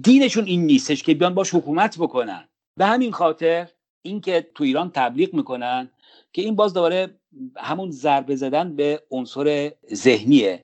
دینشون 0.02 0.46
این 0.46 0.66
نیستش 0.66 1.04
که 1.04 1.14
بیان 1.14 1.34
باش 1.34 1.56
حکومت 1.56 1.98
بکنن. 1.98 2.46
به 2.78 2.86
همین 2.86 3.12
خاطر 3.12 3.68
اینکه 4.02 4.48
تو 4.56 4.64
ایران 4.64 4.92
تبلیغ 4.94 5.34
می‌کنن 5.34 5.90
که 6.34 6.42
این 6.42 6.56
باز 6.56 6.74
دوباره 6.74 7.16
همون 7.58 7.92
ضربه 7.92 8.36
زدن 8.36 8.76
به 8.76 9.02
عنصر 9.12 9.72
ذهنیه. 9.94 10.64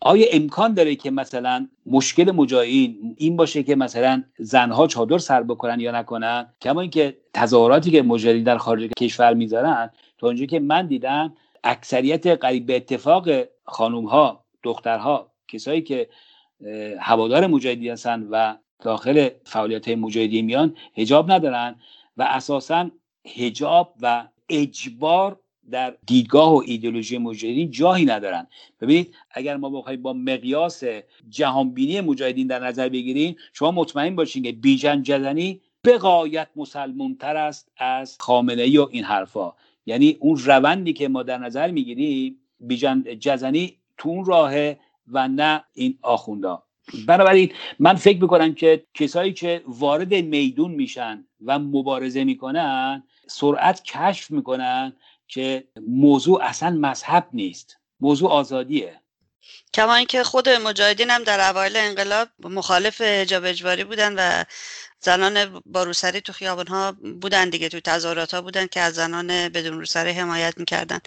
آیا 0.00 0.26
امکان 0.32 0.74
داره 0.74 0.94
که 0.94 1.10
مثلا 1.10 1.68
مشکل 1.86 2.30
مجاهدین 2.30 3.14
این 3.18 3.36
باشه 3.36 3.62
که 3.62 3.76
مثلا 3.76 4.22
زنها 4.38 4.86
چادر 4.86 5.18
سر 5.18 5.42
بکنن 5.42 5.80
یا 5.80 6.00
نکنن؟ 6.00 6.46
کما 6.60 6.80
اینکه 6.80 7.16
تظاهراتی 7.34 7.90
که 7.90 8.02
مجاهدین 8.02 8.44
در 8.44 8.58
خارج 8.58 8.90
کشور 8.98 9.34
می‌ذارن 9.34 9.90
تا 10.18 10.26
اونجایی 10.26 10.46
که 10.46 10.60
من 10.60 10.86
دیدم 10.86 11.34
اکثریت 11.64 12.26
قریب 12.26 12.66
به 12.66 12.76
اتفاق 12.76 13.28
خانوم 13.64 14.04
ها 14.04 14.44
دخترها 14.62 15.32
کسایی 15.48 15.82
که 15.82 16.08
هوادار 17.00 17.46
مجاهدی 17.46 17.88
هستن 17.88 18.22
و 18.30 18.56
داخل 18.82 19.28
فعالیت 19.44 19.86
های 19.86 19.94
مجاهدی 19.94 20.42
میان 20.42 20.76
هجاب 20.96 21.32
ندارن 21.32 21.76
و 22.16 22.22
اساسا 22.22 22.90
هجاب 23.36 23.94
و 24.00 24.28
اجبار 24.48 25.38
در 25.70 25.96
دیدگاه 26.06 26.54
و 26.54 26.62
ایدولوژی 26.66 27.18
مجاهدین 27.18 27.70
جایی 27.70 28.04
ندارن. 28.04 28.46
ببینید 28.80 29.14
اگر 29.30 29.56
ما 29.56 29.70
بخوایم 29.70 30.02
با 30.02 30.12
مقیاس 30.12 30.84
جهانبینی 31.28 32.00
مجاهدین 32.00 32.46
در 32.46 32.58
نظر 32.58 32.88
بگیریم 32.88 33.36
شما 33.52 33.70
مطمئن 33.70 34.16
باشین 34.16 34.42
که 34.42 34.52
بیژن 34.52 35.02
جزنی 35.02 35.60
به 35.82 35.98
مسلمون 36.56 37.16
تر 37.16 37.36
است 37.36 37.70
از 37.76 38.16
خامنه 38.20 38.62
ای 38.62 38.78
و 38.78 38.88
این 38.90 39.04
حرفا 39.04 39.52
یعنی 39.86 40.16
اون 40.20 40.38
روندی 40.38 40.92
که 40.92 41.08
ما 41.08 41.22
در 41.22 41.38
نظر 41.38 41.70
می‌گیریم 41.70 42.36
بیژن 42.60 43.04
جزنی 43.20 43.78
تو 43.98 44.08
اون 44.08 44.24
راهه 44.24 44.80
و 45.06 45.28
نه 45.28 45.64
این 45.72 45.98
آخوندا. 46.02 46.62
بنابراین 47.06 47.52
من 47.78 47.94
فکر 47.94 48.22
می‌کنم 48.22 48.54
که 48.54 48.86
کسایی 48.94 49.32
که 49.32 49.62
وارد 49.66 50.14
میدون 50.14 50.70
میشن 50.70 51.24
و 51.44 51.58
مبارزه 51.58 52.24
می‌کنن 52.24 53.02
سرعت 53.26 53.82
کشف 53.82 54.30
می‌کنن 54.30 54.92
که 55.28 55.64
موضوع 55.88 56.42
اصلا 56.42 56.70
مذهب 56.70 57.28
نیست. 57.32 57.76
موضوع 58.00 58.30
آزادیه. 58.30 59.00
کما 59.74 59.94
اینکه 59.94 60.22
خود 60.22 60.48
مجاهدین 60.48 61.10
هم 61.10 61.22
در 61.22 61.50
اوایل 61.50 61.76
انقلاب 61.76 62.28
مخالف 62.44 63.00
حجاب 63.00 63.44
اجباری 63.44 63.84
بودن 63.84 64.14
و 64.18 64.44
زنان 65.02 65.60
با 65.66 65.82
روسری 65.82 66.20
تو 66.20 66.32
خیابان 66.32 66.66
ها 66.66 66.92
بودن 67.22 67.50
دیگه 67.50 67.68
تو 67.68 67.80
تظاهرات 67.80 68.34
ها 68.34 68.42
بودن 68.42 68.66
که 68.66 68.80
از 68.80 68.94
زنان 68.94 69.26
بدون 69.26 69.78
روسری 69.78 70.10
حمایت 70.10 70.58
می‌کردن 70.58 70.98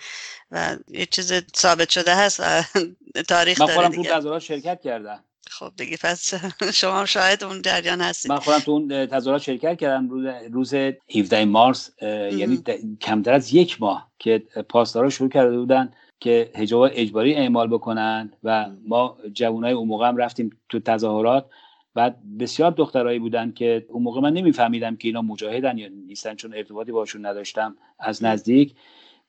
و 0.52 0.76
یه 0.88 1.06
چیز 1.06 1.34
ثابت 1.56 1.90
شده 1.90 2.16
هست 2.16 2.40
و 2.40 2.64
تاریخ 3.30 3.62
من 3.62 3.68
داره 3.68 3.90
تو 3.90 4.04
تظاهرات 4.04 4.42
شرکت 4.42 4.82
کردم. 4.82 5.24
خب 5.50 5.72
دیگه 5.78 5.98
پس 6.02 6.34
شما 6.82 7.06
شاید 7.06 7.44
اون 7.44 7.62
جریان 7.62 8.02
هستید. 8.02 8.32
من 8.32 8.40
خودم 8.40 8.60
تو 8.60 8.72
اون 8.72 9.06
تظاهرات 9.06 9.42
شرکت 9.42 9.78
کردم 9.78 10.10
روز 10.10 10.26
روز 10.52 10.74
17 11.16 11.46
مارس 11.46 11.92
یعنی 12.02 12.64
کمتر 13.02 13.34
از 13.34 13.54
یک 13.54 13.82
ماه 13.82 14.12
که 14.20 14.44
پاسدارا 14.70 15.10
شروع 15.10 15.30
کرده 15.30 15.58
بودن 15.58 15.94
که 16.20 16.52
حجاب 16.56 16.90
اجباری 16.94 17.36
اعمال 17.36 17.68
بکنن 17.68 18.34
و 18.44 18.70
ما 18.88 19.18
جوانای 19.34 19.74
اون 19.74 19.88
موقع 19.88 20.08
هم 20.08 20.18
رفتیم 20.18 20.60
تو 20.70 20.80
تظاهرات. 20.80 21.50
و 21.96 22.12
بسیار 22.40 22.72
دخترایی 22.72 23.20
بودن 23.20 23.52
که 23.52 23.86
اون 23.90 24.04
موقع 24.04 24.22
من 24.22 24.34
نمیفهمیدم 24.34 24.96
که 24.96 25.08
اینا 25.08 25.22
مجاهدن 25.22 25.78
یا 25.78 25.88
نیستن 26.08 26.36
چون 26.36 26.54
ارتباطی 26.54 26.92
باشون 26.92 27.26
نداشتم 27.26 27.76
از 28.00 28.24
نزدیک. 28.24 28.76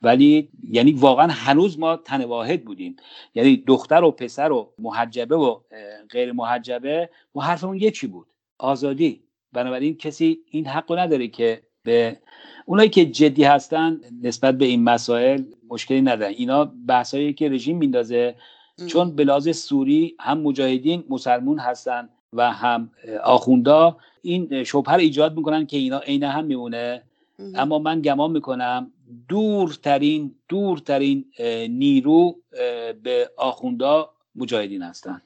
ولی 0.02 0.48
یعنی 0.70 0.92
واقعا 0.92 1.26
هنوز 1.30 1.78
ما 1.78 1.96
تن 1.96 2.24
واحد 2.24 2.64
بودیم. 2.64 2.96
یعنی 3.34 3.56
دختر 3.56 4.04
و 4.04 4.10
پسر 4.10 4.52
و 4.52 4.72
محجبه 4.78 5.36
و 5.36 5.60
غیر 6.10 6.32
محجبه 6.32 7.10
ما 7.34 7.42
حرفمون 7.42 7.76
یکی 7.76 8.06
بود. 8.06 8.26
آزادی. 8.58 9.22
بنابراین 9.52 9.96
کسی 9.96 10.38
این 10.50 10.66
حق 10.66 10.98
نداره 10.98 11.28
که 11.28 11.62
به 11.82 12.18
اونایی 12.66 12.88
که 12.88 13.04
جدی 13.06 13.44
هستن 13.44 14.00
نسبت 14.22 14.58
به 14.58 14.64
این 14.64 14.84
مسائل 14.84 15.42
مشکلی 15.68 16.00
ندارن. 16.00 16.34
اینا 16.36 16.64
بحثایی 16.64 17.32
که 17.32 17.48
رژیم 17.48 17.76
میندازه. 17.76 18.34
چون 18.86 19.16
بلاز 19.16 19.56
سوری 19.56 20.16
هم 20.20 20.40
مجاهدین 20.40 21.04
مسلمون 21.08 21.58
هستن. 21.58 22.08
و 22.36 22.52
هم 22.52 22.90
آخوندا 23.24 23.96
این 24.22 24.64
شبهه 24.64 24.94
ایجاد 24.94 25.36
می‌کنن 25.36 25.66
که 25.66 25.76
اینا 25.76 25.98
عین 25.98 26.22
هم 26.22 26.44
میمونه. 26.44 27.02
اما 27.54 27.78
من 27.78 28.00
گمان 28.02 28.30
می‌کنم 28.30 28.92
دورترین 29.28 30.34
دورترین 30.48 31.24
نیرو 31.68 32.36
به 33.02 33.30
آخوندا 33.36 34.10
مجاهدین 34.36 34.82
هستن. 34.82 35.22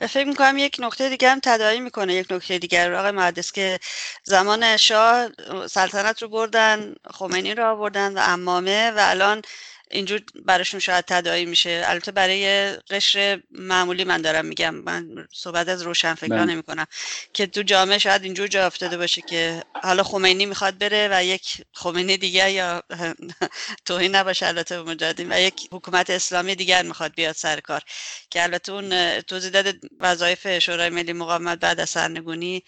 فکر 0.00 0.24
می‌کنم 0.24 0.58
یک 0.58 0.76
نکته 0.78 1.08
دیگر 1.08 1.32
هم 1.32 1.40
تداعی 1.42 1.80
می‌کنه 1.80 2.14
یک 2.14 2.32
نکته 2.32 2.58
دیگر 2.58 2.94
آقای 2.94 3.10
مهدس 3.10 3.52
که 3.52 3.78
زمان 4.24 4.76
شاه 4.76 5.28
سلطنت 5.66 6.22
رو 6.22 6.28
بردن 6.28 6.94
خمینی 7.10 7.54
رو 7.54 7.70
آوردن 7.70 8.14
و 8.14 8.20
امامه 8.22 8.90
و 8.90 8.96
الان 8.98 9.42
اینجور 9.90 10.20
براشون 10.44 10.80
شاید 10.80 11.04
تداعی 11.04 11.44
میشه. 11.44 11.82
البته 11.86 12.12
برای 12.12 12.72
قشر 12.76 13.42
معمولی 13.50 14.04
من 14.04 14.22
دارم 14.22 14.46
میگم. 14.46 14.74
من 14.74 15.28
صحبت 15.32 15.68
از 15.68 15.82
روشن 15.82 16.14
فکر 16.14 16.28
بله. 16.28 16.44
نمی 16.44 16.62
کنم 16.62 16.86
که 17.32 17.46
تو 17.46 17.62
جامعه 17.62 17.98
شاید 17.98 18.24
اینجور 18.24 18.46
جا 18.46 18.66
افتاده 18.66 18.96
باشه 18.96 19.22
که 19.22 19.62
حالا 19.82 20.02
خمینی 20.02 20.46
می‌خواد 20.46 20.78
بره 20.78 21.08
و 21.12 21.24
یک 21.24 21.62
خمینی 21.72 22.16
دیگر 22.16 22.50
یا 22.50 22.82
توهین 23.86 24.14
نباشه 24.14 24.46
البته 24.46 24.82
مجاهدین 24.82 25.32
و 25.32 25.40
یک 25.40 25.68
حکومت 25.72 26.10
اسلامی 26.10 26.54
دیگر 26.54 26.82
می‌خواد 26.82 27.14
بیاد 27.14 27.34
سر 27.34 27.60
کار. 27.60 27.82
که 28.30 28.42
البته 28.42 28.72
اون 28.72 29.20
توضیح 29.20 29.50
داده 29.50 29.80
وظایف 30.00 30.58
شورای 30.58 30.90
ملی 30.90 31.12
مقاومت 31.12 31.58
بعد 31.58 31.80
از 31.80 31.90
سرنگونی 31.90 32.64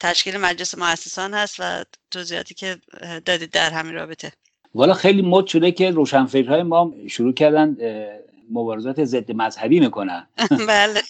تشکیل 0.00 0.36
مجلس 0.36 0.78
مؤسسان 0.78 1.34
هست 1.34 1.56
و 1.58 1.84
توضیحاتی 2.10 2.54
که 2.54 2.80
دادید 3.24 3.50
در 3.50 3.70
همین 3.70 3.94
رابطه. 3.94 4.32
والا 4.74 4.94
خیلی 4.94 5.22
مد 5.22 5.46
شده 5.46 5.72
که 5.72 5.90
روشنفکرهای 5.90 6.62
ما 6.62 6.94
شروع 7.08 7.32
کردن 7.32 7.76
مبارزات 8.50 9.04
ضد 9.04 9.32
مذهبی 9.32 9.80
می‌کنن. 9.80 10.26
بله. 10.68 11.00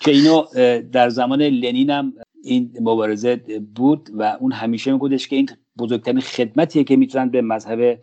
که 0.00 0.10
اینو 0.10 0.44
در 0.92 1.08
زمان 1.08 1.42
لنین 1.42 1.90
هم 1.90 2.12
این 2.44 2.72
مبارزه 2.80 3.36
بود 3.74 4.10
و 4.14 4.36
اون 4.40 4.52
همیشه 4.52 4.92
میگودش 4.92 5.28
که 5.28 5.36
این 5.36 5.48
بزرگترین 5.78 6.20
خدمتیه 6.20 6.84
که 6.84 6.96
می‌تونن 6.96 7.28
به 7.28 7.42
مذهب 7.42 7.98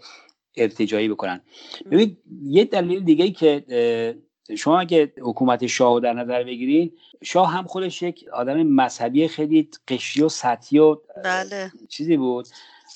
ارتجایی 0.58 1.10
بکنن. 1.10 1.42
ببین 1.92 2.18
یه 2.44 2.66
دلیل 2.66 3.00
دیگه 3.00 3.32
که 3.32 3.66
شما 4.58 4.80
اگه 4.80 5.14
حکومت 5.22 5.68
شاه 5.68 6.00
در 6.00 6.14
نظر 6.14 6.44
بگیرید 6.44 6.98
شاه 7.24 7.52
هم 7.52 7.64
خودش 7.64 8.02
یک 8.02 8.26
آدم 8.34 8.64
مذهبی 8.64 9.28
خیلی 9.28 9.70
قشی 9.88 10.22
و 10.22 10.30
سطحی 10.30 10.80
و 10.80 10.98
بله. 11.24 11.72
چیزی 11.90 12.18
بود. 12.18 12.48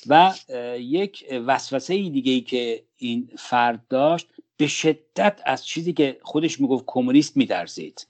و 0.08 0.34
یک 0.80 1.26
وسوسه 1.46 2.10
دیگه 2.10 2.32
ای 2.32 2.42
که 2.42 2.84
این 2.98 3.30
فرد 3.38 3.88
داشت 3.90 4.28
به 4.58 4.68
شدت 4.68 5.42
از 5.46 5.66
چیزی 5.66 5.94
که 5.94 6.18
خودش 6.22 6.62
می‌گفت 6.62 6.84
کمونیست 6.88 7.38
میترسید 7.38 8.08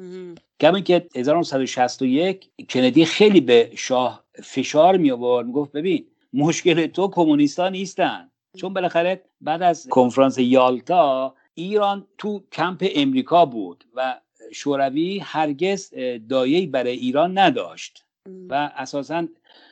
کما 0.59 0.79
که 0.79 1.07
1961 1.15 2.49
کندی 2.69 3.05
خیلی 3.05 3.41
به 3.41 3.71
شاه 3.75 4.23
فشار 4.43 4.97
می 4.97 5.11
آورد 5.11 5.45
می‌گفت 5.45 5.71
ببین 5.71 6.05
مشکل 6.33 6.87
تو 6.87 7.07
کمونیستا 7.07 7.69
نیستن. 7.69 8.31
چون 8.57 8.73
بالاخره 8.73 9.23
بعد 9.41 9.61
از 9.61 9.87
کنفرانس 9.87 10.37
یالتا 10.37 11.35
ایران 11.53 12.07
تو 12.17 12.43
کمپ 12.51 12.87
امریکا 12.95 13.45
بود 13.45 13.83
و 13.95 14.19
شوروی 14.53 15.19
هرگز 15.19 15.93
دایه‌ای 16.29 16.67
برای 16.67 16.95
ایران 16.95 17.37
نداشت. 17.37 18.05
و 18.49 18.71
اساسا 18.75 19.27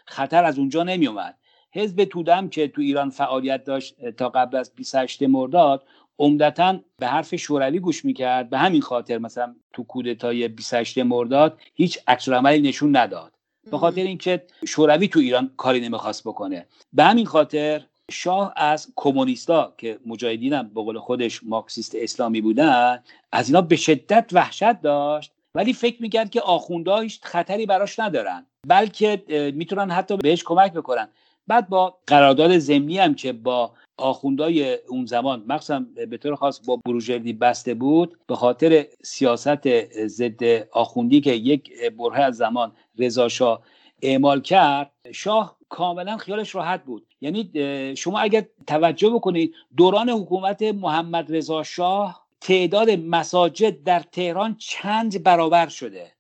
خطر 0.05 0.43
از 0.43 0.59
اونجا 0.59 0.84
نمی 0.84 1.07
اومد 1.07 1.38
حزب 1.78 2.03
تودم 2.03 2.49
که 2.49 2.67
تو 2.67 2.82
ایران 2.82 3.09
فعالیت 3.09 3.63
داشت 3.63 4.09
تا 4.09 4.30
قبل 4.30 4.57
از 4.57 4.71
28 4.75 5.23
مرداد 5.23 5.84
عمدتا 6.19 6.80
به 6.99 7.07
حرف 7.07 7.36
شوروی 7.36 7.80
گوش 7.80 8.05
می‌کرد. 8.05 8.49
به 8.49 8.57
همین 8.57 8.82
خاطر 8.82 9.17
مثلا 9.17 9.55
تو 9.73 9.84
کودتای 9.84 10.47
28 10.47 10.97
مرداد 10.97 11.59
هیچ 11.75 11.99
عکس 12.07 12.30
عملی 12.30 12.61
نشون 12.61 12.97
نداد. 12.97 13.34
به 13.71 13.78
خاطر 13.78 14.01
اینکه 14.01 14.43
شوروی 14.67 15.07
تو 15.07 15.19
ایران 15.19 15.51
کاری 15.57 15.80
نمی‌خواست 15.80 16.23
بکنه. 16.23 16.65
به 16.93 17.03
همین 17.03 17.25
خاطر 17.25 17.84
شاه 18.11 18.53
از 18.55 18.88
کمونیستا 18.95 19.73
که 19.78 19.99
مجاهدین 20.05 20.63
به 20.63 20.82
قول 20.82 20.99
خودش 20.99 21.43
مارکسیست 21.43 21.95
اسلامی 21.95 22.41
بودن 22.41 23.03
از 23.32 23.47
اینا 23.49 23.61
به 23.61 23.75
شدت 23.75 24.30
وحشت 24.34 24.82
داشت. 24.82 25.32
ولی 25.55 25.73
فکر 25.73 26.01
می‌کرد 26.01 26.30
که 26.30 26.41
آخونده 26.41 26.99
هیچ 26.99 27.19
خطری 27.23 27.65
براش 27.65 27.99
ندارن. 27.99 28.45
بلکه 28.67 29.23
می‌تونن 29.55 29.91
حتی 29.91 30.17
بهش 30.17 30.43
کمک 30.43 30.73
بکنن. 30.73 31.07
بعد 31.47 31.69
با 31.69 31.97
قرارداد 32.07 32.57
ضمنی 32.57 32.97
هم 32.97 33.13
که 33.13 33.33
با 33.33 33.71
آخوندای 33.97 34.77
اون 34.89 35.05
زمان 35.05 35.43
مخصوصا 35.47 35.85
به 36.09 36.17
طور 36.17 36.35
خاص 36.35 36.61
با 36.65 36.79
بروجردی 36.85 37.33
بسته 37.33 37.73
بود 37.73 38.17
به 38.27 38.35
خاطر 38.35 38.85
سیاست 39.03 39.87
ضد 40.07 40.43
آخوندی 40.71 41.21
که 41.21 41.31
یک 41.31 41.91
بره 41.91 42.19
از 42.19 42.35
زمان 42.35 42.71
رضا 42.99 43.29
شاه 43.29 43.61
اعمال 44.01 44.41
کرد 44.41 44.91
شاه 45.11 45.57
کاملا 45.69 46.17
خیالش 46.17 46.55
راحت 46.55 46.83
بود. 46.83 47.05
یعنی 47.21 47.51
شما 47.97 48.19
اگر 48.19 48.45
توجه 48.67 49.09
بکنید 49.09 49.53
دوران 49.77 50.09
حکومت 50.09 50.61
محمد 50.61 51.35
رضا 51.35 51.63
شاه 51.63 52.26
تعداد 52.41 52.89
مساجد 52.89 53.83
در 53.83 53.99
تهران 53.99 54.55
چند 54.59 55.23
برابر 55.23 55.67
شده. 55.67 56.11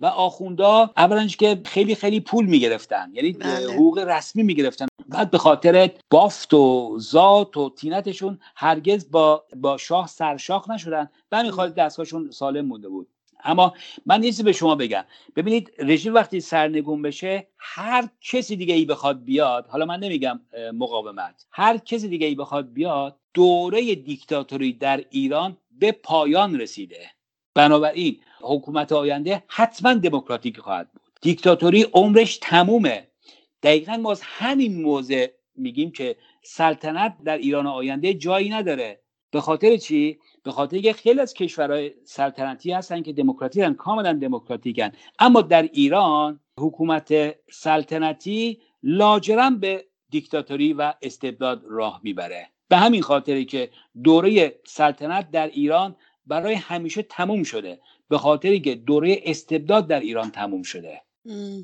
و 0.00 0.06
آخوندا 0.06 0.90
اولا 0.96 1.26
که 1.26 1.60
خیلی 1.64 1.94
خیلی 1.94 2.20
پول 2.20 2.46
می‌گرفتن. 2.46 3.10
یعنی 3.12 3.32
بله. 3.32 3.72
حقوق 3.72 3.98
رسمی 3.98 4.42
می‌گرفتن. 4.42 4.86
بعد 5.08 5.30
به 5.30 5.38
خاطر 5.38 5.90
بافت 6.10 6.54
و 6.54 6.96
ذات 7.00 7.56
و 7.56 7.70
تینتشون 7.70 8.38
هرگز 8.56 9.10
با 9.10 9.44
با 9.56 9.76
شاه 9.76 10.06
سرشاخ 10.06 10.70
نشدن. 10.70 11.08
و 11.32 11.50
خاطر 11.50 11.74
دستگاهشون 11.74 12.30
سالم 12.30 12.66
مونده 12.66 12.88
بود. 12.88 13.08
اما 13.44 13.74
من 14.06 14.22
یه 14.24 14.32
به 14.44 14.52
شما 14.52 14.74
بگم 14.74 15.04
ببینید 15.36 15.72
رژیم 15.78 16.14
وقتی 16.14 16.40
سرنگون 16.40 17.02
بشه 17.02 17.48
هر 17.58 18.08
کسی 18.20 18.56
دیگه 18.56 18.74
ای 18.74 18.84
بخواد 18.84 19.24
بیاد 19.24 19.66
حالا 19.66 19.84
من 19.84 20.00
نمیگم 20.00 20.40
مقاومت 20.74 21.46
هر 21.50 21.78
کسی 21.78 22.08
دیگه 22.08 22.26
ای 22.26 22.34
بخواد 22.34 22.72
بیاد 22.72 23.16
دوره 23.34 23.94
دیکتاتوری 23.94 24.72
در 24.72 25.04
ایران 25.10 25.56
به 25.78 25.92
پایان 25.92 26.60
رسیده. 26.60 27.10
بنابراین 27.54 28.20
حکومت 28.40 28.92
آینده 28.92 29.44
حتما 29.48 29.94
دموکراتیک 29.94 30.58
خواهد 30.60 30.92
بود. 30.92 31.02
دیکتاتوری 31.20 31.82
عمرش 31.82 32.38
تمومه. 32.42 33.08
دقیقا 33.62 33.96
ما 33.96 34.10
از 34.10 34.20
همین 34.24 34.82
موضع 34.82 35.26
میگیم 35.56 35.90
که 35.90 36.16
سلطنت 36.42 37.16
در 37.24 37.38
ایران 37.38 37.66
آینده 37.66 38.14
جایی 38.14 38.50
نداره. 38.50 39.01
به 39.32 39.40
خاطر 39.40 39.76
چی؟ 39.76 40.18
به 40.42 40.52
خاطر 40.52 40.78
که 40.78 40.92
خیلی 40.92 41.20
از 41.20 41.34
کشورهای 41.34 41.92
سلطنتی 42.04 42.72
هستن 42.72 43.02
که 43.02 43.12
دموکراتیکن 43.12 43.74
کاملا 43.74 44.12
دموکراتیکن. 44.12 44.92
اما 45.18 45.42
در 45.42 45.62
ایران 45.62 46.40
حکومت 46.60 47.34
سلطنتی 47.50 48.60
لاجرم 48.82 49.60
به 49.60 49.84
دیکتاتوری 50.10 50.72
و 50.72 50.94
استبداد 51.02 51.62
راه 51.68 52.00
می‌بره. 52.02 52.48
به 52.68 52.76
همین 52.76 53.02
خاطری 53.02 53.44
که 53.44 53.70
دوره 54.04 54.60
سلطنت 54.66 55.30
در 55.30 55.46
ایران 55.46 55.96
برای 56.26 56.54
همیشه 56.54 57.02
تموم 57.02 57.42
شده. 57.42 57.80
به 58.08 58.18
خاطری 58.18 58.60
که 58.60 58.74
دوره 58.74 59.20
استبداد 59.24 59.86
در 59.86 60.00
ایران 60.00 60.30
تموم 60.30 60.62
شده. 60.62 61.02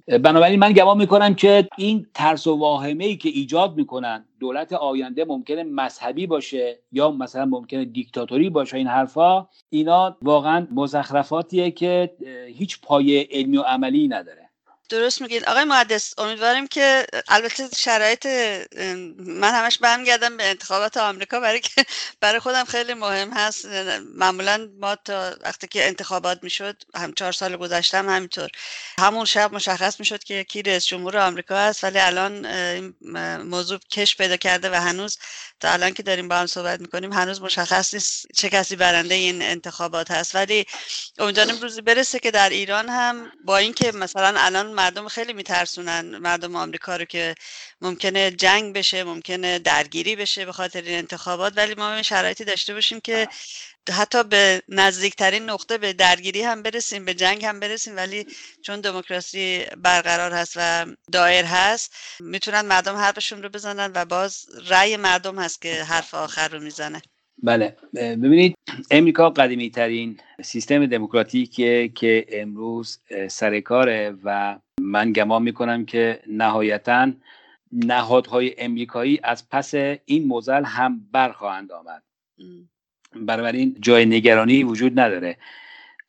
بنابراین 0.06 0.58
من 0.58 0.72
گمان 0.72 0.98
می‌کنم 0.98 1.34
که 1.34 1.68
این 1.78 2.06
ترس 2.14 2.46
و 2.46 2.54
واهمه 2.54 3.04
ای 3.04 3.16
که 3.16 3.28
ایجاد 3.28 3.76
می‌کنن 3.76 4.24
دولت 4.40 4.72
آینده 4.72 5.24
ممکنه 5.24 5.62
مذهبی 5.64 6.26
باشه 6.26 6.78
یا 6.92 7.10
مثلا 7.10 7.44
ممکنه 7.44 7.84
دیکتاتوری 7.84 8.50
باشه 8.50 8.76
این 8.76 8.86
حرفا 8.86 9.48
اینا 9.70 10.16
واقعا 10.22 10.66
مزخرفاتیه 10.70 11.70
که 11.70 12.16
هیچ 12.54 12.80
پایه 12.80 13.28
علمی 13.30 13.56
و 13.56 13.62
عملی 13.62 14.08
نداره. 14.08 14.47
درست 14.88 15.20
میگید 15.22 15.44
آقای 15.44 15.64
مهندس 15.64 16.14
امیدواریم 16.18 16.66
که 16.66 17.06
البته 17.28 17.68
شرایط 17.76 18.26
من 19.18 19.54
همش 19.54 19.78
برمیگردم 19.78 20.36
به 20.36 20.44
انتخابات 20.50 20.96
آمریکا 20.96 21.40
برای 21.40 21.60
که 21.60 21.84
برای 22.20 22.40
خودم 22.40 22.64
خیلی 22.64 22.94
مهم 22.94 23.30
هست. 23.32 23.66
معمولا 24.16 24.68
ما 24.80 24.96
تا 24.96 25.36
وقتی 25.44 25.66
که 25.66 25.86
انتخابات 25.86 26.44
می‌شد 26.44 26.82
هم 26.94 27.12
چهار 27.12 27.32
سال 27.32 27.56
گذشتم 27.56 28.08
همینطور. 28.08 28.50
همون 29.00 29.24
شب 29.24 29.52
مشخص 29.54 30.00
می‌شد 30.00 30.24
که 30.24 30.44
کی 30.44 30.62
رئیس 30.62 30.86
جمهور 30.86 31.18
آمریکا 31.18 31.56
هست 31.58 31.84
ولی 31.84 31.98
الان 31.98 32.46
این 32.46 32.94
موضوع 33.36 33.78
کش 33.90 34.16
پیدا 34.16 34.36
کرده 34.36 34.70
و 34.70 34.74
هنوز 34.74 35.18
تا 35.60 35.72
الان 35.72 35.94
که 35.94 36.02
داریم 36.02 36.28
با 36.28 36.36
هم 36.36 36.46
صحبت 36.46 36.80
می‌کنیم 36.80 37.12
هنوز 37.12 37.42
مشخص 37.42 37.94
نیست 37.94 38.26
چه 38.34 38.48
کسی 38.48 38.76
برنده 38.76 39.14
این 39.14 39.42
انتخابات 39.42 40.10
هست. 40.10 40.34
ولی 40.34 40.66
امیدواریم 41.18 41.60
روزی 41.60 41.82
برسه 41.82 42.18
که 42.18 42.30
در 42.30 42.50
ایران 42.50 42.88
هم 42.88 43.32
با 43.44 43.58
اینکه 43.58 43.92
مثلا 43.92 44.40
الان 44.40 44.66
مردم 44.72 45.08
خیلی 45.08 45.32
میترسونن 45.32 46.18
مردم 46.18 46.56
آمریکا 46.56 46.96
رو 46.96 47.04
که 47.04 47.34
ممکنه 47.80 48.30
جنگ 48.30 48.74
بشه 48.76 49.04
ممکنه 49.04 49.58
درگیری 49.58 50.16
بشه 50.16 50.44
به 50.44 50.52
خاطر 50.52 50.82
این 50.82 50.98
انتخابات 50.98 51.52
ولی 51.56 51.74
ما 51.74 52.02
شرایطی 52.02 52.44
داشته 52.44 52.74
باشیم 52.74 53.00
که 53.00 53.28
حتی 53.90 54.24
به 54.24 54.62
نزدیکترین 54.68 55.50
نقطه 55.50 55.78
به 55.78 55.92
درگیری 55.92 56.42
هم 56.42 56.62
برسیم 56.62 57.04
به 57.04 57.14
جنگ 57.14 57.44
هم 57.44 57.60
برسیم 57.60 57.96
ولی 57.96 58.26
چون 58.62 58.80
دموکراسی 58.80 59.64
برقرار 59.76 60.32
هست 60.32 60.52
و 60.56 60.86
دایر 61.12 61.44
هست 61.44 61.94
می‌تونن 62.20 62.60
مردم 62.60 62.94
حرفشون 62.94 63.42
رو 63.42 63.48
بزنن 63.48 63.92
و 63.94 64.04
باز 64.04 64.46
رأی 64.68 64.96
مردم 64.96 65.38
هست 65.38 65.62
که 65.62 65.74
حرف 65.74 66.14
آخر 66.14 66.48
رو 66.48 66.60
می‌زنه. 66.60 67.02
بله. 67.42 67.76
ببینید 67.94 68.54
امریکا 68.90 69.30
قدیمی 69.30 69.70
ترین 69.70 70.20
سیستم 70.44 70.86
دموکراتیکیه 70.86 71.88
که 71.88 72.26
امروز 72.28 73.00
سرکاره 73.30 74.14
و 74.24 74.58
من 74.80 75.12
گمان 75.12 75.42
می‌کنم 75.42 75.84
که 75.84 76.22
نهایتا 76.26 77.12
نهادهای 77.72 78.54
امریکایی 78.58 79.20
از 79.22 79.48
پس 79.48 79.74
این 80.04 80.26
موزل 80.26 80.64
هم 80.64 81.08
برخواهند 81.12 81.72
آمد. 81.72 82.02
بنابراین 83.16 83.76
جای 83.80 84.06
نگرانی 84.06 84.64
وجود 84.64 85.00
نداره. 85.00 85.36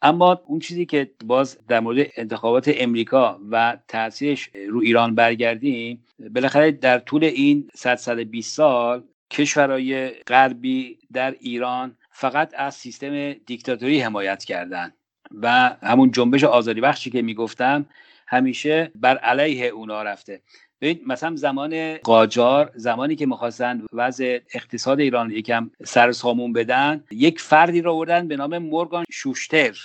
اما 0.01 0.41
اون 0.45 0.59
چیزی 0.59 0.85
که 0.85 1.11
باز 1.25 1.57
در 1.67 1.79
مورد 1.79 2.07
انتخابات 2.17 2.71
امریکا 2.77 3.39
و 3.51 3.77
تاثیرش 3.87 4.49
رو 4.69 4.79
ایران 4.79 5.15
برگردیم 5.15 6.03
بالاخره 6.35 6.71
در 6.71 6.99
طول 6.99 7.23
این 7.23 7.69
100 7.75 7.95
سال 7.95 9.03
کشورهای 9.31 10.09
غربی 10.09 10.97
در 11.13 11.35
ایران 11.39 11.97
فقط 12.11 12.53
از 12.57 12.75
سیستم 12.75 13.33
دیکتاتوری 13.33 14.01
حمایت 14.01 14.43
کردند 14.43 14.93
و 15.41 15.75
همون 15.83 16.11
جنبش 16.11 16.43
آزادی 16.43 16.81
بخشی 16.81 17.09
که 17.09 17.21
می‌گفتم 17.21 17.85
همیشه 18.27 18.91
بر 18.95 19.17
علیه 19.17 19.65
اونا 19.65 20.03
رفته. 20.03 20.41
ببین 20.81 21.01
مثلا 21.05 21.35
زمان 21.35 21.97
قاجار 21.97 22.71
زمانی 22.75 23.15
که 23.15 23.25
می‌خواستن 23.25 23.81
وضع 23.93 24.39
اقتصاد 24.53 24.99
ایران 24.99 25.31
یکم 25.31 25.71
سر 25.85 26.11
سامون 26.11 26.53
بدن 26.53 27.03
یک 27.11 27.41
فردی 27.41 27.81
رو 27.81 27.97
بردن 27.97 28.27
به 28.27 28.37
نام 28.37 28.57
مورگان 28.57 29.05
شوشتر. 29.11 29.77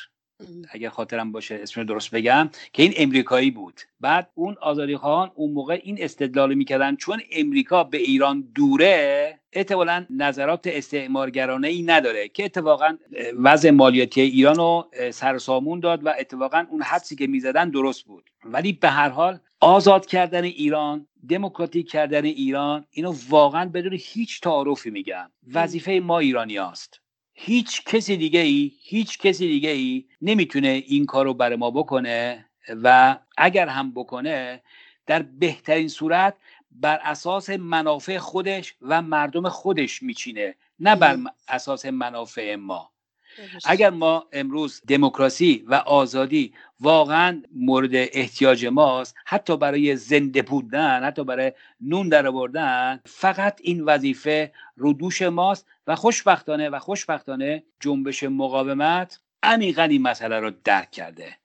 اگر 0.70 0.88
خاطرم 0.88 1.32
باشه 1.32 1.54
اسم 1.62 1.84
درست 1.84 2.10
بگم 2.10 2.50
که 2.72 2.82
این 2.82 2.92
امریکایی 2.96 3.50
بود. 3.50 3.80
بعد 4.00 4.30
اون 4.34 4.56
آزادی 4.60 4.96
خواهان 4.96 5.30
اون 5.34 5.52
موقع 5.52 5.80
این 5.82 5.96
استدلال 6.00 6.54
می‌کردن 6.54 6.96
چون 6.96 7.20
امریکا 7.32 7.84
به 7.84 7.98
ایران 7.98 8.48
دوره 8.54 9.40
احتمالا 9.52 10.06
نظرات 10.10 10.66
استعمارگرانه 10.66 11.68
ای 11.68 11.82
نداره 11.82 12.28
که 12.28 12.44
اتفاقا 12.44 12.96
وضع 13.38 13.70
مالیاتی 13.70 14.20
ایران 14.20 14.56
رو 14.56 14.90
سرسامون 15.10 15.80
داد 15.80 16.06
و 16.06 16.14
اتفاقا 16.18 16.66
اون 16.70 16.82
حدسی 16.82 17.16
که 17.16 17.26
می‌زدن 17.26 17.70
درست 17.70 18.04
بود. 18.04 18.30
ولی 18.44 18.72
به 18.72 18.88
هر 18.88 19.08
حال 19.08 19.38
آزاد 19.60 20.06
کردن 20.06 20.44
ایران 20.44 21.06
دموکراتیک 21.28 21.90
کردن 21.90 22.24
ایران 22.24 22.84
اینو 22.90 23.14
واقعا 23.28 23.68
بدون 23.68 23.98
هیچ 24.00 24.40
تعارفی 24.40 24.90
میگم. 24.90 25.30
وظیفه 25.52 26.00
ما 26.04 26.18
ایرانی 26.18 26.56
هست. 26.56 27.00
هیچ 27.34 27.84
کسی 27.84 28.16
دیگه 28.16 28.40
ای 28.40 28.72
هیچ 28.82 29.18
کسی 29.18 29.48
دیگه 29.48 29.70
ای 29.70 30.04
نمی‌تونه 30.22 30.68
این 30.68 31.06
کار 31.06 31.24
رو 31.24 31.34
برای 31.34 31.56
ما 31.56 31.70
بکنه 31.70 32.46
و 32.82 33.18
اگر 33.36 33.68
هم 33.68 33.92
بکنه 33.92 34.62
در 35.06 35.22
بهترین 35.22 35.88
صورت 35.88 36.34
بر 36.70 37.00
اساس 37.02 37.50
منافع 37.50 38.18
خودش 38.18 38.74
و 38.82 39.02
مردم 39.02 39.48
خودش 39.48 40.02
میچینه 40.02 40.54
نه 40.80 40.96
بر 40.96 41.18
اساس 41.48 41.86
منافع 41.86 42.56
ما. 42.56 42.93
اگر 43.64 43.90
ما 43.90 44.26
امروز 44.32 44.82
دموکراسی 44.88 45.64
و 45.66 45.74
آزادی 45.74 46.52
واقعا 46.80 47.42
مورد 47.54 47.90
احتیاج 47.94 48.66
ماست 48.66 49.14
حتی 49.24 49.56
برای 49.56 49.96
زنده 49.96 50.42
بودن 50.42 51.04
حتی 51.04 51.24
برای 51.24 51.52
نون 51.80 52.08
در 52.08 52.26
آوردن 52.26 53.00
فقط 53.06 53.60
این 53.62 53.84
وظیفه 53.84 54.52
رو 54.76 54.92
دوش 54.92 55.22
ماست 55.22 55.66
و 55.86 55.96
خوشبختانه 55.96 56.68
و 56.68 56.78
خوشبختانه 56.78 57.62
جنبش 57.80 58.22
مقاومت 58.22 59.20
عمیقا 59.42 59.82
این 59.82 60.02
مسئله 60.02 60.40
رو 60.40 60.50
درک 60.64 60.90
کرده. 60.90 61.36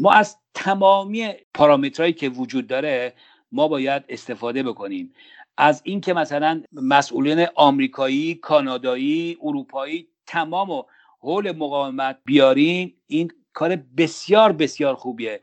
ما 0.00 0.12
از 0.12 0.36
تمامی 0.54 1.32
پارامترهایی 1.54 2.12
که 2.12 2.28
وجود 2.28 2.66
داره 2.66 3.14
ما 3.52 3.68
باید 3.68 4.04
استفاده 4.08 4.62
بکنیم. 4.62 5.14
از 5.56 5.80
اینکه 5.84 6.12
مثلا 6.12 6.62
مسئولین 6.72 7.46
آمریکایی، 7.54 8.34
کانادایی، 8.34 9.38
اروپایی 9.42 10.08
تمام 10.26 10.70
و 10.70 10.82
حول 11.20 11.52
مقاومت 11.52 12.18
بیاریم 12.24 12.94
این 13.06 13.30
کار 13.52 13.76
بسیار 13.76 14.52
بسیار 14.52 14.94
خوبیه. 14.94 15.40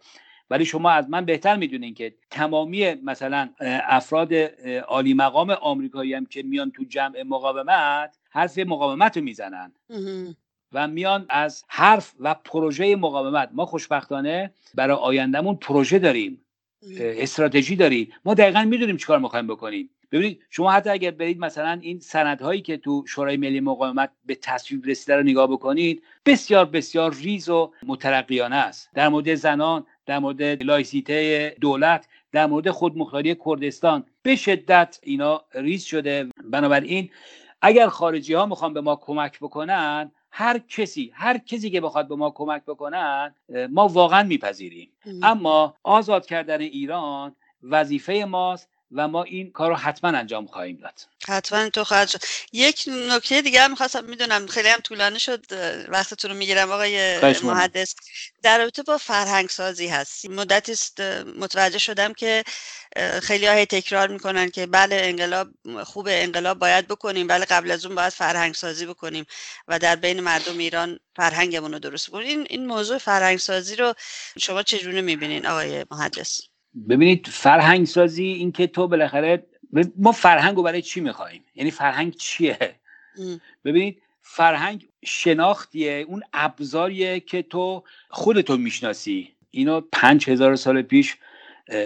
ولی 0.49 0.65
شما 0.65 0.89
از 0.89 1.09
من 1.09 1.25
بهتر 1.25 1.55
می‌دونین 1.55 1.93
که 1.93 2.15
تمامی 2.29 2.93
مثلا 2.93 3.49
افراد 3.87 4.33
عالی 4.87 5.13
مقام 5.13 5.49
آمریکایی 5.49 6.13
هم 6.13 6.25
که 6.25 6.43
میان 6.43 6.71
تو 6.71 6.83
جمع 6.83 7.23
مقاومت 7.23 8.17
حرف 8.29 8.57
مقاومت 8.57 9.17
رو 9.17 9.23
می‌زنن. 9.23 9.73
و 10.71 10.87
میان 10.87 11.25
از 11.29 11.63
حرف 11.67 12.13
و 12.19 12.33
پروژه 12.33 12.95
مقاومت. 12.95 13.49
ما 13.53 13.65
خوشبختانه 13.65 14.53
برای 14.75 14.97
آیندهمون 14.97 15.55
پروژه 15.55 15.99
داریم 15.99 16.41
استراتژی 16.99 17.75
داریم. 17.75 18.11
ما 18.25 18.33
دقیقا 18.33 18.61
می‌دونیم 18.63 18.97
چیکار 18.97 19.19
می‌خوایم 19.19 19.47
بکنیم. 19.47 19.89
ببینید 20.13 20.41
شما 20.49 20.71
حتی 20.71 20.89
اگر 20.89 21.11
برید 21.11 21.39
مثلا 21.39 21.79
این 21.81 21.99
سندهایی 21.99 22.61
که 22.61 22.77
تو 22.77 23.03
شورای 23.07 23.37
ملی 23.37 23.59
مقاومت 23.59 24.09
به 24.25 24.35
تصویب 24.35 24.85
رسیده 24.85 25.15
رو 25.15 25.23
نگاه 25.23 25.47
بکنید 25.47 26.03
بسیار 26.25 26.65
بسیار 26.65 27.13
ریز 27.13 27.49
و 27.49 27.71
مترقیانه 27.83 28.55
است. 28.55 28.89
در 28.93 29.09
مورد 29.09 29.35
زنان 29.35 29.85
در 30.05 30.19
مورد 30.19 30.63
laïcité 30.63 31.55
دولت 31.61 32.07
در 32.31 32.45
مورد 32.45 32.69
خودمختاری 32.69 33.35
کردستان 33.45 34.03
به 34.23 34.35
شدت 34.35 34.99
اینا 35.03 35.41
ریز 35.53 35.83
شده. 35.83 36.29
بنابراین 36.43 37.09
اگر 37.61 37.87
خارجی 37.87 38.33
ها 38.33 38.45
می‌خوان 38.45 38.73
به 38.73 38.81
ما 38.81 38.95
کمک 38.95 39.39
بکنن 39.39 40.11
هر 40.31 40.57
کسی 40.57 41.11
هر 41.13 41.37
کسی 41.37 41.69
که 41.69 41.81
بخواد 41.81 42.07
به 42.07 42.15
ما 42.15 42.29
کمک 42.29 42.61
بکنن 42.65 43.35
ما 43.69 43.87
واقعا 43.87 44.23
میپذیریم. 44.23 44.89
اما 45.23 45.75
آزاد 45.83 46.25
کردن 46.25 46.61
ایران 46.61 47.35
وظیفه 47.63 48.25
ماست 48.27 48.69
و 48.93 49.07
ما 49.07 49.23
این 49.23 49.51
کار 49.51 49.69
رو 49.69 49.75
حتما 49.75 50.09
انجام 50.09 50.47
خواهیم 50.47 50.77
داد. 50.77 50.93
حتما 51.27 51.69
تو 51.69 51.83
خواهد 51.83 52.09
شد. 52.09 52.19
یک 52.51 52.83
نکته 52.87 53.41
دیگه 53.41 53.61
هم 53.61 53.69
می‌خواستم 53.69 54.05
می‌دونم 54.05 54.47
خیلی 54.47 54.67
هم 54.67 54.79
طولانی 54.79 55.19
شد 55.19 55.45
وقتتون 55.87 56.31
رو 56.31 56.37
می‌گیرم 56.37 56.71
آقای 56.71 57.19
محدث 57.43 57.93
در 58.43 58.57
رابطه 58.57 58.83
با 58.83 58.97
فرهنگ 58.97 59.49
سازی 59.49 59.87
هست 59.87 60.29
مدتی 60.29 60.71
است 60.71 61.01
متوجه 61.39 61.77
شدم 61.77 62.13
که 62.13 62.43
خیلی 63.21 63.45
های 63.45 63.65
تکرار 63.65 64.07
می‌کنن 64.07 64.49
که 64.49 64.65
بله 64.65 65.01
انقلاب 65.03 65.47
خوب 65.83 66.07
انقلاب 66.11 66.59
باید 66.59 66.87
بکنیم 66.87 67.27
ولی 67.29 67.45
قبل 67.45 67.71
از 67.71 67.85
اون 67.85 67.95
باید 67.95 68.13
فرهنگ 68.13 68.53
سازی 68.53 68.85
بکنیم 68.85 69.25
و 69.67 69.79
در 69.79 69.95
بین 69.95 70.19
مردم 70.19 70.57
ایران 70.57 70.99
فرهنگمون 71.15 71.73
رو 71.73 71.79
درست 71.79 72.09
بکنیم. 72.09 72.27
این, 72.27 72.47
این 72.49 72.65
موضوع 72.65 72.97
فرهنگ 72.97 73.39
سازی 73.39 73.75
رو 73.75 73.93
شما 74.39 74.63
چجوری 74.63 75.01
می‌بینین 75.01 75.45
آقای 75.45 75.85
محدث 75.91 76.41
ببینید 76.89 77.27
فرهنگ 77.27 77.85
سازی 77.85 78.25
این 78.25 78.51
که 78.51 78.67
تو 78.67 78.87
بالاخره 78.87 79.47
ما 79.97 80.11
فرهنگ 80.11 80.55
رو 80.55 80.63
برای 80.63 80.81
چی 80.81 81.01
می‌خوایم 81.01 81.43
یعنی 81.55 81.71
فرهنگ 81.71 82.15
چیه؟ 82.15 82.75
ببینید 83.65 84.01
فرهنگ 84.21 84.87
شناختیه 85.05 86.05
اون 86.07 86.23
ابزاریه 86.33 87.19
که 87.19 87.41
تو 87.41 87.83
خودتو 88.09 88.57
می‌شناسی. 88.57 89.33
اینو 89.51 89.81
پنج 89.91 90.29
هزار 90.29 90.55
سال 90.55 90.81
پیش 90.81 91.17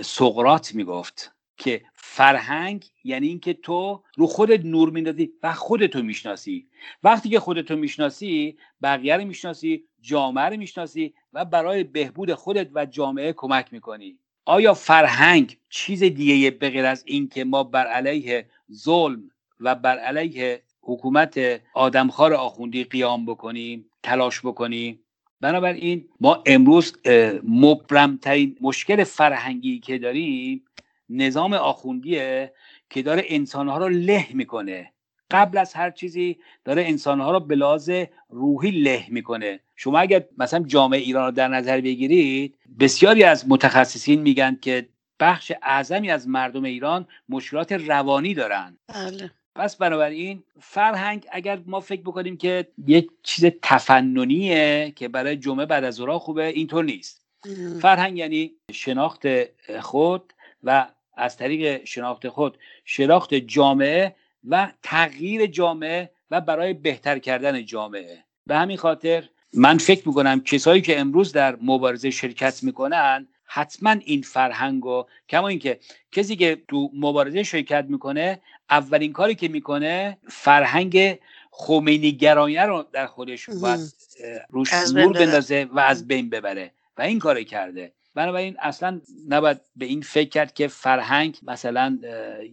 سقرات 0.01 0.75
می‌گفت 0.75 1.31
که 1.57 1.81
فرهنگ 1.95 2.85
یعنی 3.03 3.27
اینکه 3.27 3.53
تو 3.53 4.03
رو 4.17 4.27
خودت 4.27 4.65
نور 4.65 4.89
میندازی 4.89 5.31
و 5.43 5.53
خودتو 5.53 6.03
می‌شناسی. 6.03 6.67
وقتی 7.03 7.29
که 7.29 7.39
خودتو 7.39 7.75
می‌شناسی 7.75 8.57
بقیه 8.81 9.17
رو 9.17 9.25
می‌شناسی 9.25 9.83
جامعه 10.01 10.45
رو 10.45 10.57
می‌شناسی 10.57 11.13
و 11.33 11.45
برای 11.45 11.83
بهبود 11.83 12.33
خودت 12.33 12.69
و 12.73 12.85
جامعه 12.85 13.33
کمک 13.33 13.73
می‌کنی. 13.73 14.19
آیا 14.47 14.73
فرهنگ 14.73 15.57
چیز 15.69 16.03
دیگه 16.03 16.51
بغیر 16.51 16.85
از 16.85 17.03
این 17.07 17.29
که 17.29 17.43
ما 17.43 17.63
بر 17.63 17.87
علیه 17.87 18.45
ظلم 18.73 19.31
و 19.59 19.75
بر 19.75 19.97
علیه 19.97 20.61
حکومت 20.81 21.61
آدمخوار 21.73 22.33
آخوندی 22.33 22.83
قیام 22.83 23.25
بکنیم 23.25 23.85
تلاش 24.03 24.39
بکنیم؟ 24.39 24.99
بنابراین 25.41 26.05
ما 26.19 26.43
امروز 26.45 26.93
مبرمترین 27.43 28.57
مشکل 28.61 29.03
فرهنگی 29.03 29.79
که 29.79 29.97
داریم 29.97 30.65
نظام 31.09 31.53
آخوندیه 31.53 32.53
که 32.89 33.01
داره 33.01 33.23
انسانها 33.27 33.77
رو 33.77 33.89
له 33.89 34.27
می‌کنه. 34.33 34.93
قبل 35.31 35.57
از 35.57 35.73
هر 35.73 35.91
چیزی 35.91 36.37
داره 36.65 36.83
انسانها 36.85 37.31
رو 37.31 37.39
به 37.39 37.55
لحاظ 37.55 37.91
روحی 38.29 38.71
له 38.71 39.05
می‌کنه. 39.09 39.59
شما 39.75 39.99
اگر 39.99 40.23
مثلا 40.37 40.63
جامعه 40.63 40.99
ایران 40.99 41.25
رو 41.25 41.31
در 41.31 41.47
نظر 41.47 41.81
بگیرید 41.81 42.55
بسیاری 42.79 43.23
از 43.23 43.49
متخصصین 43.49 44.21
میگن 44.21 44.57
که 44.61 44.89
بخش 45.19 45.51
اعظمی 45.61 46.11
از 46.11 46.27
مردم 46.27 46.63
ایران 46.63 47.07
مشکلات 47.29 47.71
روانی 47.71 48.33
دارن. 48.33 48.77
بله. 48.87 49.31
پس 49.55 49.75
بنابراین 49.75 50.43
فرهنگ 50.59 51.25
اگر 51.31 51.59
ما 51.65 51.79
فکر 51.79 52.01
بکنیم 52.01 52.37
که 52.37 52.67
یک 52.87 53.09
چیز 53.23 53.45
تفننیه 53.61 54.93
که 54.95 55.07
برای 55.07 55.37
جمعه 55.37 55.65
بعد 55.65 55.83
از 55.83 55.95
ظهر 55.95 56.17
خوبه 56.17 56.45
اینطور 56.45 56.83
نیست. 56.83 57.21
فرهنگ 57.81 58.17
یعنی 58.17 58.51
شناخت 58.71 59.27
خود 59.79 60.33
و 60.63 60.87
از 61.17 61.37
طریق 61.37 61.85
شناخت 61.85 62.29
خود 62.29 62.57
شناخت 62.85 63.33
جامعه 63.33 64.15
و 64.47 64.71
تغییر 64.83 65.45
جامعه 65.45 66.09
و 66.31 66.41
برای 66.41 66.73
بهتر 66.73 67.19
کردن 67.19 67.65
جامعه. 67.65 68.23
به 68.47 68.55
همین 68.55 68.77
خاطر 68.77 69.29
من 69.53 69.77
فکر 69.77 70.07
می‌کنم 70.07 70.39
کسایی 70.39 70.81
که 70.81 70.99
امروز 70.99 71.31
در 71.31 71.57
مبارزه 71.61 72.09
شرکت 72.09 72.63
می‌کنن 72.63 73.27
حتما 73.45 73.91
این 74.05 74.21
فرهنگ 74.21 74.85
و 74.85 75.05
کما 75.29 75.47
اینکه 75.47 75.79
کسی 76.11 76.35
که 76.35 76.61
تو 76.67 76.91
مبارزه 76.93 77.43
شرکت 77.43 77.85
می‌کنه 77.89 78.41
اولین 78.69 79.13
کاری 79.13 79.35
که 79.35 79.47
می‌کنه 79.47 80.17
فرهنگ 80.27 81.19
خمینی 81.51 82.11
گرایانه 82.11 82.67
رو 82.67 82.85
در 82.91 83.07
خودش 83.07 83.49
باید 83.49 83.79
روش 84.49 84.73
نور 84.73 85.13
بندازه 85.13 85.67
و 85.71 85.79
از 85.79 86.07
بین 86.07 86.29
ببره. 86.29 86.71
و 86.97 87.01
این 87.01 87.19
کار 87.19 87.43
کرده. 87.43 87.91
بنابراین 88.17 88.55
اصلا 88.59 89.01
نباید 89.29 89.61
به 89.75 89.85
این 89.85 90.01
فکر 90.01 90.29
کرد 90.29 90.53
که 90.53 90.67
فرهنگ 90.67 91.39
مثلا 91.43 91.97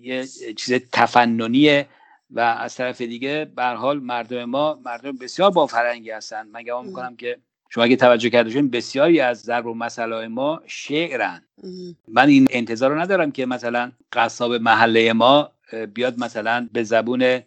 یه 0.01 0.27
چیز 0.57 0.73
تفننیه 0.93 1.87
و 2.31 2.41
از 2.41 2.75
طرف 2.77 3.01
دیگه 3.01 3.51
به 3.57 3.65
حال 3.65 4.01
مردم 4.01 4.45
ما 4.45 4.81
مردم 4.85 5.13
بسیار 5.13 5.51
با 5.51 5.67
فرهنگی 5.67 6.11
هستن. 6.11 6.47
من 6.49 6.63
گمان 6.63 6.87
می‌کنم 6.87 7.17
که 7.17 7.39
شما 7.71 7.85
اگه 7.85 7.97
توجه 7.97 8.31
کرده 8.31 8.63
بسیاری 8.63 9.21
از 9.21 9.41
ضرب 9.41 9.67
و 9.67 9.75
مسئله 9.75 10.29
ما 10.29 10.63
شعرن. 10.67 11.43
من 12.09 12.29
این 12.29 12.47
انتظار 12.51 12.91
رو 12.91 13.01
ندارم 13.01 13.33
که 13.33 13.47
مثلا 13.47 13.93
قصاب 14.13 14.55
محله 14.55 15.13
ما 15.13 15.51
بیاد 15.95 16.19
مثلا 16.19 16.69
به 16.73 16.83
زبون 16.83 17.41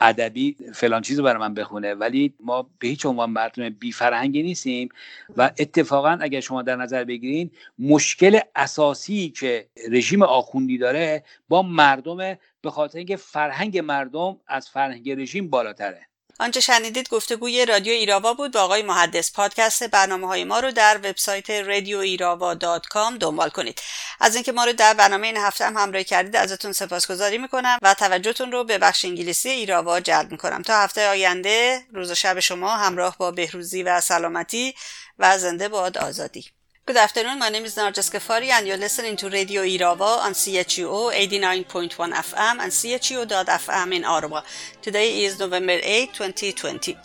ادبی 0.00 0.56
فلان 0.74 1.02
چیز 1.02 1.18
رو 1.18 1.24
برای 1.24 1.40
من 1.40 1.54
بخونه 1.54 1.94
ولی 1.94 2.34
ما 2.40 2.70
به 2.78 2.88
هیچ 2.88 3.06
عنوان 3.06 3.30
مردم 3.30 3.68
بی 3.68 3.92
فرهنگی 3.92 4.42
نیستیم 4.42 4.88
و 5.36 5.50
اتفاقا 5.58 6.18
اگر 6.20 6.40
شما 6.40 6.62
در 6.62 6.76
نظر 6.76 7.04
بگیرین 7.04 7.50
مشکل 7.78 8.40
اساسی 8.56 9.30
که 9.30 9.68
رژیم 9.90 10.22
آخوندی 10.22 10.78
داره 10.78 11.24
با 11.48 11.62
مردم 11.62 12.16
به 12.60 12.70
خاطر 12.70 12.98
اینکه 12.98 13.16
فرهنگ 13.16 13.78
مردم 13.78 14.40
از 14.46 14.68
فرهنگ 14.68 15.10
رژیم 15.10 15.50
بالاتره. 15.50 16.06
آنچه 16.38 16.60
شنیدید 16.60 17.08
گفتگوی 17.08 17.66
رادیو 17.66 17.92
ایراوا 17.92 18.34
بود 18.34 18.52
با 18.52 18.60
آقای 18.60 18.82
محدث 18.82 19.32
پادکست. 19.32 19.84
برنامه 19.84 20.26
های 20.26 20.44
ما 20.44 20.60
رو 20.60 20.72
در 20.72 20.96
وبسایت 20.96 21.50
رادیو 21.50 21.98
ایراوا 21.98 22.54
دات 22.54 22.86
کام 22.86 23.18
دنبال 23.18 23.48
کنید. 23.48 23.82
از 24.20 24.34
اینکه 24.34 24.52
ما 24.52 24.64
رو 24.64 24.72
در 24.72 24.94
برنامه 24.94 25.26
این 25.26 25.36
هفته 25.36 25.66
هم 25.66 25.76
همراهی 25.76 26.04
کردید 26.04 26.36
ازتون 26.36 26.72
سپاسگزاری 26.72 27.38
می‌کنم 27.38 27.78
و 27.82 27.94
توجهتون 27.94 28.52
رو 28.52 28.64
به 28.64 28.78
بخش 28.78 29.04
انگلیسی 29.04 29.48
ایراوا 29.48 30.00
جلب 30.00 30.32
می‌کنم. 30.32 30.62
تا 30.62 30.74
هفته 30.78 31.08
آینده 31.08 31.86
روز 31.92 32.10
و 32.10 32.14
شب 32.14 32.40
شما 32.40 32.76
همراه 32.76 33.16
با 33.18 33.30
بهروزی 33.30 33.82
و 33.82 34.00
سلامتی 34.00 34.74
و 35.18 35.38
زنده 35.38 35.68
باد 35.68 35.98
آزادی. 35.98 36.53
Good 36.86 36.98
afternoon. 36.98 37.38
My 37.38 37.48
name 37.48 37.64
is 37.64 37.76
Narjas 37.76 38.10
Kafari, 38.12 38.50
and 38.50 38.66
you're 38.66 38.76
listening 38.76 39.16
to 39.16 39.30
Radio 39.30 39.62
Irava 39.62 40.18
on 40.18 40.34
CHUO 40.34 41.14
89.1 41.14 42.12
FM 42.12 42.58
and 42.60 42.70
CHUO.FM 42.70 43.94
in 43.94 44.04
Ottawa. 44.04 44.42
Today 44.82 45.24
is 45.24 45.38
November 45.38 45.78
8, 45.82 46.12
2020. 46.12 46.98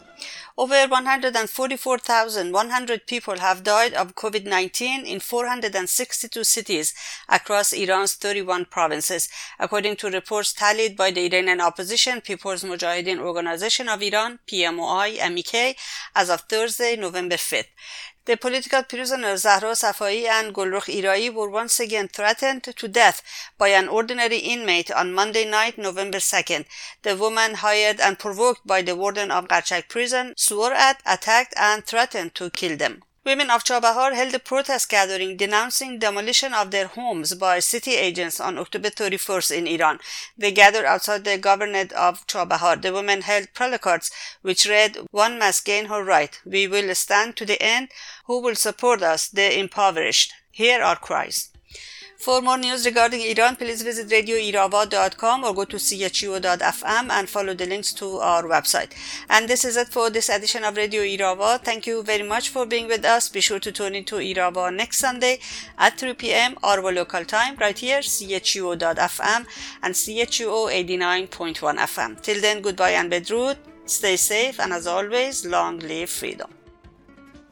Over 0.58 0.88
144,100 0.88 3.08
people 3.08 3.40
have 3.40 3.64
died 3.64 3.94
of 3.94 4.16
COVID 4.16 4.44
19 4.44 5.06
in 5.06 5.22
462 5.22 6.44
cities 6.44 6.94
across 7.30 7.72
Iran's 7.72 8.16
31 8.16 8.66
provinces, 8.66 9.30
according 9.58 9.96
to 9.96 10.10
reports 10.10 10.52
tallied 10.52 10.98
by 10.98 11.12
the 11.12 11.28
Iranian 11.28 11.62
opposition 11.62 12.20
People's 12.20 12.66
Mujahideen 12.66 13.20
Organization 13.20 13.88
of 13.88 14.04
Iran, 14.04 14.40
PMOI, 14.52 15.20
MEK, 15.34 15.78
as 16.14 16.30
of 16.30 16.42
Thursday, 16.42 16.98
November 16.98 17.38
5th. 17.38 17.70
The 18.26 18.38
political 18.38 18.84
prisoner 18.84 19.38
Zahra 19.38 19.72
Safai 19.72 20.28
and 20.28 20.54
Gulrukh 20.54 20.90
Irai 20.90 21.30
were 21.34 21.50
once 21.50 21.80
again 21.80 22.08
threatened 22.10 22.64
to 22.64 22.88
death 22.88 23.22
by 23.58 23.70
an 23.70 23.88
ordinary 23.88 24.38
inmate 24.38 24.92
on 24.92 25.14
Monday 25.14 25.46
night, 25.46 25.78
November 25.78 26.20
2nd. 26.20 26.66
The 27.02 27.16
woman 27.16 27.56
hired 27.56 28.00
and 28.00 28.20
provoked 28.20 28.68
by 28.68 28.82
the 28.82 28.96
warden 28.96 29.32
of 29.32 29.48
Garchak 29.48 29.90
prison 29.90 30.34
swore 30.38 30.74
at, 30.74 31.02
attacked, 31.06 31.54
and 31.58 31.86
threatened 31.86 32.36
to 32.36 32.50
kill 32.52 32.78
them. 32.78 33.04
Women 33.30 33.52
of 33.52 33.64
Chabahar 33.64 34.16
held 34.16 34.34
a 34.34 34.40
protest 34.40 34.90
gathering 34.90 35.38
denouncing 35.38 36.00
demolition 36.00 36.52
of 36.52 36.72
their 36.72 36.88
homes 36.88 37.36
by 37.36 37.60
city 37.60 37.96
agents 37.96 38.40
on 38.40 38.58
October 38.58 38.90
31st 38.90 39.56
in 39.56 39.68
Iran. 39.68 40.00
They 40.36 40.52
gathered 40.52 40.86
outside 40.86 41.26
the 41.26 41.38
governorate 41.38 41.92
of 41.92 42.26
Chabahar. 42.26 42.82
The 42.82 42.92
women 42.92 43.22
held 43.22 43.54
placards 43.54 44.10
which 44.42 44.66
read, 44.66 44.98
One 45.12 45.38
must 45.38 45.64
gain 45.64 45.86
her 45.86 46.04
right. 46.04 46.42
We 46.44 46.68
will 46.68 46.96
stand 46.96 47.38
to 47.38 47.46
the 47.46 47.62
end. 47.62 47.90
Who 48.26 48.42
will 48.42 48.56
support 48.56 49.04
us, 49.04 49.28
the 49.28 49.60
impoverished? 49.60 50.34
Here 50.50 50.82
are 50.82 50.96
cries. 50.96 51.52
For 52.20 52.42
more 52.42 52.58
news 52.58 52.86
regarding 52.86 53.22
Iran, 53.22 53.56
please 53.56 53.82
visit 53.82 54.10
radioirava.com 54.10 55.46
or 55.46 55.54
go 55.54 55.64
to 55.64 55.78
chuo.fm 55.78 57.10
and 57.10 57.30
follow 57.30 57.54
the 57.54 57.66
links 57.66 57.94
to 57.94 58.18
our 58.18 58.44
website. 58.44 58.92
And 59.30 59.48
this 59.48 59.64
is 59.64 59.78
it 59.78 59.88
for 59.88 60.10
this 60.10 60.28
edition 60.28 60.66
of 60.66 60.76
Radio 60.76 61.02
Irava. 61.04 61.64
Thank 61.64 61.88
you 61.88 62.04
very 62.04 62.24
much 62.24 62.50
for 62.50 62.66
being 62.66 62.88
with 62.88 63.06
us. 63.06 63.30
Be 63.30 63.40
sure 63.40 63.62
to 63.62 63.72
tune 63.72 63.96
in 63.96 64.04
to 64.04 64.16
Irava 64.16 64.76
next 64.76 64.98
Sunday 64.98 65.40
at 65.78 65.98
3 65.98 66.14
p.m. 66.16 66.58
our 66.62 66.92
local 66.92 67.24
time 67.24 67.56
right 67.56 67.80
here, 67.80 68.00
chuo.fm 68.00 69.46
and 69.82 69.96
chuo 69.96 70.70
89.1 70.70 71.78
FM. 71.78 72.22
Till 72.22 72.42
then, 72.42 72.62
goodbye 72.62 72.92
and 72.92 73.10
bedrood. 73.10 73.56
Stay 73.86 74.18
safe 74.18 74.60
and 74.60 74.74
as 74.74 74.88
always, 74.88 75.46
long 75.46 75.80
live 75.80 76.10
freedom. 76.10 76.59